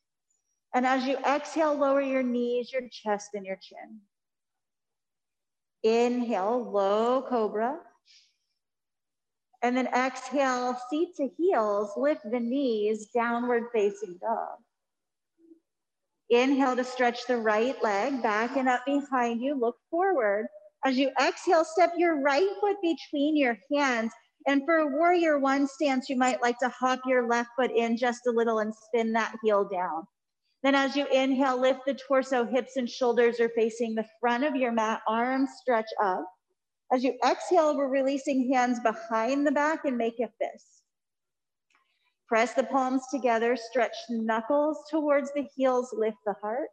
And 0.74 0.86
as 0.86 1.06
you 1.06 1.18
exhale, 1.18 1.76
lower 1.76 2.02
your 2.02 2.24
knees, 2.24 2.72
your 2.74 2.90
chest, 2.92 3.30
and 3.34 3.46
your 3.46 3.58
chin. 3.62 4.02
Inhale, 5.84 6.70
low 6.72 7.22
cobra. 7.22 7.80
And 9.62 9.78
then 9.78 9.88
exhale, 9.88 10.78
seat 10.90 11.16
to 11.18 11.30
heels, 11.38 11.92
lift 11.96 12.22
the 12.30 12.40
knees, 12.40 13.08
downward 13.08 13.66
facing 13.74 14.18
dog. 14.22 14.58
Inhale 16.30 16.76
to 16.76 16.84
stretch 16.84 17.26
the 17.28 17.38
right 17.38 17.82
leg 17.84 18.22
back 18.24 18.58
and 18.58 18.68
up 18.68 18.86
behind 18.86 19.42
you. 19.42 19.60
Look 19.60 19.78
forward. 19.92 20.48
As 20.84 20.98
you 20.98 21.12
exhale, 21.22 21.64
step 21.64 21.94
your 21.98 22.22
right 22.22 22.50
foot 22.60 22.78
between 22.82 23.38
your 23.38 23.58
hands. 23.72 24.12
And 24.48 24.64
for 24.66 24.78
a 24.78 24.88
warrior 24.88 25.40
one 25.40 25.68
stance, 25.68 26.10
you 26.10 26.18
might 26.18 26.42
like 26.42 26.60
to 26.60 26.70
hop 26.70 27.00
your 27.06 27.28
left 27.28 27.50
foot 27.58 27.72
in 27.72 27.98
just 27.98 28.28
a 28.28 28.32
little 28.32 28.60
and 28.60 28.74
spin 28.74 29.14
that 29.14 29.36
heel 29.44 29.68
down. 29.68 30.06
Then 30.62 30.76
as 30.76 30.96
you 30.96 31.08
inhale, 31.08 31.60
lift 31.60 31.82
the 31.86 31.94
torso, 31.96 32.46
hips 32.46 32.76
and 32.76 32.90
shoulders 32.90 33.40
are 33.40 33.50
facing 33.50 33.96
the 33.96 34.06
front 34.20 34.44
of 34.44 34.56
your 34.56 34.72
mat, 34.72 35.02
arms 35.08 35.50
stretch 35.62 35.90
up. 36.02 36.26
As 36.92 37.04
you 37.04 37.18
exhale, 37.26 37.76
we're 37.76 37.90
releasing 37.90 38.52
hands 38.54 38.80
behind 38.80 39.46
the 39.46 39.52
back 39.52 39.86
and 39.86 39.98
make 39.98 40.20
a 40.20 40.28
fist. 40.40 40.84
Press 42.28 42.54
the 42.54 42.64
palms 42.64 43.04
together, 43.12 43.56
stretch 43.56 43.96
knuckles 44.10 44.78
towards 44.90 45.32
the 45.34 45.48
heels, 45.56 45.94
lift 45.96 46.18
the 46.26 46.36
heart. 46.42 46.70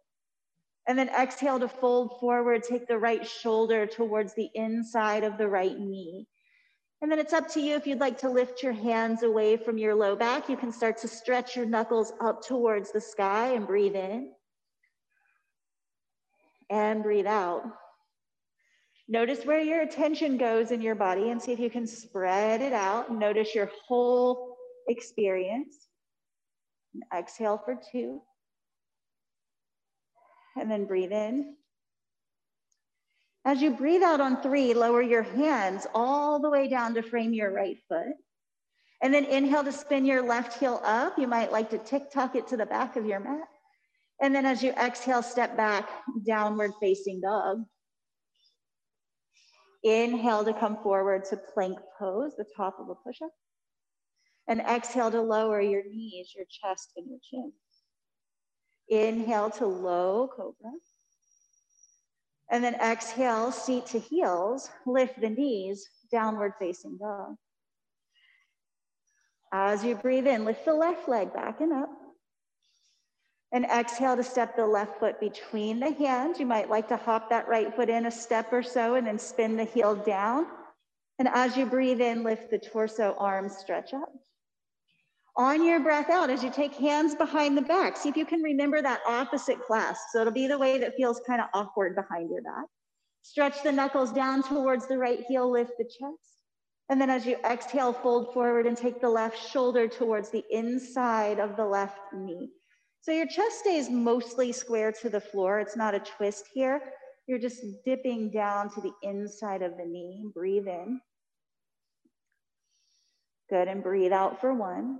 And 0.89 0.99
then 0.99 1.09
exhale 1.11 1.61
to 1.61 1.69
fold 1.69 2.19
forward, 2.21 2.63
take 2.63 2.89
the 2.89 2.99
right 2.99 3.27
shoulder 3.27 3.87
towards 3.87 4.35
the 4.35 4.51
inside 4.55 5.25
of 5.25 5.39
the 5.39 5.49
right 5.49 5.79
knee. 5.79 6.27
And 7.03 7.11
then 7.11 7.19
it's 7.19 7.33
up 7.33 7.49
to 7.55 7.61
you 7.61 7.75
if 7.75 7.85
you'd 7.85 7.99
like 7.99 8.17
to 8.19 8.31
lift 8.31 8.63
your 8.63 8.73
hands 8.73 9.25
away 9.25 9.57
from 9.57 9.77
your 9.77 9.93
low 9.93 10.15
back. 10.15 10.49
You 10.49 10.57
can 10.57 10.71
start 10.71 10.97
to 10.99 11.09
stretch 11.09 11.57
your 11.57 11.67
knuckles 11.67 12.13
up 12.21 12.47
towards 12.47 12.93
the 12.93 13.01
sky 13.01 13.55
and 13.55 13.67
breathe 13.67 13.97
in. 13.97 14.31
And 16.71 17.03
breathe 17.03 17.27
out. 17.27 17.65
Notice 19.09 19.45
where 19.45 19.61
your 19.61 19.83
attention 19.83 20.39
goes 20.39 20.71
in 20.71 20.81
your 20.81 20.95
body 20.95 21.31
and 21.31 21.43
see 21.43 21.51
if 21.51 21.59
you 21.59 21.69
can 21.69 21.89
spread 21.89 22.63
it 22.63 22.73
out. 22.73 23.13
Notice 23.13 23.53
your 23.53 23.69
whole 23.87 24.57
experience. 24.87 25.89
Exhale 27.13 27.61
for 27.65 27.81
two. 27.91 28.23
And 30.57 30.71
then 30.71 30.85
breathe 30.85 31.13
in. 31.13 31.57
As 33.45 33.61
you 33.61 33.73
breathe 33.73 34.03
out 34.03 34.21
on 34.21 34.41
three, 34.41 34.73
lower 34.73 35.03
your 35.03 35.23
hands 35.23 35.87
all 35.95 36.41
the 36.41 36.51
way 36.51 36.69
down 36.69 36.95
to 36.95 37.03
frame 37.03 37.33
your 37.33 37.53
right 37.53 37.79
foot. 37.89 38.15
And 39.03 39.13
then 39.13 39.25
inhale 39.25 39.65
to 39.65 39.73
spin 39.73 40.05
your 40.05 40.23
left 40.23 40.59
heel 40.61 40.81
up. 40.85 41.19
You 41.19 41.27
might 41.27 41.51
like 41.51 41.71
to 41.71 41.79
tick 41.79 42.13
tock 42.13 42.37
it 42.37 42.47
to 42.49 42.57
the 42.57 42.67
back 42.67 42.97
of 42.97 43.05
your 43.05 43.19
mat. 43.19 43.49
And 44.21 44.33
then 44.33 44.47
as 44.47 44.63
you 44.63 44.71
exhale, 44.73 45.25
step 45.25 45.57
back, 45.57 45.89
downward 46.25 46.71
facing 46.81 47.21
dog. 47.21 47.65
Inhale 49.83 50.45
to 50.45 50.55
come 50.55 50.77
forward 50.81 51.25
to 51.27 51.37
plank 51.37 51.77
pose, 51.99 52.37
the 52.37 52.45
top 52.57 52.79
of 52.79 52.89
a 52.89 52.95
push 52.95 53.21
up. 53.21 53.33
And 54.47 54.61
exhale 54.61 55.11
to 55.11 55.21
lower 55.21 55.61
your 55.61 55.83
knees, 55.85 56.33
your 56.37 56.47
chest, 56.49 56.93
and 56.97 57.07
your 57.09 57.19
chin. 57.29 57.53
Inhale 58.89 59.51
to 59.51 59.67
low 59.67 60.29
cobra. 60.29 60.71
And 62.53 62.63
then 62.63 62.75
exhale, 62.75 63.51
seat 63.51 63.87
to 63.87 63.99
heels, 63.99 64.69
lift 64.85 65.19
the 65.19 65.31
knees, 65.31 65.89
downward 66.11 66.53
facing 66.59 66.99
dog. 66.99 67.37
As 69.53 69.83
you 69.83 69.95
breathe 69.95 70.27
in, 70.27 70.45
lift 70.45 70.67
the 70.67 70.75
left 70.75 71.09
leg 71.09 71.33
back 71.33 71.63
and 71.63 71.73
up. 71.73 71.89
And 73.53 73.65
exhale 73.65 74.17
to 74.17 74.23
step 74.23 74.55
the 74.55 74.67
left 74.67 75.01
foot 75.01 75.19
between 75.19 75.81
the 75.81 75.93
hands. 75.93 76.39
You 76.39 76.47
might 76.47 76.69
like 76.69 76.89
to 76.89 76.97
hop 76.97 77.31
that 77.31 77.49
right 77.49 77.75
foot 77.75 77.89
in 77.89 78.05
a 78.05 78.11
step 78.11 78.53
or 78.53 78.63
so 78.63 78.97
and 78.97 79.07
then 79.07 79.19
spin 79.19 79.57
the 79.57 79.65
heel 79.65 79.95
down. 79.95 80.47
And 81.19 81.29
as 81.29 81.57
you 81.57 81.65
breathe 81.65 82.03
in, 82.03 82.23
lift 82.23 82.51
the 82.51 82.59
torso, 82.59 83.17
arms 83.19 83.57
stretch 83.57 83.95
up 83.95 84.13
on 85.37 85.65
your 85.65 85.81
breath 85.81 86.11
out 86.11 86.31
as 86.31 86.45
you 86.45 86.51
take 86.51 86.75
hands 86.75 87.15
behind 87.15 87.57
the 87.57 87.63
back. 87.63 87.97
See 87.97 88.09
if 88.09 88.17
you 88.17 88.27
can 88.27 88.43
remember 88.43 88.83
that 88.83 89.01
opposite 89.07 89.63
clasp. 89.63 90.01
So 90.13 90.21
it'll 90.21 90.33
be 90.33 90.47
the 90.47 90.59
way 90.59 90.79
that 90.79 90.95
feels 90.97 91.21
kind 91.27 91.41
of 91.41 91.49
awkward 91.55 91.95
behind 91.95 92.31
your 92.31 92.43
back. 92.43 92.67
Stretch 93.23 93.63
the 93.63 93.73
knuckles 93.73 94.13
down 94.13 94.43
towards 94.43 94.89
the 94.89 94.99
right 94.99 95.21
heel, 95.29 95.51
lift 95.51 95.73
the 95.79 95.85
chest. 95.85 96.43
And 96.89 97.01
then 97.01 97.09
as 97.09 97.25
you 97.25 97.37
exhale, 97.45 97.93
fold 97.93 98.35
forward 98.35 98.67
and 98.67 98.77
take 98.77 99.01
the 99.01 99.09
left 99.09 99.39
shoulder 99.51 99.89
towards 99.89 100.31
the 100.31 100.45
inside 100.51 101.39
of 101.39 101.57
the 101.57 101.65
left 101.65 101.99
knee. 102.13 102.51
So 103.01 103.13
your 103.13 103.27
chest 103.27 103.61
stays 103.61 103.89
mostly 103.89 104.53
square 104.53 104.93
to 105.01 105.09
the 105.09 105.21
floor. 105.21 105.61
It's 105.61 105.77
not 105.77 105.95
a 105.95 106.01
twist 106.01 106.45
here. 106.53 106.81
You're 107.27 107.39
just 107.39 107.63
dipping 107.87 108.31
down 108.31 108.69
to 108.75 108.81
the 108.81 108.93
inside 109.03 109.63
of 109.63 109.77
the 109.77 109.85
knee. 109.85 110.25
Breathe 110.35 110.67
in. 110.67 111.01
Good, 113.49 113.69
and 113.69 113.83
breathe 113.83 114.13
out 114.13 114.41
for 114.41 114.53
one. 114.53 114.99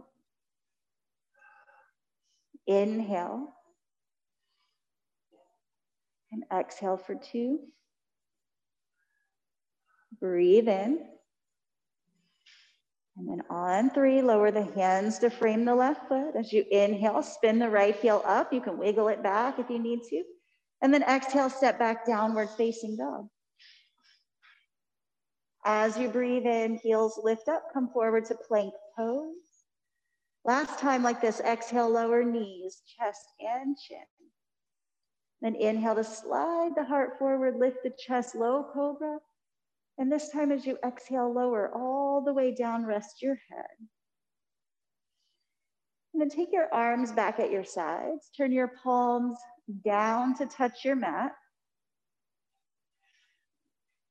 Inhale. 2.77 3.49
And 6.31 6.45
exhale 6.53 6.97
for 6.97 7.15
two. 7.15 7.59
Breathe 10.21 10.69
in. 10.69 11.07
And 13.17 13.29
then 13.29 13.43
on 13.51 13.91
three, 13.91 14.23
lower 14.23 14.51
the 14.51 14.65
hands 14.65 15.19
to 15.19 15.29
frame 15.29 15.67
the 15.67 15.75
left 15.75 16.09
foot. 16.09 16.35
As 16.35 16.53
you 16.53 16.65
inhale, 16.71 17.23
spin 17.23 17.59
the 17.59 17.69
right 17.69 17.95
heel 17.95 18.23
up. 18.25 18.53
You 18.53 18.63
can 18.63 18.79
wiggle 18.79 19.09
it 19.09 19.23
back 19.23 19.59
if 19.59 19.69
you 19.69 19.79
need 19.79 20.01
to. 20.09 20.23
And 20.81 20.93
then 20.95 21.03
exhale, 21.03 21.51
step 21.51 21.79
back 21.79 22.07
downward 22.07 22.49
facing 22.57 22.97
dog. 22.97 23.29
As 25.65 25.99
you 25.99 26.09
breathe 26.09 26.47
in, 26.47 26.81
heels 26.83 27.21
lift 27.23 27.49
up, 27.49 27.65
come 27.73 27.91
forward 27.93 28.25
to 28.27 28.35
plank 28.35 28.73
pose. 28.97 29.42
Last 30.45 30.79
time 30.79 31.03
like 31.03 31.21
this, 31.21 31.41
exhale, 31.41 31.89
lower 31.89 32.25
knees, 32.25 32.83
chest 32.99 33.27
and 33.41 33.77
chin. 33.77 33.99
Then 35.41 35.55
inhale 35.55 35.95
to 35.95 36.05
slide 36.05 36.71
the 36.77 36.85
heart 36.85 37.19
forward, 37.19 37.57
lift 37.57 37.79
the 37.85 37.93
chest, 37.99 38.35
low 38.35 38.67
cobra. 38.73 39.19
And 39.99 40.11
this 40.11 40.31
time 40.31 40.51
as 40.51 40.67
you 40.67 40.79
exhale, 40.85 41.33
lower 41.33 41.71
all 41.75 42.23
the 42.25 42.33
way 42.33 42.55
down, 42.55 42.87
rest 42.87 43.23
your 43.23 43.39
head. 43.51 43.89
And 46.13 46.21
then 46.21 46.29
take 46.29 46.53
your 46.53 46.73
arms 46.73 47.13
back 47.13 47.39
at 47.39 47.51
your 47.51 47.65
sides. 47.65 48.31
Turn 48.37 48.53
your 48.53 48.73
palms 48.83 49.39
down 49.85 50.37
to 50.39 50.47
touch 50.47 50.85
your 50.85 50.97
mat. 50.97 51.33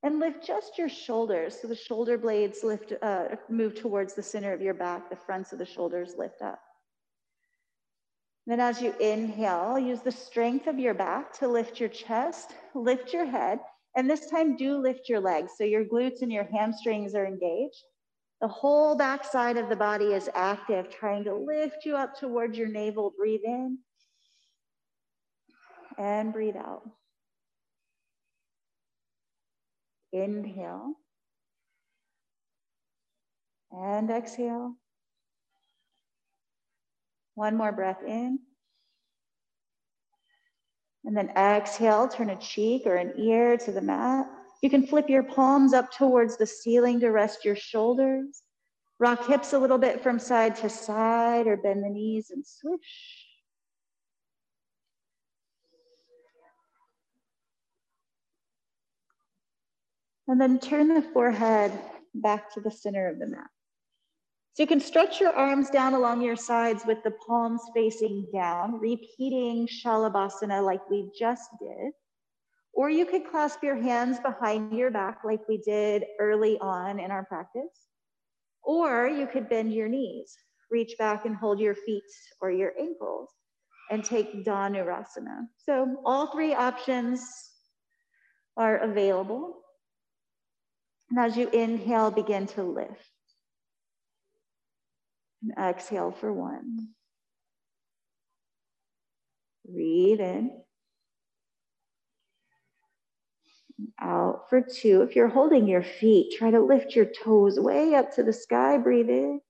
And 0.04 0.18
lift 0.18 0.44
just 0.44 0.78
your 0.78 0.88
shoulders. 0.88 1.58
So 1.60 1.68
the 1.68 1.76
shoulder 1.76 2.18
blades 2.18 2.64
lift, 2.64 2.92
uh, 3.02 3.36
move 3.48 3.76
towards 3.76 4.14
the 4.14 4.22
center 4.22 4.52
of 4.52 4.60
your 4.60 4.74
back. 4.74 5.08
The 5.08 5.16
fronts 5.16 5.52
of 5.52 5.58
the 5.58 5.66
shoulders 5.66 6.14
lift 6.18 6.42
up. 6.42 6.60
Then 8.46 8.58
as 8.58 8.82
you 8.82 8.92
inhale, 8.98 9.78
use 9.78 10.00
the 10.00 10.10
strength 10.10 10.66
of 10.66 10.78
your 10.78 10.94
back 10.94 11.32
to 11.38 11.46
lift 11.46 11.78
your 11.78 11.88
chest, 11.88 12.54
lift 12.74 13.12
your 13.12 13.24
head, 13.24 13.60
and 13.96 14.10
this 14.10 14.28
time 14.28 14.56
do 14.56 14.78
lift 14.78 15.08
your 15.08 15.20
legs. 15.20 15.52
So 15.56 15.64
your 15.64 15.84
glutes 15.84 16.22
and 16.22 16.32
your 16.32 16.44
hamstrings 16.44 17.14
are 17.14 17.26
engaged. 17.26 17.84
The 18.40 18.48
whole 18.48 18.96
back 18.96 19.24
side 19.24 19.56
of 19.56 19.68
the 19.68 19.76
body 19.76 20.06
is 20.06 20.28
active, 20.34 20.90
trying 20.90 21.22
to 21.24 21.34
lift 21.34 21.84
you 21.84 21.94
up 21.96 22.18
towards 22.18 22.58
your 22.58 22.66
navel. 22.66 23.14
Breathe 23.16 23.42
in 23.44 23.78
and 25.96 26.32
breathe 26.32 26.56
out. 26.56 26.82
Inhale. 30.12 30.94
And 33.70 34.10
exhale. 34.10 34.74
One 37.34 37.56
more 37.56 37.72
breath 37.72 38.02
in. 38.06 38.38
And 41.04 41.16
then 41.16 41.30
exhale, 41.30 42.06
turn 42.06 42.30
a 42.30 42.36
cheek 42.36 42.86
or 42.86 42.96
an 42.96 43.14
ear 43.18 43.56
to 43.58 43.72
the 43.72 43.80
mat. 43.80 44.26
You 44.62 44.70
can 44.70 44.86
flip 44.86 45.08
your 45.08 45.24
palms 45.24 45.72
up 45.72 45.90
towards 45.90 46.36
the 46.36 46.46
ceiling 46.46 47.00
to 47.00 47.08
rest 47.08 47.44
your 47.44 47.56
shoulders. 47.56 48.42
Rock 49.00 49.26
hips 49.26 49.52
a 49.52 49.58
little 49.58 49.78
bit 49.78 50.00
from 50.00 50.20
side 50.20 50.54
to 50.56 50.68
side 50.68 51.48
or 51.48 51.56
bend 51.56 51.82
the 51.82 51.88
knees 51.88 52.30
and 52.30 52.46
swoosh. 52.46 52.78
And 60.32 60.40
then 60.40 60.58
turn 60.58 60.88
the 60.88 61.02
forehead 61.02 61.78
back 62.14 62.50
to 62.54 62.60
the 62.62 62.70
center 62.70 63.06
of 63.06 63.18
the 63.18 63.26
mat. 63.26 63.48
So 64.54 64.62
you 64.62 64.66
can 64.66 64.80
stretch 64.80 65.20
your 65.20 65.34
arms 65.34 65.68
down 65.68 65.92
along 65.92 66.22
your 66.22 66.36
sides 66.36 66.84
with 66.86 67.02
the 67.04 67.10
palms 67.10 67.60
facing 67.74 68.26
down, 68.32 68.80
repeating 68.80 69.68
Shalabhasana 69.68 70.64
like 70.64 70.88
we 70.88 71.10
just 71.20 71.50
did. 71.60 71.92
Or 72.72 72.88
you 72.88 73.04
could 73.04 73.30
clasp 73.30 73.62
your 73.62 73.76
hands 73.76 74.20
behind 74.20 74.72
your 74.72 74.90
back 74.90 75.18
like 75.22 75.46
we 75.50 75.58
did 75.58 76.06
early 76.18 76.56
on 76.62 76.98
in 76.98 77.10
our 77.10 77.26
practice. 77.26 77.88
Or 78.62 79.06
you 79.06 79.26
could 79.26 79.50
bend 79.50 79.74
your 79.74 79.88
knees, 79.88 80.34
reach 80.70 80.94
back 80.98 81.26
and 81.26 81.36
hold 81.36 81.60
your 81.60 81.74
feet 81.74 82.10
or 82.40 82.50
your 82.50 82.72
ankles 82.80 83.28
and 83.90 84.02
take 84.02 84.46
Dhanurasana. 84.46 85.48
So 85.58 86.00
all 86.06 86.28
three 86.28 86.54
options 86.54 87.22
are 88.56 88.78
available. 88.78 89.61
And 91.12 91.20
as 91.20 91.36
you 91.36 91.46
inhale, 91.50 92.10
begin 92.10 92.46
to 92.46 92.62
lift. 92.62 93.10
And 95.42 95.52
exhale 95.58 96.10
for 96.10 96.32
one. 96.32 96.88
Breathe 99.68 100.20
in. 100.20 100.62
Out 104.00 104.48
for 104.48 104.62
two. 104.62 105.02
If 105.02 105.14
you're 105.14 105.28
holding 105.28 105.68
your 105.68 105.82
feet, 105.82 106.34
try 106.38 106.50
to 106.50 106.62
lift 106.62 106.96
your 106.96 107.04
toes 107.04 107.60
way 107.60 107.94
up 107.94 108.14
to 108.14 108.22
the 108.22 108.32
sky. 108.32 108.78
Breathe 108.78 109.10
in. 109.10 109.42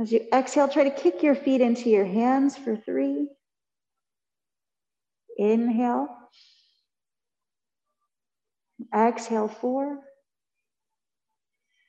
As 0.00 0.12
you 0.12 0.20
exhale, 0.32 0.68
try 0.68 0.84
to 0.84 0.90
kick 0.92 1.24
your 1.24 1.34
feet 1.34 1.60
into 1.60 1.90
your 1.90 2.04
hands 2.04 2.56
for 2.56 2.76
three. 2.76 3.26
Inhale. 5.36 6.06
Exhale, 8.92 9.48
four. 9.48 10.00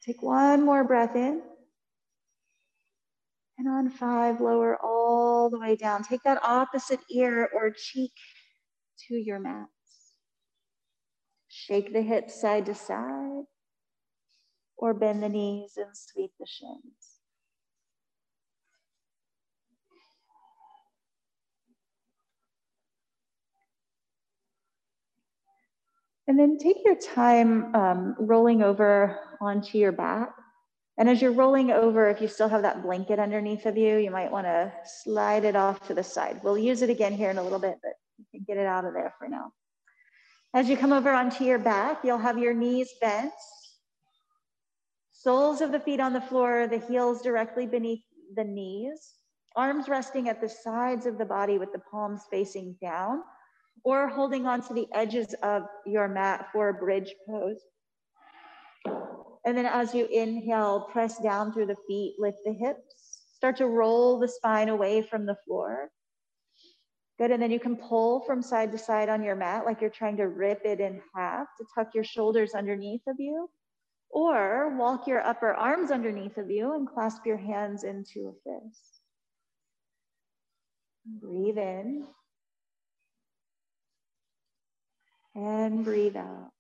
Take 0.05 0.21
one 0.21 0.63
more 0.63 0.83
breath 0.83 1.15
in. 1.15 1.41
And 3.57 3.67
on 3.67 3.89
five, 3.89 4.41
lower 4.41 4.77
all 4.83 5.49
the 5.49 5.59
way 5.59 5.75
down. 5.75 6.03
Take 6.03 6.23
that 6.23 6.43
opposite 6.43 6.99
ear 7.09 7.49
or 7.53 7.71
cheek 7.71 8.11
to 9.07 9.15
your 9.15 9.39
mats. 9.39 9.69
Shake 11.47 11.93
the 11.93 12.01
hips 12.01 12.39
side 12.39 12.65
to 12.67 12.75
side 12.75 13.45
or 14.77 14.93
bend 14.93 15.23
the 15.23 15.29
knees 15.29 15.77
and 15.77 15.87
sweep 15.93 16.31
the 16.39 16.45
shins. 16.45 17.14
And 26.27 26.39
then 26.39 26.57
take 26.57 26.77
your 26.83 26.95
time 26.95 27.75
um, 27.75 28.15
rolling 28.19 28.63
over 28.63 29.19
onto 29.39 29.77
your 29.77 29.91
back. 29.91 30.33
And 30.97 31.09
as 31.09 31.21
you're 31.21 31.31
rolling 31.31 31.71
over, 31.71 32.09
if 32.09 32.21
you 32.21 32.27
still 32.27 32.47
have 32.47 32.61
that 32.61 32.81
blanket 32.81 33.19
underneath 33.19 33.65
of 33.65 33.77
you, 33.77 33.97
you 33.97 34.09
might 34.09 34.31
want 34.31 34.47
to 34.47 34.71
slide 35.03 35.43
it 35.43 35.55
off 35.55 35.85
to 35.87 35.93
the 35.93 36.03
side. 36.03 36.39
We'll 36.43 36.57
use 36.57 36.81
it 36.81 36.89
again 36.89 37.13
here 37.13 37.29
in 37.29 37.37
a 37.37 37.43
little 37.43 37.59
bit, 37.59 37.75
but 37.83 37.93
you 38.17 38.25
can 38.31 38.45
get 38.47 38.57
it 38.57 38.65
out 38.65 38.85
of 38.85 38.93
there 38.93 39.13
for 39.19 39.27
now. 39.27 39.51
As 40.53 40.69
you 40.69 40.77
come 40.77 40.93
over 40.93 41.11
onto 41.11 41.43
your 41.43 41.59
back, 41.59 41.99
you'll 42.03 42.17
have 42.17 42.37
your 42.37 42.53
knees 42.53 42.89
bent, 43.01 43.33
soles 45.11 45.59
of 45.59 45.73
the 45.73 45.79
feet 45.81 45.99
on 45.99 46.13
the 46.13 46.21
floor, 46.21 46.65
the 46.65 46.79
heels 46.79 47.21
directly 47.21 47.67
beneath 47.67 48.03
the 48.35 48.43
knees, 48.45 49.15
arms 49.57 49.89
resting 49.89 50.29
at 50.29 50.39
the 50.39 50.47
sides 50.47 51.05
of 51.05 51.17
the 51.17 51.25
body 51.25 51.57
with 51.57 51.73
the 51.73 51.81
palms 51.91 52.21
facing 52.31 52.77
down, 52.81 53.21
or 53.85 54.07
holding 54.09 54.47
onto 54.47 54.73
the 54.73 54.87
edges 54.93 55.35
of 55.43 55.63
your 55.85 56.07
mat 56.07 56.47
for 56.51 56.69
a 56.69 56.73
bridge 56.73 57.13
pose. 57.29 57.61
And 59.45 59.55
then 59.55 59.67
as 59.67 59.93
you 59.93 60.07
inhale, 60.07 60.89
press 60.91 61.19
down 61.19 61.53
through 61.53 61.67
the 61.67 61.77
feet, 61.87 62.15
lift 62.17 62.39
the 62.43 62.53
hips, 62.53 63.21
start 63.35 63.57
to 63.57 63.67
roll 63.67 64.19
the 64.19 64.27
spine 64.27 64.69
away 64.69 65.03
from 65.03 65.27
the 65.27 65.37
floor. 65.45 65.91
Good, 67.19 67.29
and 67.29 67.41
then 67.41 67.51
you 67.51 67.59
can 67.59 67.77
pull 67.77 68.21
from 68.25 68.41
side 68.41 68.71
to 68.71 68.77
side 68.77 69.07
on 69.07 69.23
your 69.23 69.35
mat 69.35 69.65
like 69.65 69.81
you're 69.81 69.91
trying 69.91 70.17
to 70.17 70.27
rip 70.27 70.65
it 70.65 70.79
in 70.79 70.99
half 71.15 71.47
to 71.59 71.65
tuck 71.75 71.93
your 71.93 72.03
shoulders 72.03 72.55
underneath 72.55 73.03
of 73.07 73.17
you. 73.19 73.49
Or 74.09 74.75
walk 74.77 75.07
your 75.07 75.21
upper 75.25 75.53
arms 75.53 75.91
underneath 75.91 76.37
of 76.37 76.49
you 76.49 76.73
and 76.73 76.87
clasp 76.87 77.25
your 77.25 77.37
hands 77.37 77.83
into 77.83 78.29
a 78.29 78.33
fist. 78.43 78.99
Breathe 81.21 81.57
in. 81.57 82.07
And 85.35 85.83
breathe 85.83 86.15
out. 86.15 86.51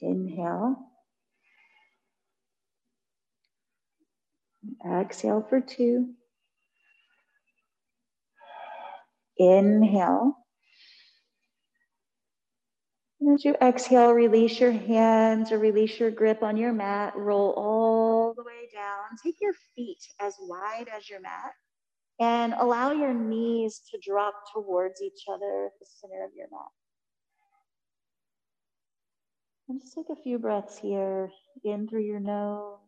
Inhale. 0.00 0.76
Exhale 4.86 5.46
for 5.48 5.60
two. 5.60 6.14
Inhale. 9.38 10.36
And 13.20 13.34
as 13.34 13.44
you 13.44 13.54
exhale, 13.60 14.12
release 14.12 14.58
your 14.58 14.72
hands 14.72 15.52
or 15.52 15.58
release 15.58 16.00
your 16.00 16.10
grip 16.10 16.42
on 16.42 16.56
your 16.56 16.72
mat. 16.72 17.14
Roll 17.16 17.52
all 17.56 18.34
the 18.34 18.42
way 18.42 18.68
down. 18.72 19.16
Take 19.22 19.36
your 19.40 19.54
feet 19.76 20.00
as 20.18 20.34
wide 20.40 20.88
as 20.96 21.08
your 21.08 21.20
mat 21.20 21.52
and 22.22 22.54
allow 22.54 22.92
your 22.92 23.12
knees 23.12 23.80
to 23.90 23.98
drop 23.98 24.34
towards 24.54 25.02
each 25.02 25.24
other 25.28 25.66
at 25.66 25.72
the 25.80 25.86
center 26.00 26.24
of 26.24 26.30
your 26.36 26.46
mat. 26.52 26.70
And 29.68 29.80
just 29.80 29.94
take 29.96 30.08
a 30.08 30.22
few 30.22 30.38
breaths 30.38 30.78
here 30.78 31.32
in 31.64 31.88
through 31.88 32.04
your 32.04 32.20
nose, 32.20 32.78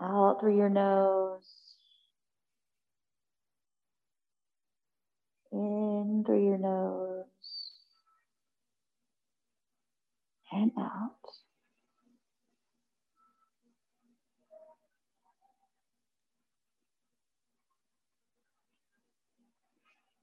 out 0.00 0.40
through 0.40 0.56
your 0.56 0.70
nose, 0.70 1.44
in 5.52 6.22
through 6.24 6.44
your 6.44 6.58
nose, 6.58 7.26
and 10.50 10.70
out. 10.78 11.37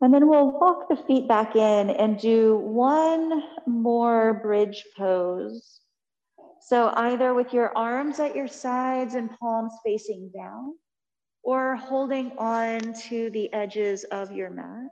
And 0.02 0.14
then 0.14 0.28
we'll 0.28 0.52
walk 0.52 0.90
the 0.90 0.98
feet 0.98 1.28
back 1.28 1.56
in 1.56 1.90
and 1.90 2.20
do 2.20 2.58
one 2.58 3.44
more 3.66 4.40
bridge 4.44 4.84
pose. 4.98 5.80
So 6.62 6.92
either 6.96 7.34
with 7.34 7.54
your 7.54 7.76
arms 7.78 8.20
at 8.20 8.36
your 8.36 8.48
sides 8.48 9.16
and 9.16 9.30
palms 9.40 9.74
facing 9.86 10.32
down, 10.36 10.74
or 11.44 11.76
holding 11.76 12.32
on 12.40 12.80
to 13.08 13.30
the 13.30 13.54
edges 13.54 14.04
of 14.06 14.32
your 14.32 14.50
mat. 14.50 14.90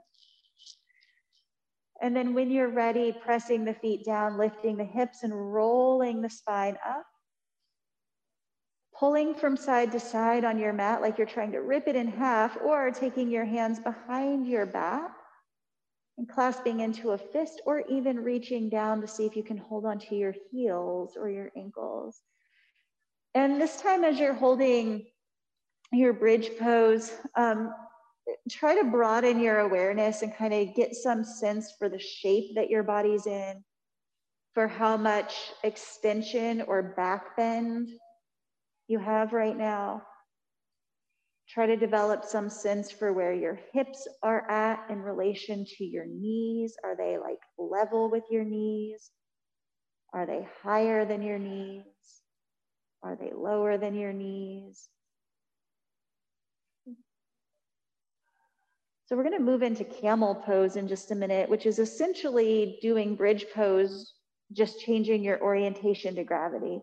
And 2.00 2.14
then 2.14 2.32
when 2.32 2.50
you're 2.50 2.68
ready, 2.68 3.12
pressing 3.12 3.64
the 3.64 3.74
feet 3.74 4.04
down, 4.04 4.38
lifting 4.38 4.76
the 4.76 4.84
hips 4.84 5.24
and 5.24 5.52
rolling 5.52 6.22
the 6.22 6.30
spine 6.30 6.76
up. 6.86 7.04
Pulling 9.04 9.34
from 9.34 9.54
side 9.54 9.92
to 9.92 10.00
side 10.00 10.46
on 10.46 10.58
your 10.58 10.72
mat 10.72 11.02
like 11.02 11.18
you're 11.18 11.26
trying 11.26 11.52
to 11.52 11.58
rip 11.58 11.88
it 11.88 11.94
in 11.94 12.08
half, 12.08 12.56
or 12.64 12.90
taking 12.90 13.30
your 13.30 13.44
hands 13.44 13.78
behind 13.78 14.46
your 14.46 14.64
back 14.64 15.10
and 16.16 16.26
clasping 16.26 16.80
into 16.80 17.10
a 17.10 17.18
fist, 17.18 17.60
or 17.66 17.82
even 17.90 18.24
reaching 18.24 18.70
down 18.70 19.02
to 19.02 19.06
see 19.06 19.26
if 19.26 19.36
you 19.36 19.42
can 19.42 19.58
hold 19.58 19.84
onto 19.84 20.14
your 20.14 20.34
heels 20.50 21.18
or 21.18 21.28
your 21.28 21.52
ankles. 21.54 22.22
And 23.34 23.60
this 23.60 23.78
time, 23.78 24.04
as 24.04 24.18
you're 24.18 24.32
holding 24.32 25.04
your 25.92 26.14
bridge 26.14 26.52
pose, 26.58 27.12
um, 27.36 27.74
try 28.48 28.74
to 28.74 28.90
broaden 28.90 29.38
your 29.38 29.58
awareness 29.58 30.22
and 30.22 30.34
kind 30.34 30.54
of 30.54 30.74
get 30.74 30.94
some 30.94 31.24
sense 31.24 31.74
for 31.78 31.90
the 31.90 31.98
shape 31.98 32.54
that 32.54 32.70
your 32.70 32.82
body's 32.82 33.26
in, 33.26 33.62
for 34.54 34.66
how 34.66 34.96
much 34.96 35.34
extension 35.62 36.62
or 36.62 36.94
back 36.96 37.36
bend 37.36 37.90
you 38.88 38.98
have 38.98 39.32
right 39.32 39.56
now. 39.56 40.02
Try 41.48 41.66
to 41.66 41.76
develop 41.76 42.24
some 42.24 42.48
sense 42.48 42.90
for 42.90 43.12
where 43.12 43.34
your 43.34 43.60
hips 43.72 44.08
are 44.22 44.50
at 44.50 44.90
in 44.90 45.02
relation 45.02 45.64
to 45.76 45.84
your 45.84 46.06
knees. 46.06 46.74
Are 46.82 46.96
they 46.96 47.18
like 47.18 47.38
level 47.58 48.10
with 48.10 48.24
your 48.30 48.44
knees? 48.44 49.10
Are 50.12 50.26
they 50.26 50.46
higher 50.62 51.04
than 51.04 51.22
your 51.22 51.38
knees? 51.38 51.84
Are 53.02 53.16
they 53.16 53.32
lower 53.34 53.76
than 53.76 53.94
your 53.94 54.12
knees? 54.12 54.88
So 59.06 59.16
we're 59.16 59.24
going 59.24 59.36
to 59.36 59.44
move 59.44 59.62
into 59.62 59.84
camel 59.84 60.34
pose 60.34 60.76
in 60.76 60.88
just 60.88 61.10
a 61.10 61.14
minute, 61.14 61.50
which 61.50 61.66
is 61.66 61.78
essentially 61.78 62.78
doing 62.80 63.16
bridge 63.16 63.44
pose, 63.54 64.14
just 64.52 64.80
changing 64.80 65.22
your 65.22 65.42
orientation 65.42 66.14
to 66.14 66.24
gravity. 66.24 66.80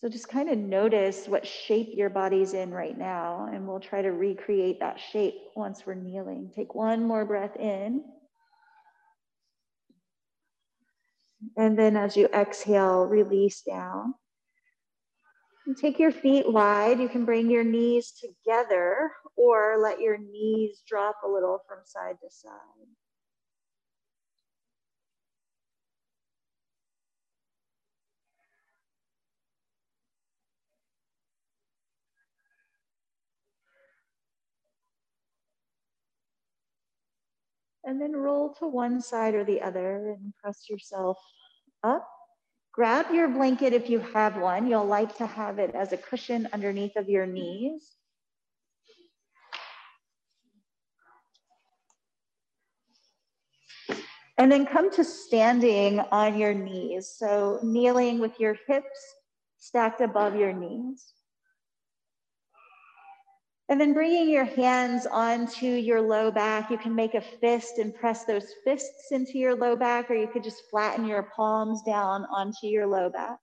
So 0.00 0.08
just 0.08 0.28
kind 0.28 0.48
of 0.48 0.56
notice 0.56 1.28
what 1.28 1.46
shape 1.46 1.90
your 1.92 2.08
body's 2.08 2.54
in 2.54 2.70
right 2.70 2.96
now, 2.96 3.50
and 3.52 3.68
we'll 3.68 3.80
try 3.80 4.00
to 4.00 4.12
recreate 4.12 4.80
that 4.80 4.98
shape 4.98 5.34
once 5.54 5.84
we're 5.84 5.94
kneeling. 5.94 6.50
Take 6.56 6.74
one 6.74 7.04
more 7.04 7.26
breath 7.26 7.54
in. 7.56 8.02
And 11.58 11.78
then 11.78 11.98
as 11.98 12.16
you 12.16 12.28
exhale, 12.32 13.04
release 13.04 13.60
down. 13.60 14.14
And 15.66 15.76
take 15.76 15.98
your 15.98 16.12
feet 16.12 16.50
wide. 16.50 16.98
You 16.98 17.08
can 17.10 17.26
bring 17.26 17.50
your 17.50 17.64
knees 17.64 18.12
together 18.12 19.10
or 19.36 19.76
let 19.82 20.00
your 20.00 20.16
knees 20.16 20.82
drop 20.88 21.16
a 21.22 21.28
little 21.28 21.60
from 21.68 21.80
side 21.84 22.16
to 22.22 22.30
side. 22.30 22.50
And 37.84 38.00
then 38.00 38.12
roll 38.12 38.54
to 38.54 38.66
one 38.66 39.00
side 39.00 39.34
or 39.34 39.44
the 39.44 39.62
other 39.62 40.10
and 40.10 40.34
press 40.42 40.68
yourself 40.68 41.18
up. 41.82 42.06
Grab 42.72 43.06
your 43.12 43.28
blanket 43.28 43.72
if 43.72 43.90
you 43.90 43.98
have 43.98 44.36
one. 44.36 44.66
You'll 44.66 44.84
like 44.84 45.16
to 45.16 45.26
have 45.26 45.58
it 45.58 45.74
as 45.74 45.92
a 45.92 45.96
cushion 45.96 46.48
underneath 46.52 46.96
of 46.96 47.08
your 47.08 47.26
knees. 47.26 47.96
And 54.38 54.50
then 54.50 54.64
come 54.64 54.90
to 54.92 55.04
standing 55.04 56.00
on 56.00 56.38
your 56.38 56.54
knees. 56.54 57.12
So 57.14 57.60
kneeling 57.62 58.20
with 58.20 58.40
your 58.40 58.56
hips 58.66 59.14
stacked 59.58 60.00
above 60.00 60.34
your 60.34 60.52
knees. 60.52 61.12
And 63.70 63.80
then 63.80 63.92
bringing 63.92 64.28
your 64.28 64.44
hands 64.44 65.06
onto 65.06 65.66
your 65.66 66.02
low 66.02 66.32
back, 66.32 66.72
you 66.72 66.76
can 66.76 66.92
make 66.92 67.14
a 67.14 67.20
fist 67.20 67.78
and 67.78 67.94
press 67.94 68.24
those 68.24 68.52
fists 68.64 69.12
into 69.12 69.38
your 69.38 69.54
low 69.54 69.76
back, 69.76 70.10
or 70.10 70.14
you 70.14 70.26
could 70.26 70.42
just 70.42 70.68
flatten 70.68 71.06
your 71.06 71.30
palms 71.36 71.80
down 71.82 72.26
onto 72.34 72.66
your 72.66 72.88
low 72.88 73.08
back. 73.08 73.38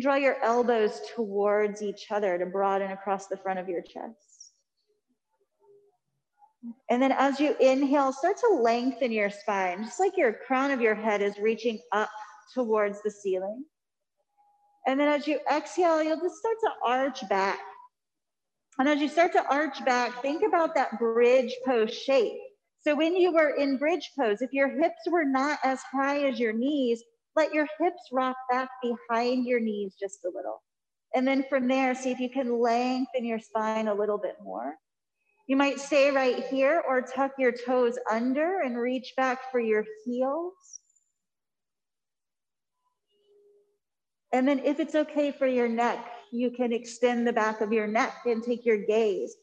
Draw 0.00 0.14
your 0.14 0.42
elbows 0.42 1.02
towards 1.14 1.82
each 1.82 2.10
other 2.10 2.38
to 2.38 2.46
broaden 2.46 2.90
across 2.90 3.26
the 3.26 3.36
front 3.36 3.58
of 3.58 3.68
your 3.68 3.82
chest. 3.82 4.54
And 6.88 7.00
then 7.02 7.12
as 7.12 7.38
you 7.38 7.54
inhale, 7.60 8.14
start 8.14 8.38
to 8.38 8.58
lengthen 8.62 9.12
your 9.12 9.28
spine, 9.28 9.84
just 9.84 10.00
like 10.00 10.16
your 10.16 10.32
crown 10.32 10.70
of 10.70 10.80
your 10.80 10.94
head 10.94 11.20
is 11.20 11.38
reaching 11.38 11.78
up 11.92 12.10
towards 12.54 13.02
the 13.02 13.10
ceiling. 13.10 13.62
And 14.86 14.98
then 14.98 15.08
as 15.08 15.26
you 15.26 15.38
exhale, 15.54 16.02
you'll 16.02 16.20
just 16.20 16.36
start 16.36 16.56
to 16.62 16.70
arch 16.82 17.28
back 17.28 17.58
and 18.78 18.88
as 18.88 19.00
you 19.00 19.08
start 19.08 19.32
to 19.32 19.46
arch 19.50 19.84
back, 19.84 20.20
think 20.22 20.42
about 20.46 20.74
that 20.74 20.98
bridge 20.98 21.54
pose 21.64 21.94
shape. 21.94 22.38
So 22.80 22.94
when 22.94 23.16
you 23.16 23.32
were 23.32 23.50
in 23.50 23.78
bridge 23.78 24.10
pose, 24.18 24.42
if 24.42 24.52
your 24.52 24.68
hips 24.68 25.08
were 25.10 25.24
not 25.24 25.58
as 25.64 25.80
high 25.82 26.24
as 26.24 26.38
your 26.38 26.52
knees, 26.52 27.02
let 27.34 27.52
your 27.52 27.66
hips 27.80 28.02
rock 28.12 28.36
back 28.50 28.68
behind 28.82 29.46
your 29.46 29.60
knees 29.60 29.94
just 29.98 30.24
a 30.24 30.30
little. 30.34 30.62
And 31.14 31.26
then 31.26 31.44
from 31.48 31.68
there, 31.68 31.94
see 31.94 32.10
if 32.10 32.20
you 32.20 32.28
can 32.30 32.60
lengthen 32.60 33.24
your 33.24 33.40
spine 33.40 33.88
a 33.88 33.94
little 33.94 34.18
bit 34.18 34.36
more. 34.42 34.74
You 35.46 35.56
might 35.56 35.80
stay 35.80 36.10
right 36.10 36.44
here 36.46 36.82
or 36.86 37.00
tuck 37.02 37.32
your 37.38 37.52
toes 37.52 37.98
under 38.10 38.60
and 38.60 38.76
reach 38.76 39.14
back 39.16 39.50
for 39.50 39.60
your 39.60 39.84
heels. 40.04 40.80
And 44.32 44.46
then 44.46 44.58
if 44.58 44.80
it's 44.80 44.94
okay 44.94 45.32
for 45.32 45.46
your 45.46 45.68
neck, 45.68 46.04
you 46.32 46.50
can 46.50 46.72
extend 46.72 47.26
the 47.26 47.32
back 47.32 47.60
of 47.60 47.72
your 47.72 47.86
neck 47.86 48.14
and 48.26 48.42
take 48.42 48.64
your 48.64 48.78
gaze 48.78 49.34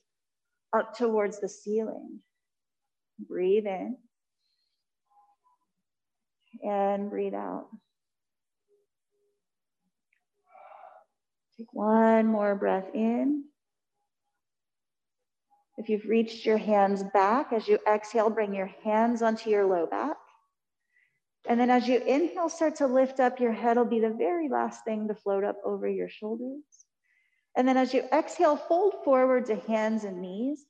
up 0.76 0.98
towards 0.98 1.40
the 1.40 1.50
ceiling. 1.50 2.20
Breathe 3.20 3.66
in 3.66 3.98
and 6.64 7.10
breathe 7.10 7.34
out. 7.34 7.68
Take 11.58 11.68
one 11.72 12.26
more 12.26 12.56
breath 12.56 12.90
in. 12.94 13.46
If 15.78 15.90
you've 15.90 16.06
reached 16.06 16.46
your 16.46 16.58
hands 16.58 17.04
back, 17.14 17.52
as 17.52 17.68
you 17.68 17.80
exhale, 17.88 18.30
bring 18.30 18.54
your 18.54 18.72
hands 18.84 19.22
onto 19.22 19.50
your 19.50 19.66
low 19.66 19.88
back. 19.88 20.18
And 21.48 21.60
then 21.60 21.70
as 21.70 21.88
you 21.88 22.00
inhale, 22.00 22.50
start 22.50 22.76
to 22.78 22.88
lift 22.88 23.20
up, 23.20 23.40
your 23.40 23.52
head 23.52 23.78
will 23.78 23.86
be 23.86 24.00
the 24.00 24.14
very 24.14 24.50
last 24.50 24.86
thing 24.86 25.08
to 25.08 25.16
float 25.16 25.44
up 25.44 25.58
over 25.66 25.88
your 25.88 26.10
shoulders. 26.10 26.64
And 27.56 27.68
then 27.68 27.78
as 27.78 27.94
you 27.94 28.04
exhale, 28.12 28.58
fold 28.58 28.96
forward 29.04 29.46
to 29.48 29.56
hands 29.56 30.04
and 30.04 30.22
knees. 30.22 30.66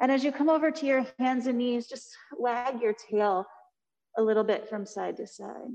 And 0.00 0.12
as 0.12 0.22
you 0.22 0.30
come 0.30 0.48
over 0.48 0.70
to 0.70 0.86
your 0.86 1.06
hands 1.18 1.46
and 1.46 1.58
knees, 1.58 1.88
just 1.88 2.16
wag 2.36 2.80
your 2.80 2.94
tail 3.10 3.44
a 4.16 4.22
little 4.22 4.44
bit 4.44 4.68
from 4.68 4.86
side 4.86 5.16
to 5.16 5.26
side. 5.26 5.72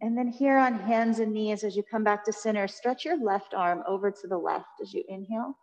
And 0.00 0.16
then 0.16 0.28
here 0.28 0.56
on 0.56 0.78
hands 0.78 1.18
and 1.18 1.32
knees, 1.32 1.64
as 1.64 1.76
you 1.76 1.82
come 1.82 2.04
back 2.04 2.24
to 2.24 2.32
center, 2.32 2.68
stretch 2.68 3.04
your 3.04 3.18
left 3.18 3.54
arm 3.54 3.82
over 3.86 4.10
to 4.10 4.26
the 4.26 4.38
left 4.38 4.80
as 4.80 4.94
you 4.94 5.04
inhale. 5.08 5.56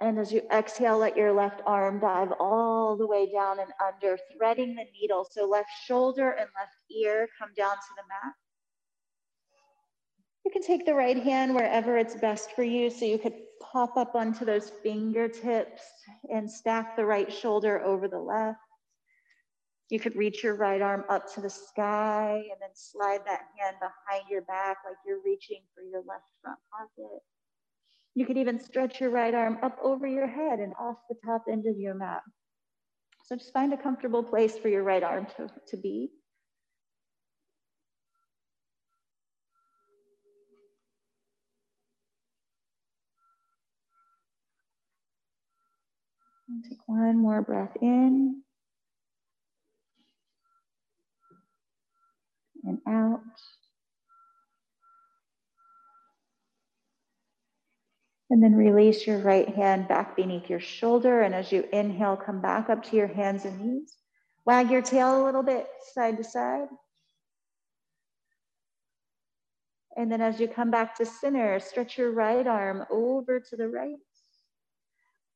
And 0.00 0.18
as 0.18 0.32
you 0.32 0.42
exhale, 0.50 0.98
let 0.98 1.16
your 1.16 1.32
left 1.32 1.60
arm 1.66 2.00
dive 2.00 2.32
all 2.40 2.96
the 2.96 3.06
way 3.06 3.30
down 3.30 3.60
and 3.60 3.70
under, 3.86 4.18
threading 4.34 4.74
the 4.74 4.86
needle. 4.98 5.26
So 5.30 5.46
left 5.46 5.68
shoulder 5.84 6.30
and 6.30 6.48
left 6.58 6.72
ear 6.90 7.28
come 7.38 7.50
down 7.54 7.74
to 7.74 7.94
the 7.96 8.02
mat. 8.08 8.32
You 10.46 10.50
can 10.50 10.62
take 10.62 10.86
the 10.86 10.94
right 10.94 11.22
hand 11.22 11.54
wherever 11.54 11.98
it's 11.98 12.14
best 12.14 12.52
for 12.52 12.62
you. 12.62 12.88
So 12.88 13.04
you 13.04 13.18
could 13.18 13.34
pop 13.60 13.98
up 13.98 14.14
onto 14.14 14.46
those 14.46 14.72
fingertips 14.82 15.82
and 16.32 16.50
stack 16.50 16.96
the 16.96 17.04
right 17.04 17.30
shoulder 17.30 17.82
over 17.82 18.08
the 18.08 18.18
left. 18.18 18.58
You 19.90 20.00
could 20.00 20.16
reach 20.16 20.42
your 20.42 20.54
right 20.54 20.80
arm 20.80 21.04
up 21.10 21.32
to 21.34 21.40
the 21.40 21.50
sky 21.50 22.36
and 22.36 22.60
then 22.60 22.70
slide 22.74 23.20
that 23.26 23.42
hand 23.58 23.76
behind 23.80 24.24
your 24.30 24.42
back 24.42 24.78
like 24.86 24.96
you're 25.04 25.20
reaching 25.24 25.60
for 25.74 25.82
your 25.82 26.02
left 26.06 26.24
front 26.42 26.58
pocket. 26.72 27.20
You 28.20 28.26
could 28.26 28.36
even 28.36 28.60
stretch 28.60 29.00
your 29.00 29.08
right 29.08 29.32
arm 29.32 29.56
up 29.62 29.78
over 29.82 30.06
your 30.06 30.26
head 30.26 30.58
and 30.58 30.74
off 30.78 30.96
the 31.08 31.16
top 31.24 31.44
end 31.50 31.64
of 31.66 31.78
your 31.78 31.94
mat. 31.94 32.20
So 33.24 33.34
just 33.34 33.50
find 33.54 33.72
a 33.72 33.78
comfortable 33.78 34.22
place 34.22 34.58
for 34.58 34.68
your 34.68 34.82
right 34.82 35.02
arm 35.02 35.26
to, 35.38 35.48
to 35.68 35.76
be. 35.78 36.10
And 46.50 46.62
take 46.68 46.80
one 46.84 47.16
more 47.16 47.40
breath 47.40 47.74
in 47.80 48.42
and 52.64 52.80
out. 52.86 53.20
And 58.30 58.42
then 58.42 58.54
release 58.54 59.06
your 59.06 59.18
right 59.18 59.48
hand 59.48 59.88
back 59.88 60.16
beneath 60.16 60.48
your 60.48 60.60
shoulder. 60.60 61.22
And 61.22 61.34
as 61.34 61.50
you 61.50 61.64
inhale, 61.72 62.16
come 62.16 62.40
back 62.40 62.70
up 62.70 62.84
to 62.84 62.96
your 62.96 63.08
hands 63.08 63.44
and 63.44 63.60
knees. 63.60 63.96
Wag 64.46 64.70
your 64.70 64.82
tail 64.82 65.22
a 65.22 65.24
little 65.24 65.42
bit 65.42 65.66
side 65.94 66.16
to 66.16 66.24
side. 66.24 66.68
And 69.96 70.10
then 70.10 70.20
as 70.20 70.38
you 70.38 70.46
come 70.46 70.70
back 70.70 70.94
to 70.96 71.04
center, 71.04 71.58
stretch 71.58 71.98
your 71.98 72.12
right 72.12 72.46
arm 72.46 72.86
over 72.90 73.40
to 73.40 73.56
the 73.56 73.68
right. 73.68 73.96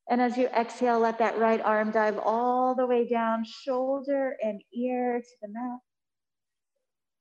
And 0.09 0.21
as 0.21 0.37
you 0.37 0.47
exhale, 0.49 1.01
let 1.01 1.19
that 1.19 1.39
right 1.39 1.61
arm 1.61 1.91
dive 1.91 2.19
all 2.19 2.75
the 2.75 2.87
way 2.87 3.09
down, 3.09 3.45
shoulder 3.45 4.37
and 4.43 4.63
ear 4.73 5.21
to 5.21 5.37
the 5.43 5.49
mat. 5.49 5.81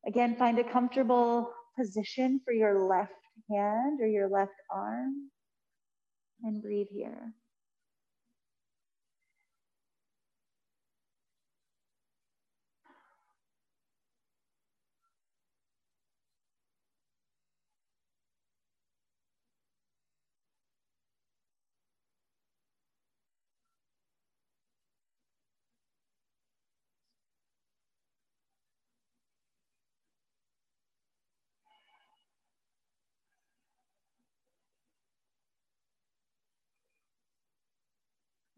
Again, 0.05 0.35
find 0.35 0.59
a 0.59 0.63
comfortable 0.63 1.51
position 1.77 2.41
for 2.45 2.53
your 2.53 2.87
left 2.87 3.13
hand 3.49 4.01
or 4.01 4.07
your 4.07 4.29
left 4.29 4.51
arm 4.69 5.29
and 6.43 6.61
breathe 6.61 6.89
here. 6.91 7.33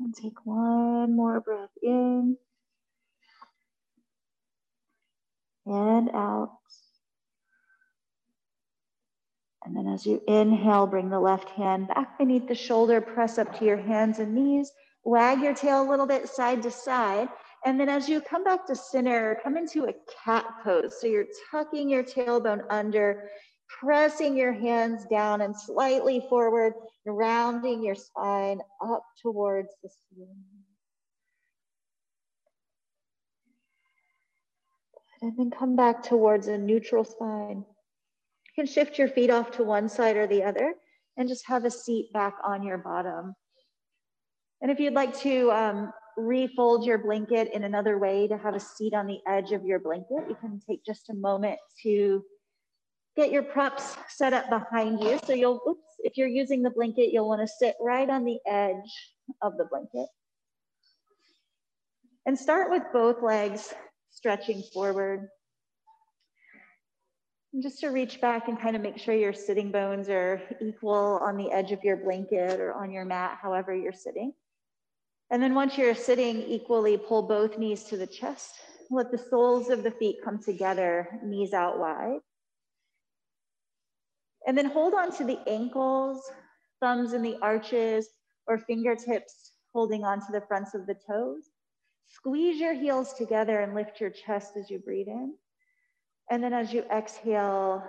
And 0.06 0.14
take 0.14 0.46
one 0.46 1.16
more 1.16 1.42
breath 1.42 1.72
in 1.82 2.38
and 5.66 6.10
out. 6.12 6.60
And 9.66 9.76
then 9.76 9.88
as 9.88 10.06
you 10.06 10.22
inhale, 10.28 10.86
bring 10.86 11.10
the 11.10 11.20
left 11.20 11.50
hand 11.50 11.88
back 11.88 12.20
beneath 12.20 12.48
the 12.48 12.54
shoulder, 12.54 13.02
press 13.02 13.40
up 13.40 13.58
to 13.58 13.66
your 13.66 13.78
hands 13.78 14.20
and 14.20 14.36
knees, 14.36 14.72
wag 15.04 15.42
your 15.42 15.56
tail 15.56 15.82
a 15.82 15.90
little 15.90 16.06
bit 16.06 16.30
side 16.30 16.62
to 16.62 16.70
side. 16.70 17.28
And 17.66 17.80
then 17.80 17.90
as 17.90 18.08
you 18.08 18.22
come 18.22 18.44
back 18.44 18.68
to 18.68 18.76
center, 18.76 19.40
come 19.44 19.58
into 19.58 19.86
a 19.86 19.94
cat 20.24 20.46
pose. 20.64 21.02
So 21.02 21.08
you're 21.08 21.26
tucking 21.50 21.90
your 21.90 22.04
tailbone 22.04 22.62
under, 22.70 23.28
pressing 23.68 24.38
your 24.38 24.54
hands 24.54 25.06
down 25.06 25.42
and 25.42 25.56
slightly 25.56 26.26
forward, 26.30 26.74
rounding 27.06 27.84
your 27.84 27.96
spine 27.96 28.62
up 28.84 29.04
towards 29.22 29.70
the 29.84 29.90
ceiling. 29.90 30.44
And 35.22 35.38
then 35.38 35.50
come 35.50 35.76
back 35.76 36.04
towards 36.04 36.48
a 36.48 36.58
neutral 36.58 37.04
spine. 37.04 37.66
You 38.46 38.64
can 38.64 38.66
shift 38.72 38.98
your 38.98 39.08
feet 39.08 39.30
off 39.30 39.52
to 39.52 39.64
one 39.64 39.90
side 39.90 40.18
or 40.18 40.28
the 40.28 40.44
other 40.44 40.76
and 41.18 41.28
just 41.28 41.48
have 41.48 41.66
a 41.66 41.72
seat 41.72 42.12
back 42.14 42.36
on 42.44 42.64
your 42.64 42.78
bottom. 42.78 43.34
And 44.62 44.72
if 44.72 44.80
you'd 44.80 44.94
like 44.94 45.18
to 45.20 45.52
um, 45.52 45.94
refold 46.18 46.86
your 46.86 46.98
blanket 46.98 47.52
in 47.54 47.64
another 47.64 47.98
way 47.98 48.28
to 48.28 48.38
have 48.38 48.56
a 48.56 48.60
seat 48.60 48.94
on 48.94 49.08
the 49.08 49.20
edge 49.28 49.52
of 49.52 49.66
your 49.66 49.80
blanket, 49.80 50.26
you 50.30 50.36
can 50.40 50.62
take 50.68 50.86
just 50.86 51.10
a 51.10 51.14
moment 51.14 51.60
to 51.84 52.24
get 53.16 53.32
your 53.32 53.44
props 53.44 53.96
set 54.10 54.34
up 54.34 54.50
behind 54.50 55.02
you. 55.02 55.20
So 55.26 55.34
you'll, 55.34 55.62
oops, 55.68 55.96
if 56.00 56.18
you're 56.18 56.28
using 56.28 56.62
the 56.62 56.70
blanket, 56.70 57.12
you'll 57.12 57.28
wanna 57.28 57.48
sit 57.48 57.76
right 57.82 58.10
on 58.10 58.26
the 58.26 58.40
edge 58.48 59.14
of 59.42 59.58
the 59.58 59.66
blanket. 59.66 60.08
And 62.26 62.38
start 62.38 62.72
with 62.72 62.84
both 62.92 63.22
legs 63.22 63.74
stretching 64.10 64.64
forward. 64.74 65.30
And 67.54 67.64
just 67.64 67.80
to 67.82 67.88
reach 67.88 68.20
back 68.20 68.48
and 68.48 68.60
kind 68.60 68.76
of 68.76 68.82
make 68.82 68.98
sure 68.98 69.14
your 69.14 69.32
sitting 69.32 69.72
bones 69.72 70.10
are 70.10 70.42
equal 70.62 71.20
on 71.24 71.38
the 71.38 71.52
edge 71.52 71.72
of 71.72 71.84
your 71.84 71.98
blanket 71.98 72.60
or 72.60 72.74
on 72.74 72.92
your 72.92 73.06
mat, 73.06 73.38
however 73.42 73.74
you're 73.74 73.94
sitting. 73.94 74.34
And 75.32 75.42
then 75.42 75.56
once 75.56 75.78
you're 75.78 75.96
sitting 75.96 76.42
equally, 76.42 76.98
pull 76.98 77.24
both 77.24 77.58
knees 77.58 77.84
to 77.86 77.98
the 77.98 78.08
chest. 78.08 78.56
Let 78.92 79.12
the 79.12 79.18
soles 79.18 79.70
of 79.70 79.84
the 79.84 79.92
feet 79.92 80.18
come 80.24 80.42
together, 80.42 81.20
knees 81.24 81.54
out 81.54 81.80
wide. 81.80 82.20
And 84.48 84.58
then 84.58 84.66
hold 84.66 84.94
on 84.94 85.12
to 85.18 85.24
the 85.24 85.40
ankles, 85.48 86.22
thumbs 86.80 87.14
in 87.14 87.22
the 87.22 87.38
arches, 87.42 88.10
or 88.48 88.60
fingertips 88.60 89.54
holding 89.74 90.04
onto 90.04 90.32
the 90.32 90.44
fronts 90.48 90.74
of 90.74 90.86
the 90.86 90.96
toes. 91.08 91.50
Squeeze 92.08 92.60
your 92.60 92.74
heels 92.74 93.14
together 93.14 93.62
and 93.62 93.74
lift 93.74 94.00
your 94.00 94.12
chest 94.12 94.54
as 94.58 94.70
you 94.70 94.80
breathe 94.80 95.08
in. 95.08 95.34
And 96.30 96.44
then 96.44 96.54
as 96.54 96.72
you 96.72 96.84
exhale, 96.92 97.84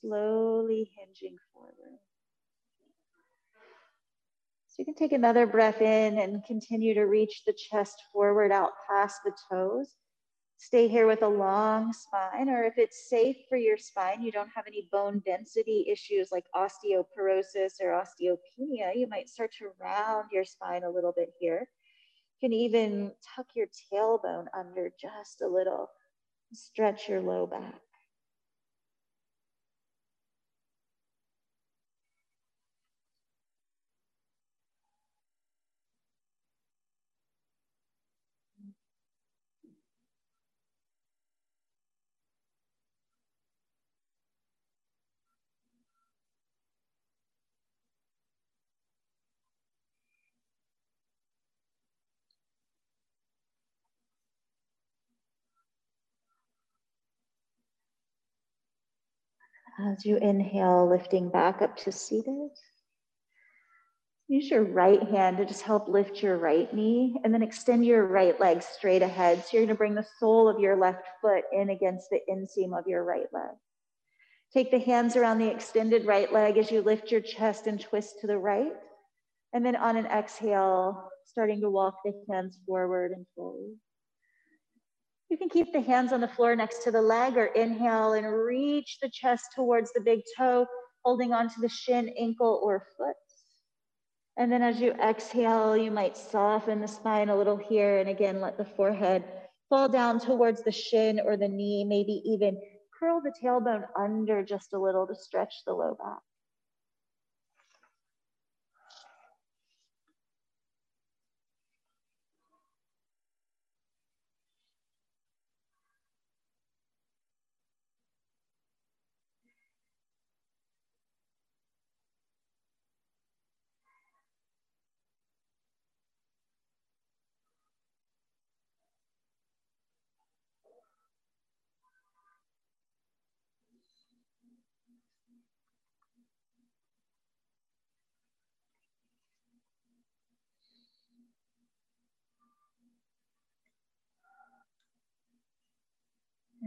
slowly 0.00 0.90
hinging 0.96 1.36
forward. 1.54 1.98
So 4.66 4.74
you 4.78 4.84
can 4.84 4.94
take 4.94 5.12
another 5.12 5.46
breath 5.46 5.80
in 5.80 6.18
and 6.18 6.44
continue 6.44 6.94
to 6.94 7.04
reach 7.04 7.42
the 7.46 7.52
chest 7.52 8.02
forward 8.12 8.52
out 8.52 8.72
past 8.88 9.20
the 9.24 9.32
toes. 9.50 9.94
Stay 10.60 10.88
here 10.88 11.06
with 11.06 11.22
a 11.22 11.28
long 11.28 11.92
spine, 11.92 12.48
or 12.48 12.64
if 12.64 12.78
it's 12.78 13.08
safe 13.08 13.36
for 13.48 13.56
your 13.56 13.76
spine, 13.76 14.20
you 14.20 14.32
don't 14.32 14.50
have 14.56 14.66
any 14.66 14.88
bone 14.90 15.22
density 15.24 15.86
issues 15.88 16.32
like 16.32 16.46
osteoporosis 16.52 17.80
or 17.80 17.92
osteopenia, 17.92 18.90
you 18.94 19.06
might 19.08 19.28
start 19.28 19.52
to 19.56 19.68
round 19.80 20.24
your 20.32 20.44
spine 20.44 20.82
a 20.82 20.90
little 20.90 21.12
bit 21.16 21.32
here. 21.38 21.68
You 22.40 22.48
can 22.48 22.52
even 22.52 23.12
tuck 23.36 23.46
your 23.54 23.68
tailbone 23.92 24.46
under 24.52 24.92
just 25.00 25.42
a 25.42 25.48
little, 25.48 25.88
stretch 26.52 27.08
your 27.08 27.20
low 27.20 27.46
back. 27.46 27.80
As 59.80 60.04
you 60.04 60.16
inhale, 60.16 60.88
lifting 60.88 61.30
back 61.30 61.62
up 61.62 61.76
to 61.78 61.92
seated. 61.92 62.50
Use 64.26 64.50
your 64.50 64.64
right 64.64 65.02
hand 65.04 65.36
to 65.36 65.46
just 65.46 65.62
help 65.62 65.88
lift 65.88 66.20
your 66.20 66.36
right 66.36 66.72
knee 66.74 67.16
and 67.22 67.32
then 67.32 67.42
extend 67.42 67.86
your 67.86 68.04
right 68.06 68.38
leg 68.40 68.62
straight 68.62 69.02
ahead. 69.02 69.44
So 69.44 69.50
you're 69.52 69.66
going 69.66 69.74
to 69.74 69.78
bring 69.78 69.94
the 69.94 70.06
sole 70.18 70.48
of 70.48 70.58
your 70.58 70.76
left 70.76 71.06
foot 71.22 71.44
in 71.52 71.70
against 71.70 72.10
the 72.10 72.20
inseam 72.28 72.76
of 72.76 72.86
your 72.88 73.04
right 73.04 73.28
leg. 73.32 73.56
Take 74.52 74.70
the 74.70 74.80
hands 74.80 75.16
around 75.16 75.38
the 75.38 75.50
extended 75.50 76.06
right 76.06 76.32
leg 76.32 76.58
as 76.58 76.70
you 76.70 76.82
lift 76.82 77.12
your 77.12 77.20
chest 77.20 77.66
and 77.66 77.80
twist 77.80 78.16
to 78.20 78.26
the 78.26 78.36
right. 78.36 78.72
And 79.52 79.64
then 79.64 79.76
on 79.76 79.96
an 79.96 80.06
exhale, 80.06 81.08
starting 81.24 81.60
to 81.60 81.70
walk 81.70 81.94
the 82.04 82.12
hands 82.30 82.58
forward 82.66 83.12
and 83.12 83.24
forward. 83.36 83.76
You 85.30 85.36
can 85.36 85.50
keep 85.50 85.72
the 85.72 85.80
hands 85.80 86.12
on 86.12 86.20
the 86.20 86.28
floor 86.28 86.56
next 86.56 86.82
to 86.84 86.90
the 86.90 87.02
leg 87.02 87.36
or 87.36 87.46
inhale 87.46 88.14
and 88.14 88.26
reach 88.26 88.98
the 89.02 89.10
chest 89.10 89.46
towards 89.54 89.92
the 89.92 90.00
big 90.00 90.20
toe, 90.36 90.66
holding 91.04 91.32
onto 91.32 91.60
the 91.60 91.68
shin, 91.68 92.14
ankle, 92.18 92.60
or 92.62 92.86
foot. 92.96 93.16
And 94.38 94.50
then 94.50 94.62
as 94.62 94.80
you 94.80 94.92
exhale, 94.92 95.76
you 95.76 95.90
might 95.90 96.16
soften 96.16 96.80
the 96.80 96.88
spine 96.88 97.28
a 97.28 97.36
little 97.36 97.56
here. 97.56 97.98
And 97.98 98.08
again, 98.08 98.40
let 98.40 98.56
the 98.56 98.64
forehead 98.64 99.24
fall 99.68 99.88
down 99.88 100.18
towards 100.20 100.62
the 100.62 100.72
shin 100.72 101.20
or 101.20 101.36
the 101.36 101.48
knee, 101.48 101.84
maybe 101.84 102.22
even 102.24 102.58
curl 102.98 103.20
the 103.20 103.32
tailbone 103.42 103.84
under 103.98 104.42
just 104.42 104.72
a 104.72 104.78
little 104.78 105.06
to 105.08 105.14
stretch 105.14 105.54
the 105.66 105.74
low 105.74 105.96
back. 105.98 106.27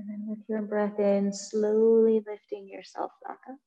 And 0.02 0.10
then 0.10 0.26
with 0.26 0.39
your 0.49 0.64
breath 0.64 0.97
in, 0.97 1.32
slowly 1.32 2.24
lifting 2.26 2.68
yourself 2.68 3.12
back 3.24 3.38
up. 3.47 3.58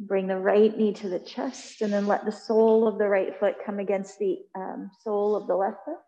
Bring 0.00 0.26
the 0.26 0.38
right 0.38 0.74
knee 0.74 0.94
to 0.94 1.10
the 1.10 1.18
chest 1.18 1.82
and 1.82 1.92
then 1.92 2.06
let 2.06 2.24
the 2.24 2.32
sole 2.32 2.88
of 2.88 2.96
the 2.96 3.06
right 3.06 3.38
foot 3.38 3.56
come 3.66 3.78
against 3.78 4.18
the 4.18 4.38
um, 4.54 4.90
sole 5.04 5.36
of 5.36 5.46
the 5.46 5.56
left 5.56 5.84
foot. 5.84 5.98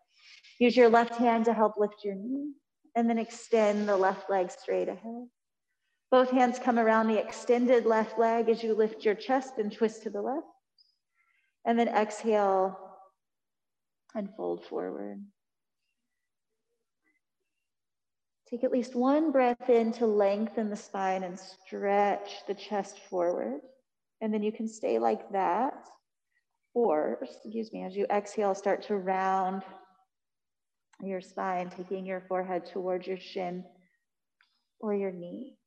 Use 0.57 0.75
your 0.75 0.89
left 0.89 1.13
hand 1.17 1.45
to 1.45 1.53
help 1.53 1.75
lift 1.77 2.03
your 2.03 2.15
knee 2.15 2.53
and 2.95 3.07
then 3.07 3.19
extend 3.19 3.87
the 3.87 3.97
left 3.97 4.31
leg 4.31 4.49
straight 4.49 4.89
ahead. 4.89 5.27
Both 6.09 6.31
hands 6.31 6.57
come 6.57 6.79
around 6.79 7.07
the 7.07 7.19
extended 7.19 7.85
left 7.85 8.17
leg 8.17 8.49
as 8.49 8.63
you 8.63 8.73
lift 8.73 9.05
your 9.05 9.15
chest 9.15 9.59
and 9.59 9.71
twist 9.71 10.01
to 10.03 10.09
the 10.09 10.23
left. 10.23 10.47
And 11.65 11.77
then 11.77 11.87
exhale 11.87 12.79
and 14.15 14.27
fold 14.35 14.65
forward. 14.65 15.23
Take 18.51 18.65
at 18.65 18.71
least 18.73 18.95
one 18.95 19.31
breath 19.31 19.69
in 19.69 19.93
to 19.93 20.05
lengthen 20.05 20.69
the 20.69 20.75
spine 20.75 21.23
and 21.23 21.39
stretch 21.39 22.45
the 22.47 22.53
chest 22.53 22.99
forward. 23.09 23.61
And 24.19 24.33
then 24.33 24.43
you 24.43 24.51
can 24.51 24.67
stay 24.67 24.99
like 24.99 25.31
that. 25.31 25.87
Or, 26.73 27.19
excuse 27.21 27.71
me, 27.71 27.85
as 27.85 27.95
you 27.95 28.05
exhale, 28.09 28.53
start 28.53 28.83
to 28.83 28.97
round 28.97 29.63
your 31.01 31.21
spine, 31.21 31.69
taking 31.69 32.05
your 32.05 32.21
forehead 32.27 32.65
towards 32.65 33.07
your 33.07 33.17
shin 33.17 33.63
or 34.81 34.93
your 34.93 35.11
knee. 35.11 35.57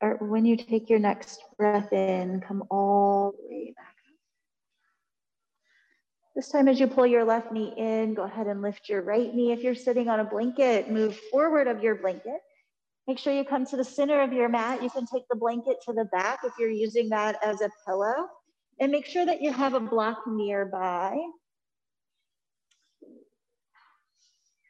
Or 0.00 0.16
when 0.20 0.44
you 0.46 0.56
take 0.56 0.88
your 0.88 0.98
next 0.98 1.40
breath 1.56 1.92
in, 1.92 2.40
come 2.40 2.64
all 2.70 3.32
the 3.32 3.48
way 3.48 3.74
back 3.76 3.98
this 6.38 6.50
time, 6.50 6.68
as 6.68 6.78
you 6.78 6.86
pull 6.86 7.04
your 7.04 7.24
left 7.24 7.50
knee 7.50 7.74
in, 7.76 8.14
go 8.14 8.22
ahead 8.22 8.46
and 8.46 8.62
lift 8.62 8.88
your 8.88 9.02
right 9.02 9.34
knee. 9.34 9.50
If 9.50 9.60
you're 9.64 9.74
sitting 9.74 10.08
on 10.08 10.20
a 10.20 10.24
blanket, 10.24 10.88
move 10.88 11.18
forward 11.32 11.66
of 11.66 11.82
your 11.82 11.96
blanket. 11.96 12.38
Make 13.08 13.18
sure 13.18 13.32
you 13.32 13.42
come 13.42 13.66
to 13.66 13.76
the 13.76 13.82
center 13.82 14.22
of 14.22 14.32
your 14.32 14.48
mat. 14.48 14.80
You 14.80 14.88
can 14.88 15.04
take 15.04 15.24
the 15.28 15.34
blanket 15.34 15.78
to 15.86 15.92
the 15.92 16.04
back 16.04 16.38
if 16.44 16.52
you're 16.56 16.70
using 16.70 17.08
that 17.08 17.44
as 17.44 17.60
a 17.60 17.70
pillow. 17.84 18.28
And 18.78 18.92
make 18.92 19.04
sure 19.04 19.26
that 19.26 19.42
you 19.42 19.52
have 19.52 19.74
a 19.74 19.80
block 19.80 20.28
nearby. 20.28 21.18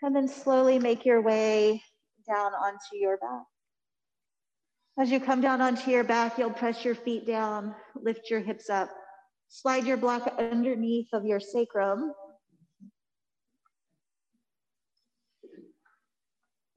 And 0.01 0.17
then 0.17 0.27
slowly 0.27 0.79
make 0.79 1.05
your 1.05 1.21
way 1.21 1.83
down 2.27 2.53
onto 2.55 2.97
your 2.97 3.19
back. 3.19 3.43
As 4.99 5.13
you 5.13 5.21
come 5.21 5.41
down 5.41 5.61
onto 5.61 5.93
your 5.93 6.03
back, 6.03 6.39
you'll 6.39 6.51
press 6.51 6.85
your 6.85 6.97
feet 6.97 7.25
down, 7.25 7.73
lift 7.95 8.29
your 8.29 8.41
hips 8.41 8.69
up. 8.69 8.91
Slide 9.49 9.87
your 9.87 9.97
block 9.97 10.35
underneath 10.39 11.07
of 11.13 11.25
your 11.25 11.39
sacrum. 11.39 12.13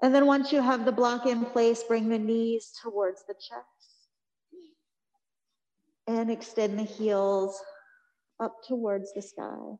And 0.03 0.13
then 0.13 0.27
once 0.27 0.51
you 0.51 0.61
have 0.61 0.85
the 0.85 0.91
block 0.91 1.25
in 1.25 1.45
place, 1.45 1.83
bring 1.83 2.09
the 2.09 2.19
knees 2.19 2.71
towards 2.81 3.23
the 3.27 3.33
chest. 3.33 4.07
And 6.07 6.29
extend 6.29 6.77
the 6.77 6.83
heels 6.83 7.59
up 8.39 8.53
towards 8.67 9.13
the 9.13 9.21
sky. 9.21 9.77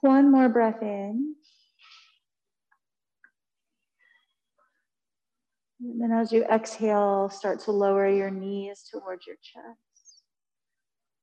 One 0.00 0.30
more 0.30 0.48
breath 0.48 0.82
in. 0.82 1.34
And 5.80 6.00
then 6.00 6.12
as 6.12 6.32
you 6.32 6.44
exhale, 6.44 7.28
start 7.28 7.60
to 7.60 7.72
lower 7.72 8.08
your 8.08 8.30
knees 8.30 8.84
towards 8.90 9.26
your 9.26 9.36
chest. 9.36 10.22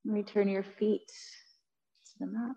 Return 0.06 0.47
your 0.47 0.64
feet 0.64 1.08
to 1.08 2.12
the 2.20 2.28
mat. 2.28 2.56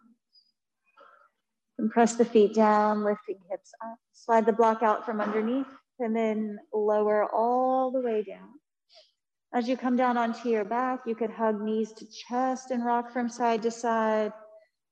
And 1.79 1.91
press 1.91 2.15
the 2.15 2.25
feet 2.25 2.55
down, 2.55 3.05
lifting 3.05 3.39
hips 3.51 3.73
up. 3.85 3.99
Slide 4.13 4.47
the 4.47 4.53
block 4.53 4.83
out 4.83 5.05
from 5.05 5.21
underneath 5.21 5.67
and 5.99 6.15
then 6.15 6.59
lower 6.73 7.25
all 7.33 7.91
the 7.91 8.01
way 8.01 8.23
down. 8.23 8.49
As 9.55 9.69
you 9.69 9.77
come 9.77 9.97
down 9.97 10.17
onto 10.19 10.49
your 10.49 10.65
back, 10.65 11.01
you 11.07 11.15
could 11.15 11.31
hug 11.31 11.61
knees 11.61 11.93
to 11.93 12.07
chest 12.07 12.71
and 12.71 12.85
rock 12.85 13.11
from 13.13 13.29
side 13.29 13.63
to 13.63 13.71
side. 13.71 14.33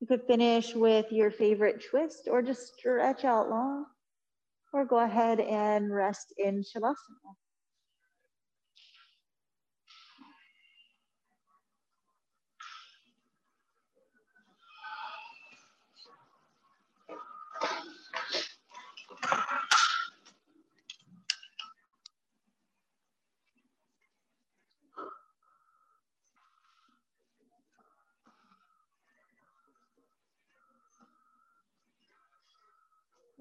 You 0.05 0.17
could 0.19 0.27
finish 0.27 0.75
with 0.75 1.11
your 1.11 1.31
favorite 1.31 1.83
twist 1.89 2.27
or 2.29 2.43
just 2.43 2.75
stretch 2.75 3.25
out 3.25 3.49
long 3.49 3.87
or 4.71 4.85
go 4.85 4.99
ahead 4.99 5.39
and 5.39 5.91
rest 5.91 6.31
in 6.37 6.61
Shavasana. 6.61 7.33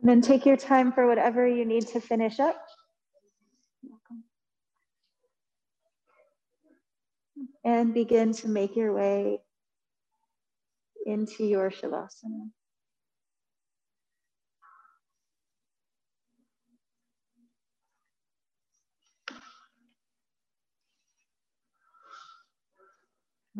And 0.04 0.10
then 0.10 0.20
take 0.20 0.44
your 0.44 0.58
time 0.58 0.92
for 0.92 1.06
whatever 1.06 1.48
you 1.48 1.64
need 1.64 1.86
to 1.88 2.00
finish 2.00 2.38
up. 2.38 2.62
And 7.64 7.94
begin 7.94 8.34
to 8.34 8.48
make 8.48 8.76
your 8.76 8.92
way 8.92 9.38
into 11.06 11.44
your 11.44 11.70
Shavasana. 11.70 12.50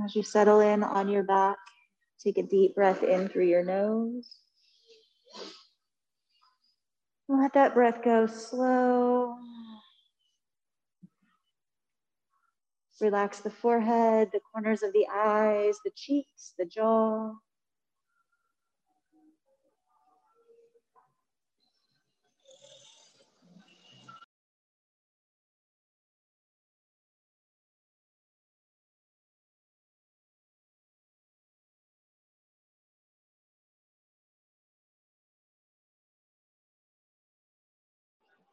As 0.04 0.14
you 0.14 0.22
settle 0.22 0.60
in 0.60 0.82
on 0.82 1.08
your 1.08 1.22
back, 1.22 1.56
take 2.22 2.36
a 2.36 2.42
deep 2.42 2.74
breath 2.74 3.02
in 3.02 3.30
through 3.30 3.46
your 3.46 3.64
nose. 3.64 4.43
Let 7.28 7.54
that 7.54 7.74
breath 7.74 8.02
go 8.02 8.26
slow. 8.26 9.36
Relax 13.00 13.40
the 13.40 13.50
forehead, 13.50 14.30
the 14.32 14.40
corners 14.52 14.82
of 14.82 14.92
the 14.92 15.06
eyes, 15.12 15.76
the 15.84 15.90
cheeks, 15.96 16.54
the 16.58 16.66
jaw. 16.66 17.32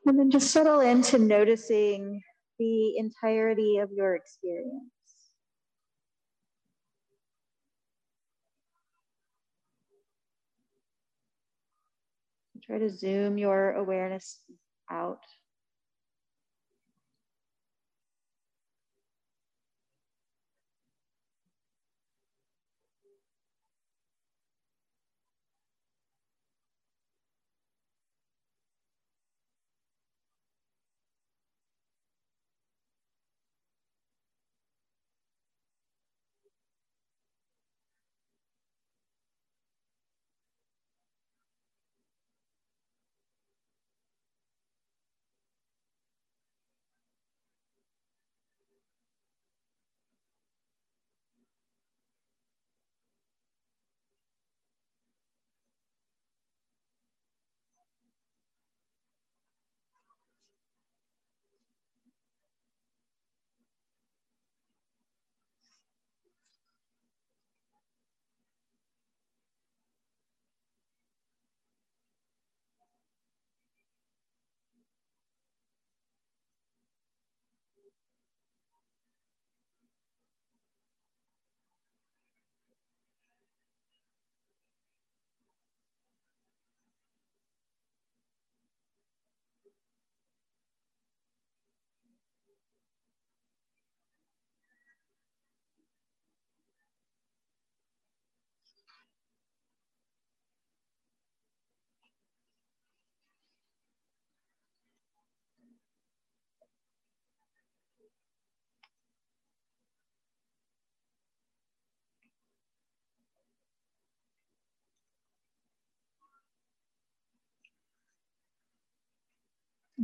And 0.06 0.18
then 0.18 0.32
just 0.32 0.52
settle 0.52 0.80
into 0.80 1.20
noticing 1.20 2.22
the 2.58 2.98
entirety 2.98 3.78
of 3.78 3.92
your 3.92 4.16
experience. 4.16 4.92
Try 12.64 12.80
to 12.80 12.90
zoom 12.90 13.38
your 13.38 13.74
awareness 13.74 14.40
out. 14.90 15.22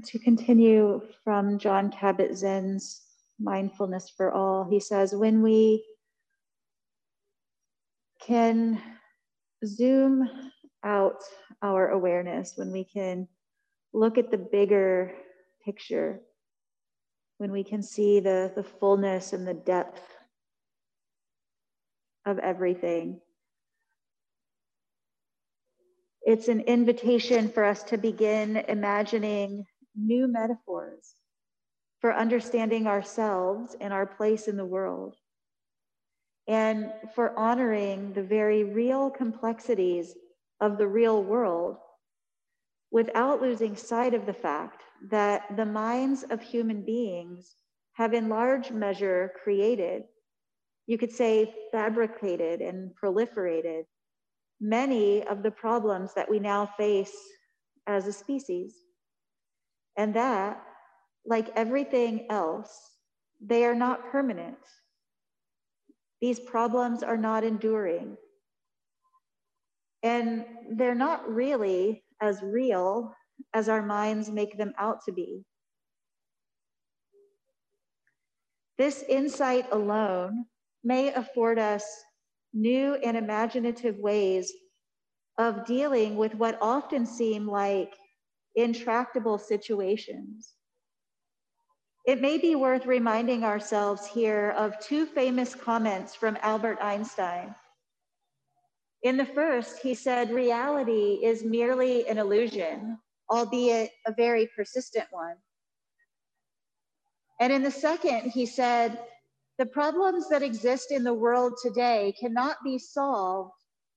To 0.06 0.20
continue 0.20 1.02
from 1.24 1.58
Jon 1.58 1.90
Kabat-Zinn's 1.90 3.02
Mindfulness 3.40 4.12
for 4.16 4.32
All, 4.32 4.64
he 4.64 4.80
says, 4.80 5.16
when 5.16 5.42
we 5.42 5.84
can 8.22 8.80
zoom 9.66 10.30
out 10.84 11.24
our 11.64 11.90
awareness, 11.90 12.54
when 12.58 12.72
we 12.72 12.84
can 12.84 13.28
look 13.92 14.20
at 14.20 14.30
the 14.30 14.38
bigger 14.38 15.14
picture, 15.66 16.20
when 17.40 17.52
we 17.52 17.64
can 17.64 17.82
see 17.82 18.20
the, 18.20 18.52
the 18.56 18.64
fullness 18.64 19.34
and 19.34 19.48
the 19.48 19.56
depth 19.56 20.04
of 22.24 22.38
everything. 22.38 23.20
It's 26.22 26.50
an 26.50 26.62
invitation 26.62 27.50
for 27.50 27.64
us 27.64 27.82
to 27.84 27.98
begin 27.98 28.58
imagining 28.68 29.66
new 29.98 30.28
metaphors 30.28 31.16
for 32.00 32.14
understanding 32.14 32.88
ourselves 32.88 33.76
and 33.82 33.92
our 33.92 34.06
place 34.06 34.48
in 34.48 34.56
the 34.56 34.66
world, 34.66 35.16
and 36.48 36.92
for 37.16 37.38
honoring 37.38 38.14
the 38.14 38.24
very 38.24 38.64
real 38.64 39.10
complexities 39.10 40.16
of 40.62 40.78
the 40.78 40.88
real 40.88 41.24
world 41.24 41.78
without 42.92 43.42
losing 43.42 43.76
sight 43.76 44.14
of 44.14 44.26
the 44.26 44.34
fact 44.34 44.84
that 45.10 45.56
the 45.58 45.66
minds 45.66 46.24
of 46.30 46.42
human 46.42 46.84
beings 46.84 47.56
have 47.94 48.14
in 48.14 48.30
large 48.30 48.72
measure 48.72 49.34
created, 49.44 50.04
you 50.86 50.98
could 50.98 51.12
say 51.12 51.54
fabricated 51.72 52.62
and 52.62 52.92
proliferated, 52.96 53.84
many 54.62 55.24
of 55.28 55.44
the 55.44 55.52
problems 55.52 56.14
that 56.14 56.30
we 56.30 56.40
now 56.40 56.66
face 56.78 57.16
as 57.88 58.08
a 58.08 58.14
species. 58.14 58.76
And 59.98 60.14
that, 60.14 60.62
like 61.26 61.50
everything 61.56 62.28
else, 62.30 62.70
they 63.42 63.66
are 63.66 63.76
not 63.76 64.12
permanent. 64.12 64.58
These 66.22 66.40
problems 66.40 67.04
are 67.04 67.18
not 67.18 67.44
enduring. 67.44 68.18
And 70.04 70.46
they're 70.76 70.96
not 70.96 71.28
really 71.30 72.04
as 72.22 72.42
real 72.42 73.14
as 73.54 73.70
our 73.70 73.82
minds 73.82 74.30
make 74.30 74.58
them 74.58 74.74
out 74.78 75.00
to 75.06 75.12
be. 75.12 75.44
This 78.78 79.04
insight 79.10 79.66
alone 79.72 80.46
may 80.84 81.14
afford 81.14 81.60
us 81.60 81.84
new 82.54 82.96
and 82.96 83.18
imaginative 83.18 83.98
ways 83.98 84.54
of 85.38 85.66
dealing 85.66 86.16
with 86.16 86.34
what 86.36 86.58
often 86.62 87.06
seem 87.06 87.48
like 87.48 87.94
intractable 88.58 89.38
situations. 89.38 90.54
It 92.06 92.22
may 92.22 92.38
be 92.38 92.56
worth 92.56 92.86
reminding 92.86 93.46
ourselves 93.46 94.06
here 94.06 94.54
of 94.58 94.78
two 94.80 95.06
famous 95.06 95.56
comments 95.56 96.14
from 96.14 96.38
Albert 96.42 96.80
Einstein 96.82 97.56
in 99.04 99.18
the 99.18 99.26
first, 99.26 99.80
he 99.80 99.94
said, 99.94 100.32
reality 100.32 101.20
is 101.24 101.44
merely 101.44 102.08
an 102.08 102.18
illusion, 102.18 102.98
albeit 103.32 103.92
a 104.08 104.14
very 104.14 104.50
persistent 104.56 105.06
one. 105.12 105.36
And 107.40 107.54
in 107.54 107.62
the 107.62 107.72
second, 107.72 108.32
he 108.32 108.46
said, 108.46 109.00
the 109.60 109.68
problems 109.68 110.30
that 110.30 110.44
exist 110.44 110.92
in 110.92 111.04
the 111.04 111.14
world 111.14 111.54
today 111.62 112.16
cannot 112.20 112.58
be 112.64 112.80
solved 112.80 113.54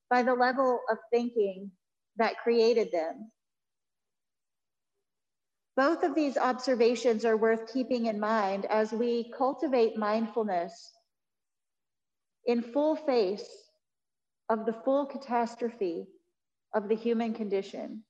by 0.09 0.21
the 0.21 0.33
level 0.33 0.79
of 0.89 0.97
thinking 1.11 1.71
that 2.17 2.39
created 2.43 2.89
them. 2.91 3.31
Both 5.81 6.03
of 6.03 6.13
these 6.13 6.37
observations 6.37 7.25
are 7.25 7.35
worth 7.35 7.73
keeping 7.73 8.05
in 8.05 8.19
mind 8.19 8.67
as 8.67 8.91
we 8.91 9.31
cultivate 9.35 9.97
mindfulness 9.97 10.91
in 12.45 12.61
full 12.61 12.95
face 12.95 13.49
of 14.47 14.67
the 14.67 14.73
full 14.73 15.07
catastrophe 15.07 16.05
of 16.75 16.87
the 16.87 16.93
human 16.93 17.33
condition. 17.33 18.03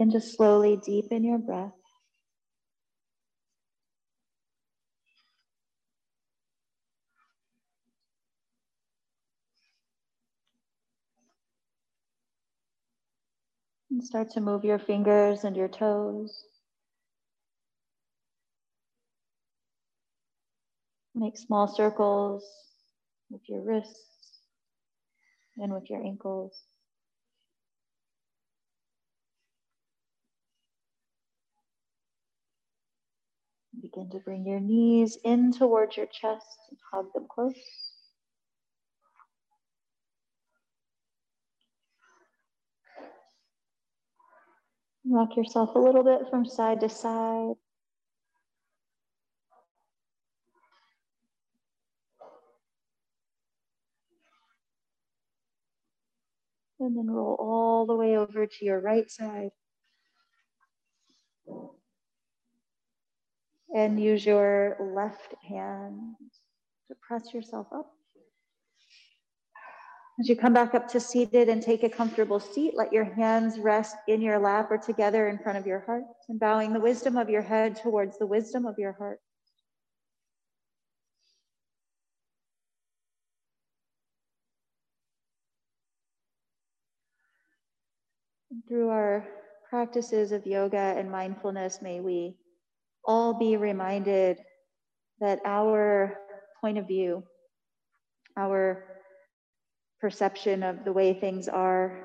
Begin 0.00 0.18
to 0.18 0.20
slowly 0.26 0.78
deepen 0.78 1.24
your 1.24 1.36
breath. 1.36 1.74
And 13.90 14.02
start 14.02 14.30
to 14.30 14.40
move 14.40 14.64
your 14.64 14.78
fingers 14.78 15.44
and 15.44 15.54
your 15.54 15.68
toes. 15.68 16.46
Make 21.14 21.36
small 21.36 21.68
circles 21.68 22.42
with 23.28 23.42
your 23.50 23.60
wrists 23.60 24.38
and 25.58 25.74
with 25.74 25.90
your 25.90 26.02
ankles. 26.02 26.58
Begin 33.92 34.10
to 34.10 34.18
bring 34.20 34.46
your 34.46 34.60
knees 34.60 35.18
in 35.24 35.52
towards 35.52 35.96
your 35.96 36.06
chest 36.06 36.46
and 36.70 36.78
hug 36.92 37.06
them 37.12 37.26
close. 37.28 37.54
Rock 45.04 45.36
yourself 45.36 45.74
a 45.74 45.78
little 45.78 46.04
bit 46.04 46.28
from 46.30 46.46
side 46.46 46.80
to 46.80 46.88
side. 46.88 47.54
And 56.78 56.96
then 56.96 57.10
roll 57.10 57.36
all 57.40 57.86
the 57.86 57.96
way 57.96 58.16
over 58.16 58.46
to 58.46 58.64
your 58.64 58.80
right 58.80 59.10
side. 59.10 59.50
And 63.74 64.00
use 64.00 64.24
your 64.24 64.76
left 64.94 65.34
hand 65.48 66.14
to 66.88 66.94
press 67.06 67.32
yourself 67.32 67.66
up. 67.72 67.92
As 70.18 70.28
you 70.28 70.36
come 70.36 70.52
back 70.52 70.74
up 70.74 70.86
to 70.88 71.00
seated 71.00 71.48
and 71.48 71.62
take 71.62 71.82
a 71.82 71.88
comfortable 71.88 72.40
seat, 72.40 72.74
let 72.76 72.92
your 72.92 73.04
hands 73.04 73.58
rest 73.58 73.96
in 74.06 74.20
your 74.20 74.38
lap 74.38 74.70
or 74.70 74.76
together 74.76 75.28
in 75.28 75.38
front 75.38 75.56
of 75.56 75.66
your 75.66 75.80
heart 75.80 76.02
and 76.28 76.38
bowing 76.38 76.74
the 76.74 76.80
wisdom 76.80 77.16
of 77.16 77.30
your 77.30 77.40
head 77.40 77.76
towards 77.76 78.18
the 78.18 78.26
wisdom 78.26 78.66
of 78.66 78.78
your 78.78 78.92
heart. 78.92 79.18
Through 88.68 88.90
our 88.90 89.26
practices 89.70 90.32
of 90.32 90.44
yoga 90.44 90.76
and 90.76 91.10
mindfulness, 91.10 91.80
may 91.80 92.00
we 92.00 92.36
all 93.10 93.34
be 93.34 93.56
reminded 93.56 94.38
that 95.18 95.40
our 95.44 96.16
point 96.60 96.78
of 96.78 96.86
view, 96.86 97.24
our 98.36 98.84
perception 100.00 100.62
of 100.62 100.84
the 100.84 100.92
way 100.92 101.12
things 101.12 101.48
are 101.48 102.04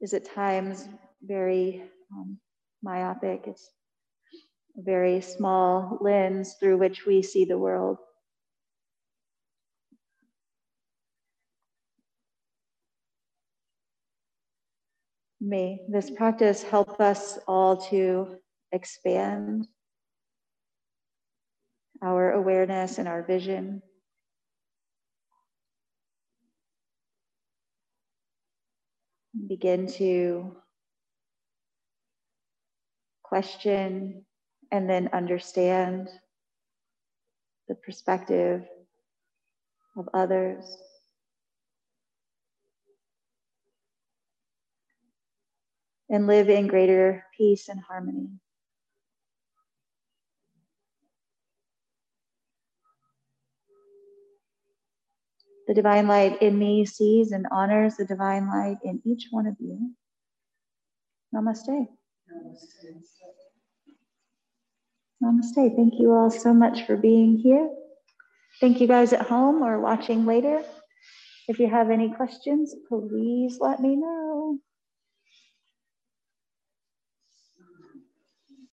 is 0.00 0.14
at 0.14 0.24
times 0.24 0.88
very 1.22 1.84
um, 2.12 2.38
myopic. 2.82 3.44
It's 3.46 3.70
a 4.76 4.82
very 4.82 5.20
small 5.20 5.98
lens 6.00 6.56
through 6.58 6.78
which 6.78 7.06
we 7.06 7.22
see 7.22 7.44
the 7.44 7.56
world. 7.56 7.98
May 15.40 15.82
this 15.88 16.10
practice 16.10 16.64
help 16.64 17.00
us 17.00 17.38
all 17.46 17.76
to 17.90 18.38
expand 18.72 19.66
our 22.02 22.32
awareness 22.32 22.98
and 22.98 23.08
our 23.08 23.22
vision. 23.22 23.82
begin 29.46 29.86
to 29.86 30.56
question 33.22 34.24
and 34.72 34.88
then 34.88 35.08
understand 35.12 36.08
the 37.68 37.74
perspective 37.74 38.64
of 39.96 40.08
others. 40.14 40.64
And 46.10 46.26
live 46.26 46.48
in 46.48 46.68
greater 46.68 47.24
peace 47.36 47.68
and 47.68 47.80
harmony. 47.80 48.30
The 55.68 55.74
divine 55.74 56.08
light 56.08 56.40
in 56.40 56.58
me 56.58 56.86
sees 56.86 57.30
and 57.30 57.46
honors 57.52 57.96
the 57.98 58.06
divine 58.06 58.48
light 58.48 58.78
in 58.82 59.02
each 59.04 59.28
one 59.30 59.46
of 59.46 59.54
you. 59.60 59.92
Namaste. 61.34 61.86
Namaste. 62.32 62.86
Namaste. 65.22 65.76
Thank 65.76 65.94
you 65.98 66.12
all 66.12 66.30
so 66.30 66.54
much 66.54 66.86
for 66.86 66.96
being 66.96 67.36
here. 67.36 67.68
Thank 68.60 68.80
you 68.80 68.88
guys 68.88 69.12
at 69.12 69.26
home 69.26 69.62
or 69.62 69.78
watching 69.78 70.24
later. 70.24 70.64
If 71.48 71.58
you 71.58 71.68
have 71.68 71.90
any 71.90 72.14
questions, 72.14 72.74
please 72.88 73.58
let 73.60 73.80
me 73.80 73.94
know. 73.94 74.58